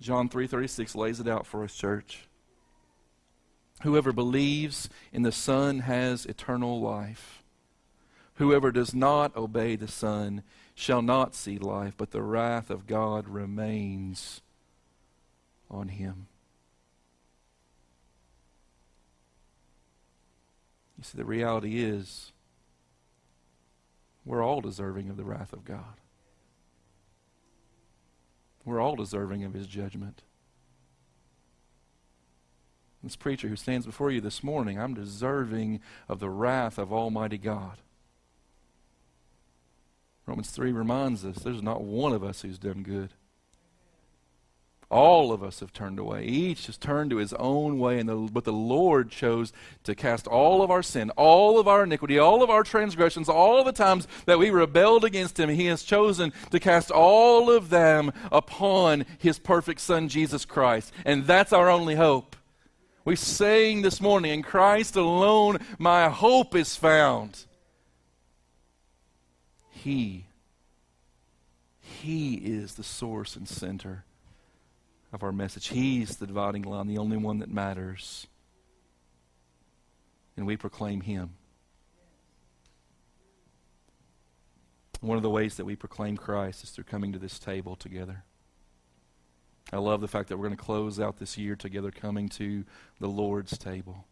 John 0.00 0.28
3:36 0.28 0.94
lays 0.94 1.20
it 1.20 1.28
out 1.28 1.46
for 1.46 1.64
us, 1.64 1.74
church. 1.74 2.28
Whoever 3.82 4.12
believes 4.12 4.88
in 5.12 5.22
the 5.22 5.32
Son 5.32 5.80
has 5.80 6.26
eternal 6.26 6.80
life. 6.80 7.42
Whoever 8.34 8.70
does 8.70 8.94
not 8.94 9.36
obey 9.36 9.76
the 9.76 9.88
Son 9.88 10.42
shall 10.74 11.02
not 11.02 11.34
see 11.34 11.58
life, 11.58 11.94
but 11.96 12.12
the 12.12 12.22
wrath 12.22 12.70
of 12.70 12.86
God 12.86 13.28
remains 13.28 14.42
on 15.70 15.88
him. 15.88 16.28
You 20.96 21.04
see, 21.04 21.18
the 21.18 21.24
reality 21.24 21.82
is 21.82 22.32
we're 24.24 24.44
all 24.44 24.60
deserving 24.60 25.10
of 25.10 25.16
the 25.16 25.24
wrath 25.24 25.52
of 25.52 25.64
God. 25.64 25.96
We're 28.68 28.80
all 28.80 28.96
deserving 28.96 29.44
of 29.44 29.54
his 29.54 29.66
judgment. 29.66 30.22
This 33.02 33.16
preacher 33.16 33.48
who 33.48 33.56
stands 33.56 33.86
before 33.86 34.10
you 34.10 34.20
this 34.20 34.44
morning, 34.44 34.78
I'm 34.78 34.92
deserving 34.92 35.80
of 36.06 36.18
the 36.18 36.28
wrath 36.28 36.76
of 36.76 36.92
Almighty 36.92 37.38
God. 37.38 37.78
Romans 40.26 40.50
3 40.50 40.72
reminds 40.72 41.24
us 41.24 41.38
there's 41.38 41.62
not 41.62 41.80
one 41.80 42.12
of 42.12 42.22
us 42.22 42.42
who's 42.42 42.58
done 42.58 42.82
good. 42.82 43.14
All 44.90 45.32
of 45.32 45.42
us 45.42 45.60
have 45.60 45.74
turned 45.74 45.98
away. 45.98 46.24
Each 46.24 46.64
has 46.64 46.78
turned 46.78 47.10
to 47.10 47.18
his 47.18 47.34
own 47.34 47.78
way, 47.78 47.98
and 47.98 48.08
the, 48.08 48.16
but 48.16 48.44
the 48.44 48.54
Lord 48.54 49.10
chose 49.10 49.52
to 49.84 49.94
cast 49.94 50.26
all 50.26 50.62
of 50.62 50.70
our 50.70 50.82
sin, 50.82 51.10
all 51.10 51.60
of 51.60 51.68
our 51.68 51.84
iniquity, 51.84 52.18
all 52.18 52.42
of 52.42 52.48
our 52.48 52.62
transgressions, 52.62 53.28
all 53.28 53.62
the 53.64 53.72
times 53.72 54.08
that 54.24 54.38
we 54.38 54.48
rebelled 54.48 55.04
against 55.04 55.38
him. 55.38 55.50
He 55.50 55.66
has 55.66 55.82
chosen 55.82 56.32
to 56.50 56.58
cast 56.58 56.90
all 56.90 57.50
of 57.50 57.68
them 57.68 58.12
upon 58.32 59.04
his 59.18 59.38
perfect 59.38 59.80
Son, 59.80 60.08
Jesus 60.08 60.46
Christ. 60.46 60.90
And 61.04 61.26
that's 61.26 61.52
our 61.52 61.68
only 61.68 61.96
hope. 61.96 62.34
We 63.04 63.14
sang 63.14 63.82
this 63.82 64.00
morning, 64.00 64.32
in 64.32 64.42
Christ 64.42 64.96
alone 64.96 65.58
my 65.78 66.08
hope 66.08 66.54
is 66.54 66.76
found. 66.76 67.44
He, 69.70 70.24
He 71.78 72.34
is 72.36 72.74
the 72.74 72.82
source 72.82 73.36
and 73.36 73.46
center 73.46 74.04
of 75.12 75.22
our 75.22 75.32
message. 75.32 75.68
He's 75.68 76.16
the 76.16 76.26
dividing 76.26 76.62
line, 76.62 76.86
the 76.86 76.98
only 76.98 77.16
one 77.16 77.38
that 77.38 77.50
matters. 77.50 78.26
And 80.36 80.46
we 80.46 80.56
proclaim 80.56 81.00
Him. 81.00 81.30
One 85.00 85.16
of 85.16 85.22
the 85.22 85.30
ways 85.30 85.56
that 85.56 85.64
we 85.64 85.76
proclaim 85.76 86.16
Christ 86.16 86.64
is 86.64 86.70
through 86.70 86.84
coming 86.84 87.12
to 87.12 87.18
this 87.18 87.38
table 87.38 87.76
together. 87.76 88.24
I 89.72 89.78
love 89.78 90.00
the 90.00 90.08
fact 90.08 90.28
that 90.28 90.36
we're 90.36 90.46
going 90.46 90.56
to 90.56 90.62
close 90.62 90.98
out 90.98 91.18
this 91.18 91.36
year 91.36 91.54
together 91.54 91.90
coming 91.90 92.28
to 92.30 92.64
the 93.00 93.08
Lord's 93.08 93.56
table. 93.58 94.06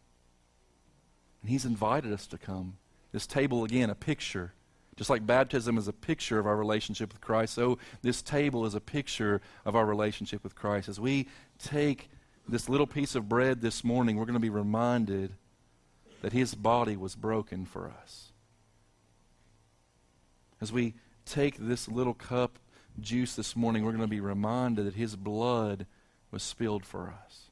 And 1.41 1.49
He's 1.49 1.65
invited 1.65 2.13
us 2.13 2.27
to 2.27 2.37
come. 2.37 2.77
This 3.11 3.27
table, 3.27 3.63
again, 3.63 3.89
a 3.89 3.95
picture 3.95 4.53
just 4.97 5.09
like 5.09 5.25
baptism 5.25 5.77
is 5.77 5.87
a 5.87 5.93
picture 5.93 6.39
of 6.39 6.47
our 6.47 6.57
relationship 6.57 7.13
with 7.13 7.21
Christ, 7.21 7.53
so 7.53 7.77
this 8.01 8.21
table 8.21 8.65
is 8.65 8.75
a 8.75 8.81
picture 8.81 9.41
of 9.63 9.75
our 9.75 9.85
relationship 9.85 10.43
with 10.43 10.55
Christ. 10.55 10.89
As 10.89 10.99
we 10.99 11.27
take 11.59 12.09
this 12.49 12.67
little 12.67 12.87
piece 12.87 13.13
of 13.13 13.29
bread 13.29 13.61
this 13.61 13.83
morning, 13.83 14.17
we're 14.17 14.25
going 14.25 14.33
to 14.33 14.39
be 14.39 14.49
reminded 14.49 15.33
that 16.21 16.33
his 16.33 16.55
body 16.55 16.97
was 16.97 17.15
broken 17.15 17.65
for 17.65 17.91
us. 18.01 18.31
As 20.59 20.73
we 20.73 20.95
take 21.25 21.57
this 21.59 21.87
little 21.87 22.15
cup 22.15 22.57
juice 22.99 23.35
this 23.35 23.55
morning, 23.55 23.85
we're 23.85 23.91
going 23.91 24.01
to 24.01 24.07
be 24.07 24.19
reminded 24.19 24.87
that 24.87 24.95
his 24.95 25.15
blood 25.15 25.85
was 26.31 26.41
spilled 26.41 26.83
for 26.83 27.13
us. 27.25 27.46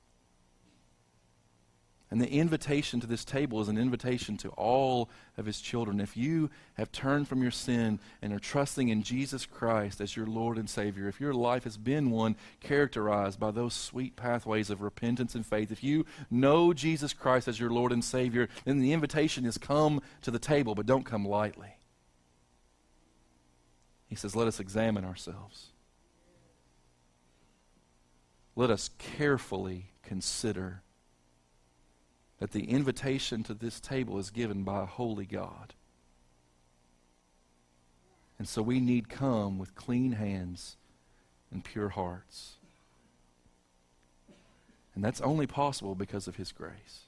And 2.11 2.21
the 2.21 2.31
invitation 2.31 2.99
to 2.99 3.07
this 3.07 3.25
table 3.25 3.61
is 3.61 3.67
an 3.67 3.79
invitation 3.79 4.37
to 4.37 4.49
all 4.49 5.09
of 5.37 5.47
his 5.47 5.59
children. 5.59 5.99
If 5.99 6.15
you 6.15 6.51
have 6.75 6.91
turned 6.91 7.27
from 7.27 7.41
your 7.41 7.51
sin 7.51 7.99
and 8.21 8.31
are 8.31 8.39
trusting 8.39 8.89
in 8.89 9.01
Jesus 9.01 9.45
Christ 9.47 9.99
as 9.99 10.15
your 10.15 10.27
Lord 10.27 10.59
and 10.59 10.69
Savior, 10.69 11.07
if 11.07 11.19
your 11.19 11.33
life 11.33 11.63
has 11.63 11.77
been 11.77 12.11
one 12.11 12.35
characterized 12.61 13.39
by 13.39 13.49
those 13.49 13.73
sweet 13.73 14.15
pathways 14.15 14.69
of 14.69 14.81
repentance 14.81 15.33
and 15.33 15.43
faith, 15.45 15.71
if 15.71 15.83
you 15.83 16.05
know 16.29 16.73
Jesus 16.73 17.11
Christ 17.11 17.47
as 17.47 17.59
your 17.59 17.71
Lord 17.71 17.91
and 17.91 18.03
Savior, 18.03 18.49
then 18.65 18.79
the 18.79 18.93
invitation 18.93 19.43
is 19.43 19.57
come 19.57 19.99
to 20.21 20.29
the 20.29 20.39
table, 20.39 20.75
but 20.75 20.85
don't 20.85 21.05
come 21.05 21.27
lightly. 21.27 21.75
He 24.07 24.15
says, 24.15 24.35
Let 24.35 24.47
us 24.47 24.59
examine 24.59 25.03
ourselves. 25.03 25.69
Let 28.55 28.69
us 28.69 28.91
carefully 28.99 29.87
consider 30.03 30.83
that 32.39 32.51
the 32.51 32.69
invitation 32.69 33.43
to 33.43 33.53
this 33.53 33.79
table 33.79 34.17
is 34.19 34.29
given 34.29 34.63
by 34.63 34.83
a 34.83 34.85
holy 34.85 35.25
God. 35.25 35.73
And 38.37 38.47
so 38.47 38.61
we 38.61 38.79
need 38.79 39.09
come 39.09 39.57
with 39.57 39.75
clean 39.75 40.13
hands 40.13 40.75
and 41.51 41.63
pure 41.63 41.89
hearts. 41.89 42.57
And 44.93 45.03
that's 45.03 45.21
only 45.21 45.47
possible 45.47 45.95
because 45.95 46.27
of 46.27 46.35
His 46.35 46.51
grace. 46.51 47.04